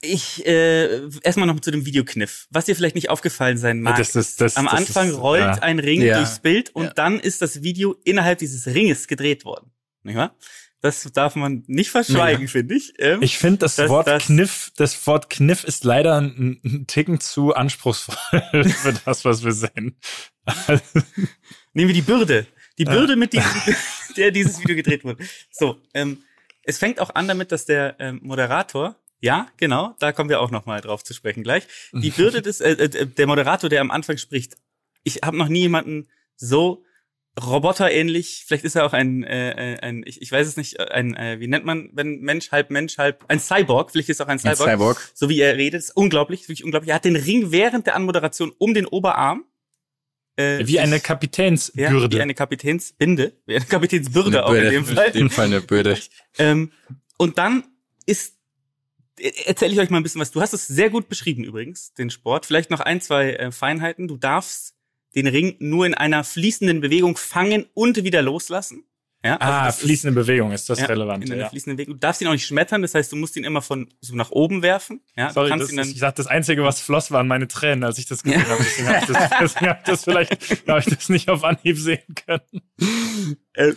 [0.00, 2.46] ich, äh, erstmal noch zu dem Videokniff.
[2.50, 3.96] Was dir vielleicht nicht aufgefallen sein mag.
[3.96, 5.52] Das ist- das- am das Anfang ist, rollt ja.
[5.62, 6.18] ein Ring Ja.
[6.18, 6.92] durchs Bild und Ja.
[6.94, 9.70] dann ist das Video innerhalb dieses Ringes gedreht worden.
[10.02, 10.36] Nicht wahr?
[10.80, 12.92] Das darf man nicht verschweigen, finde ich.
[12.98, 16.86] Ähm, Ich finde das, Das- Wort das- Kniff, das Wort Kniff ist leider ein, ein
[16.86, 18.16] Ticken zu anspruchsvoll
[18.68, 19.96] für das, was wir sehen.
[21.72, 22.46] Nehmen wir die Bürde.
[22.78, 23.50] Die Bürde, mit diesem,
[24.16, 25.24] der dieses Video gedreht wurde.
[25.50, 26.22] So, ähm,
[26.64, 30.50] es fängt auch an damit, dass der ähm, Moderator, ja, genau, da kommen wir auch
[30.50, 31.66] noch mal drauf zu sprechen gleich.
[31.92, 34.56] Die Bürde des, äh, äh, der Moderator, der am Anfang spricht.
[35.02, 36.84] Ich habe noch nie jemanden so
[37.42, 40.84] roboterähnlich, vielleicht ist er auch ein, äh, äh, ein ich, ich weiß es nicht, äh,
[40.84, 44.26] ein, äh, wie nennt man, wenn Mensch, halb Mensch, halb, ein Cyborg, vielleicht ist er
[44.26, 44.70] auch ein Ein Cyborg.
[44.70, 45.10] Cyborg.
[45.14, 46.90] So wie er redet, ist unglaublich, wirklich unglaublich.
[46.90, 49.44] Er hat den Ring während der Anmoderation um den Oberarm.
[50.36, 52.16] Äh, Wie eine ja, Kapitänsbürde.
[52.16, 55.06] wie eine Kapitänsbinde, wie eine Kapitänsbürde Eine auch in dem Fall.
[55.06, 55.96] In dem Fall eine Bürde.
[56.38, 56.72] Ähm,
[57.16, 57.62] und dann
[58.06, 58.34] ist,
[59.46, 60.30] erzähle ich euch mal ein bisschen was.
[60.30, 62.46] Du hast es sehr gut beschrieben übrigens, den Sport.
[62.46, 64.08] Vielleicht noch ein, zwei äh, Feinheiten.
[64.08, 64.74] Du darfst
[65.14, 68.84] den Ring nur in einer fließenden Bewegung fangen und wieder loslassen.
[69.24, 71.24] Ja, also ah, das ist- fließende Bewegung ist das ja, relevant.
[71.24, 71.48] In einer Ja.
[71.48, 71.94] fließenden Bewegung.
[71.94, 74.30] Du darfst ihn auch nicht schmettern, das heißt, du musst ihn immer von so nach
[74.32, 75.00] oben werfen.
[75.16, 78.04] Ja, Sorry, das, dann, ich dachte, das Einzige, was floss, waren meine Tränen, als ich
[78.04, 78.62] das gesehen habe.
[78.62, 81.78] Deswegen habe ich das, deswegen hab ich das vielleicht, habe ich das nicht auf Anhieb
[81.78, 82.62] sehen können.
[83.54, 83.72] Äh,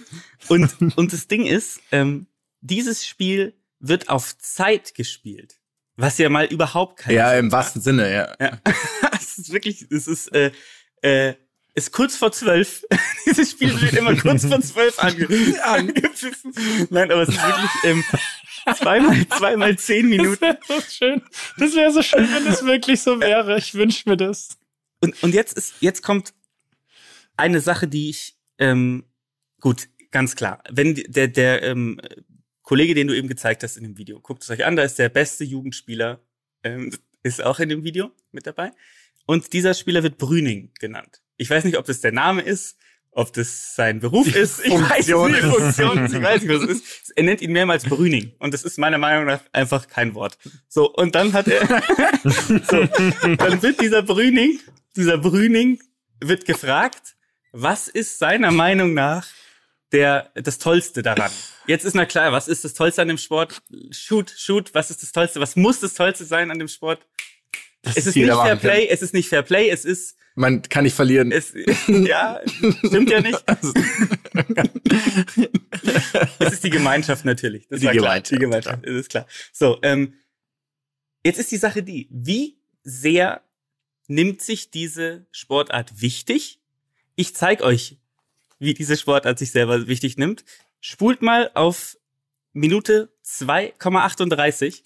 [0.50, 2.28] und, und das Ding ist, ähm,
[2.60, 5.56] dieses Spiel wird auf Zeit gespielt.
[5.96, 8.36] Was ja mal überhaupt kein Ja, im wahrsten Sinne, ja.
[8.40, 8.60] Ja.
[9.14, 10.52] es ist wirklich, es ist, äh,
[11.02, 11.34] äh,
[11.74, 12.86] ist kurz vor zwölf.
[13.26, 15.28] Dieses Spiel wird immer kurz vor zwölf ange
[15.64, 16.54] angepfiffen.
[16.90, 18.04] Nein, aber es ist wirklich ähm,
[18.76, 20.40] zweimal, zweimal zehn Minuten.
[20.40, 21.22] Das wäre so schön.
[21.58, 23.58] Das wäre so schön, wenn es wirklich so wäre.
[23.58, 24.58] Ich wünsche mir das.
[25.02, 26.34] Und, und jetzt ist, jetzt kommt
[27.38, 29.06] eine Sache, die ich, ähm,
[29.62, 30.64] gut, ganz klar.
[30.70, 32.02] Wenn der, der ähm,
[32.68, 35.00] Kollege, den du eben gezeigt hast in dem Video, guckt es euch an, da ist
[35.00, 36.20] der beste Jugendspieler,
[36.66, 36.92] ähm,
[37.24, 38.72] ist auch in dem Video mit dabei.
[39.26, 41.22] Und dieser Spieler wird Brüning genannt.
[41.38, 42.78] Ich weiß nicht, ob das der Name ist,
[43.12, 44.66] ob das sein Beruf ist.
[44.66, 45.56] Ich weiß Funktion nicht, ist.
[45.56, 46.06] Funktion.
[46.08, 47.14] Ich weiß nicht, was es ist.
[47.16, 48.34] Er nennt ihn mehrmals Brüning.
[48.40, 50.38] Und das ist meiner Meinung nach einfach kein Wort.
[50.68, 51.62] So, und dann hat er,
[52.26, 52.86] so,
[53.38, 54.60] dann wird dieser Brüning,
[54.98, 55.80] dieser Brüning
[56.20, 57.16] wird gefragt,
[57.54, 59.26] was ist seiner Meinung nach
[59.92, 61.32] der, das Tollste daran?
[61.66, 63.62] Jetzt ist na klar, was ist das Tollste an dem Sport?
[63.92, 65.40] Shoot, shoot, was ist das Tollste?
[65.40, 67.06] Was muss das Tollste sein an dem Sport?
[67.84, 68.60] Es ist nicht Fair kann.
[68.60, 71.32] Play, es ist nicht Fair Play, es ist, Man kann nicht verlieren.
[71.32, 71.54] es,
[71.88, 72.42] ja,
[72.86, 73.44] stimmt ja nicht.
[76.40, 77.68] es ist die Gemeinschaft natürlich.
[77.70, 77.88] Das Die.
[77.88, 79.28] Gemeinschaft, Die Gemeinschaft, das ist klar.
[79.54, 80.14] So, ähm,
[81.24, 83.42] jetzt ist die Sache die, wie sehr
[84.08, 86.60] nimmt sich diese Sportart wichtig?
[87.16, 87.98] Ich zeig euch,
[88.60, 90.44] wie diese Sportart sich selber wichtig nimmt.
[90.80, 91.98] Spult mal auf
[92.54, 94.84] Minute 2,38.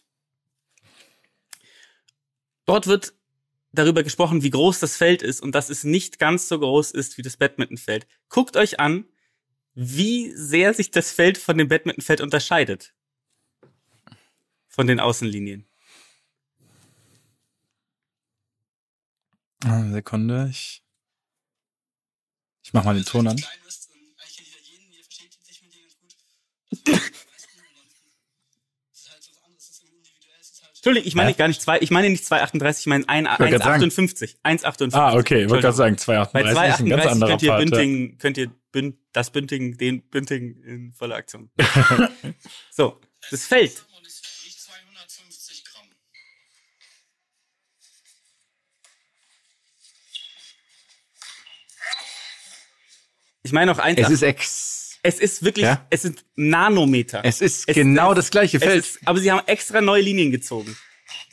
[2.65, 3.13] Dort wird
[3.72, 7.17] darüber gesprochen, wie groß das Feld ist und dass es nicht ganz so groß ist
[7.17, 8.07] wie das Badmintonfeld.
[8.30, 9.05] Guckt euch an,
[9.74, 12.93] wie sehr sich das Feld von dem Badmintonfeld unterscheidet.
[14.67, 15.65] Von den Außenlinien.
[19.63, 20.84] Ah, Sekunde, ich,
[22.63, 23.41] ich mach mal den Ton an.
[30.84, 31.36] Entschuldigung, ich meine Hä?
[31.36, 33.84] gar nicht zwei, ich meine nicht 2,38, ich meine ein- wollte grad sagen.
[33.84, 34.36] 1,58.
[34.43, 34.93] 1,58.
[34.95, 37.49] Ah, okay, ich wollte gerade sagen, 2,38 Bei ist ein ganz 2,38 anderer könnt ihr
[37.49, 37.57] ja.
[37.57, 41.51] Bünding, könnt ihr Bünd, das Bünding, den Bünding in voller Aktion.
[42.72, 42.99] so,
[43.30, 43.84] das Feld.
[53.43, 53.98] Ich meine auch 1,8.
[53.99, 54.81] Es ist ex.
[55.03, 55.86] Es ist wirklich, Ja?
[55.90, 57.22] es sind Nanometer.
[57.23, 58.80] Es ist Es- genau das gleiche Es Feld.
[58.86, 60.76] Ist, aber sie haben extra neue Linien gezogen.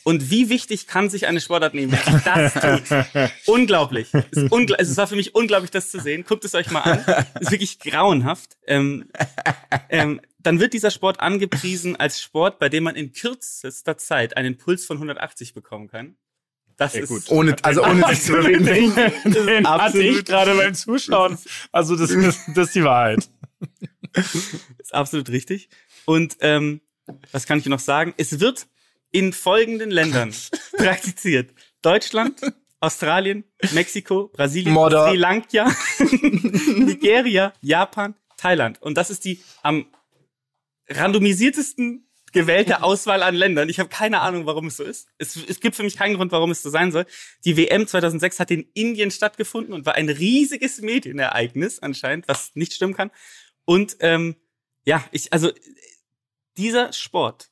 [0.04, 3.30] Und wie wichtig kann sich eine Sportart nehmen, wenn sie das tut?
[3.46, 4.08] unglaublich.
[4.14, 6.24] Es, ist ungl es war für mich unglaublich, das zu sehen.
[6.26, 7.04] Guckt es euch mal an.
[7.34, 8.56] Es ist wirklich grauenhaft.
[8.66, 9.10] Ähm,
[9.90, 14.56] ähm, dann wird dieser Sport angepriesen als Sport, bei dem man in kürzester Zeit einen
[14.56, 16.16] Puls von 180 bekommen kann.
[16.78, 17.24] Das ist Gut.
[17.28, 18.94] Ohne, also ohne sich zu bewegen.
[19.24, 20.26] Den hatte ich Absolut.
[20.26, 21.36] gerade beim Zuschauen.
[21.72, 23.28] Also das ist, das ist die Wahrheit.
[24.78, 25.68] ist absolut richtig.
[26.04, 26.80] Und ähm,
[27.32, 28.14] was kann ich noch sagen?
[28.16, 28.68] Es wird
[29.10, 30.32] in folgenden Ländern
[30.76, 31.50] praktiziert.
[31.82, 32.40] Deutschland,
[32.78, 33.42] Australien,
[33.72, 35.08] Mexiko, Brasilien, Mordor.
[35.08, 38.80] Sri Lanka, Nigeria, Japan, Thailand.
[38.80, 39.86] Und das ist die am
[40.88, 43.68] randomisiertesten gewählte Auswahl an Ländern.
[43.68, 45.08] Ich habe keine Ahnung, warum es so ist.
[45.18, 47.06] Es, es gibt für mich keinen Grund, warum es so sein soll.
[47.44, 52.72] Die WM 2006 hat in Indien stattgefunden und war ein riesiges Medienereignis anscheinend, was nicht
[52.72, 53.10] stimmen kann.
[53.64, 54.36] Und ähm,
[54.84, 55.50] ja, ich also
[56.56, 57.50] dieser Sport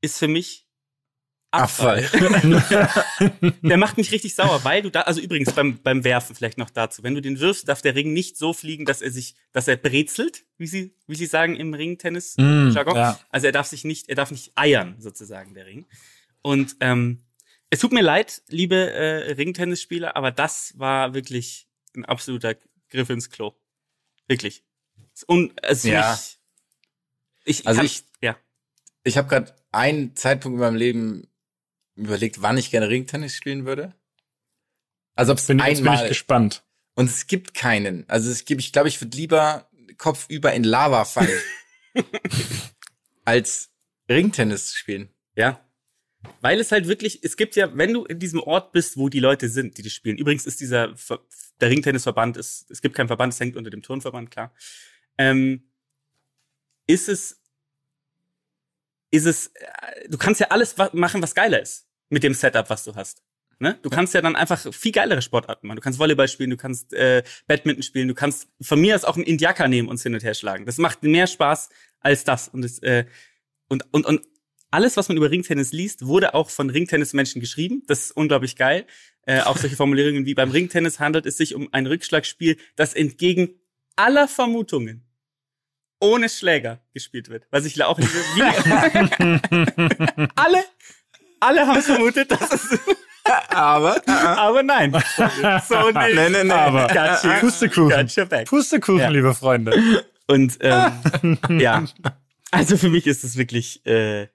[0.00, 0.67] ist für mich
[1.50, 2.02] Abfall.
[3.62, 6.70] der macht mich richtig sauer, weil du da, also übrigens beim, beim Werfen vielleicht noch
[6.70, 9.66] dazu, wenn du den wirfst, darf der Ring nicht so fliegen, dass er sich, dass
[9.68, 13.18] er brezelt, wie sie, wie sie sagen im Ringtennis Mm, ja.
[13.30, 15.86] Also er darf sich nicht, er darf nicht eiern, sozusagen, der Ring.
[16.42, 17.20] Und ähm,
[17.70, 21.66] es tut mir leid, liebe äh, Ringtennisspieler, aber das war wirklich
[21.96, 22.56] ein absoluter
[22.90, 23.54] Griff ins Klo.
[24.26, 24.64] Wirklich.
[25.26, 26.10] Und also Ja.
[26.12, 26.38] mich,
[27.44, 28.36] ich, Also kann, ich- ja.
[29.04, 31.27] Ich habe gerade einen Zeitpunkt in meinem Leben
[31.98, 33.94] überlegt, wann ich gerne Ringtennis spielen würde.
[35.14, 36.62] Also ob es Bin, jetzt bin ich einmal gespannt.
[36.94, 38.08] und es gibt keinen.
[38.08, 41.40] Also es gibt, ich glaube, ich würde lieber kopfüber in Lava fallen,
[43.24, 43.70] als
[44.08, 45.08] Ringtennis spielen.
[45.34, 45.60] Ja.
[46.40, 49.20] Weil es halt wirklich, es gibt ja, wenn du in diesem Ort bist, wo die
[49.20, 50.18] Leute sind, die das spielen.
[50.18, 50.94] Übrigens ist dieser,
[51.60, 54.52] der Ringtennisverband ist, es gibt keinen Verband, es hängt unter dem Turnverband, klar.
[55.16, 55.68] Ähm,
[56.86, 57.40] ist es,
[59.10, 61.87] ist es, äh, du kannst ja alles machen, was geiler ist.
[62.10, 63.22] Mit dem Setup, was du hast.
[63.60, 63.78] Ne?
[63.82, 65.76] Du kannst ja dann einfach viel geilere Sportarten machen.
[65.76, 69.16] Du kannst Volleyball spielen, du kannst äh, Badminton spielen, du kannst von mir aus auch
[69.16, 70.64] einen Indiaker nehmen und uns hin und her schlagen.
[70.64, 71.68] Das macht mehr Spaß
[72.00, 72.48] als das.
[72.48, 73.04] Und das, äh,
[73.68, 74.22] und, und, und
[74.70, 77.82] alles, was man über Ringtennis liest, wurde auch von Ringtennismenschen geschrieben.
[77.86, 78.86] Das ist unglaublich geil.
[79.26, 83.50] Äh, auch solche Formulierungen wie beim Ringtennis handelt es sich um ein Rückschlagspiel, das entgegen
[83.96, 85.04] aller Vermutungen
[86.00, 87.46] ohne Schläger gespielt wird.
[87.50, 88.12] Was ich auch liebe.
[88.12, 88.42] Wie
[90.36, 90.64] alle,
[91.40, 92.78] alle haben vermutet, dass es,
[93.50, 94.92] Aber aber nein.
[94.92, 94.94] So
[95.90, 96.14] nicht.
[96.14, 96.50] Nee, nee, nee.
[96.50, 97.38] Aber Gotcha.
[97.40, 97.90] Pustekuchen.
[97.90, 98.46] Gotcha back.
[98.48, 99.08] Pustekuchen, Ja.
[99.10, 100.04] liebe Freunde.
[100.26, 101.84] Und ähm, ja,
[102.50, 104.28] also für mich ist es wirklich äh,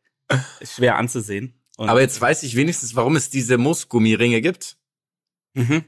[0.63, 1.59] schwer anzusehen.
[1.77, 4.77] Und, aber jetzt weiß ich wenigstens, warum es diese Moosgummiringe gibt.
[5.55, 5.85] mhm.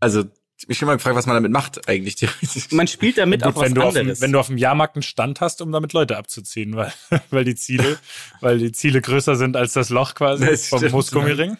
[0.00, 0.24] Also
[0.62, 2.70] ich mich schon mal gefragt, was man damit macht eigentlich theoretisch.
[2.70, 4.20] man spielt damit auch was wenn, du auf dem, anderes.
[4.20, 6.92] wenn du auf dem Jahrmarkt einen Stand hast, um damit Leute abzuziehen, weil,
[7.30, 7.98] weil die Ziele,
[8.40, 10.82] weil die Ziele größer sind als das Loch quasi Das vom.
[10.90, 11.56] Moosgummiring.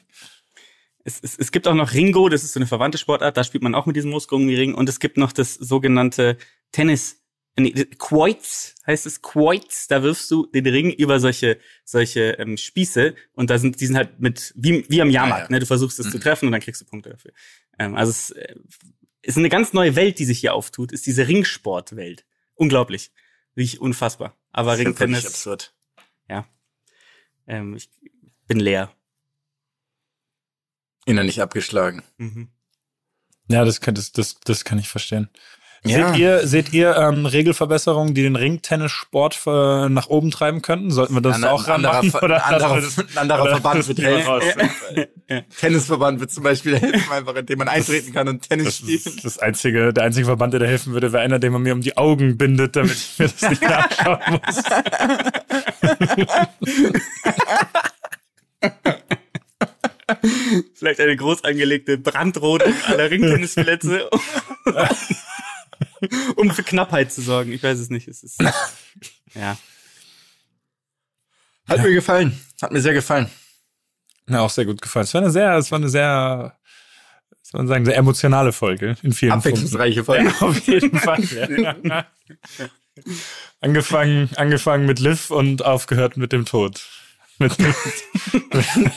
[1.04, 3.62] es, es, es gibt auch noch Ringo, das ist so eine verwandte Sportart, da spielt
[3.64, 6.36] man auch mit diesem Moosgummiring und es gibt noch das sogenannte
[6.70, 7.20] Tennis,
[7.58, 13.14] nee, Quoits heißt es Quoits, da wirfst du den Ring über solche solche ähm, Spieße
[13.34, 15.52] und da sind die sind halt mit wie, wie am Jahrmarkt, Ah, ja.
[15.56, 15.58] ne?
[15.60, 17.32] Du versuchst es zu treffen und dann kriegst du Punkte dafür.
[17.78, 18.54] Ähm, also es äh,
[19.22, 22.24] ist eine ganz neue Welt, die sich hier auftut, ist diese Ringsportwelt.
[22.54, 23.12] Unglaublich,
[23.54, 24.36] wirklich unfassbar.
[24.52, 25.74] Aber Das ist ja wirklich Ringtennis, absurd.
[27.46, 27.90] ähm, ich
[28.46, 28.94] bin leer.
[31.04, 32.02] Innerlich abgeschlagen.
[32.16, 32.48] Mhm.
[33.48, 35.28] Ja, das kann, das, das, das kann ich verstehen.
[35.84, 36.12] Ja.
[36.12, 40.92] Seht ihr, seht ihr ähm, Regelverbesserungen, die den Ringtennissport äh, nach oben treiben könnten?
[40.92, 42.20] Sollten wir das Ein auch anderer, ranmachen?
[42.22, 45.10] Oder ein anderer, wir das- ein anderer oder Verband wird helfen.
[45.60, 49.20] Tennisverband wird zum Beispiel helfen, einfach indem man eintreten kann und Tennis Das spielen.
[49.24, 51.80] das einzige, der einzige Verband, der da helfen würde, wäre einer, den man mir um
[51.80, 54.62] die Augen bindet, damit ich mir das nicht anschauen muss.
[60.74, 64.08] Vielleicht eine groß angelegte Brandrodung aller Ringtennisplätze,
[66.36, 67.52] um, für Knappheit zu sorgen.
[67.52, 68.08] Ich weiß es nicht.
[68.08, 68.40] Es ist,
[69.34, 69.56] ja.
[71.68, 72.38] Hat mir gefallen.
[72.60, 73.30] Hat mir sehr gefallen.
[74.26, 75.04] Mir auch sehr gut gefallen.
[75.04, 76.56] Es war eine sehr, es war eine sehr,
[77.42, 79.32] soll man sagen, sehr emotionale Folge in vielen.
[79.32, 80.24] Abwechslungsreiche Folge.
[80.24, 81.22] Ja, auf jeden Fall.
[81.24, 82.06] Ja.
[83.60, 86.82] angefangen, angefangen mit Liv und aufgehört mit dem Tod.
[87.38, 87.56] Mit,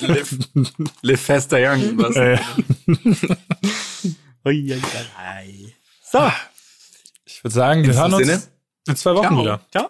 [0.01, 0.37] live,
[1.01, 1.97] live faster young.
[1.97, 2.15] Was?
[2.15, 2.37] äh,
[6.11, 6.31] So.
[7.45, 8.41] Ich würde sagen, wir hören diesem uns Sinne.
[8.87, 9.39] in zwei Wochen Ciao.
[9.41, 9.59] wieder.
[9.71, 9.89] Ciao.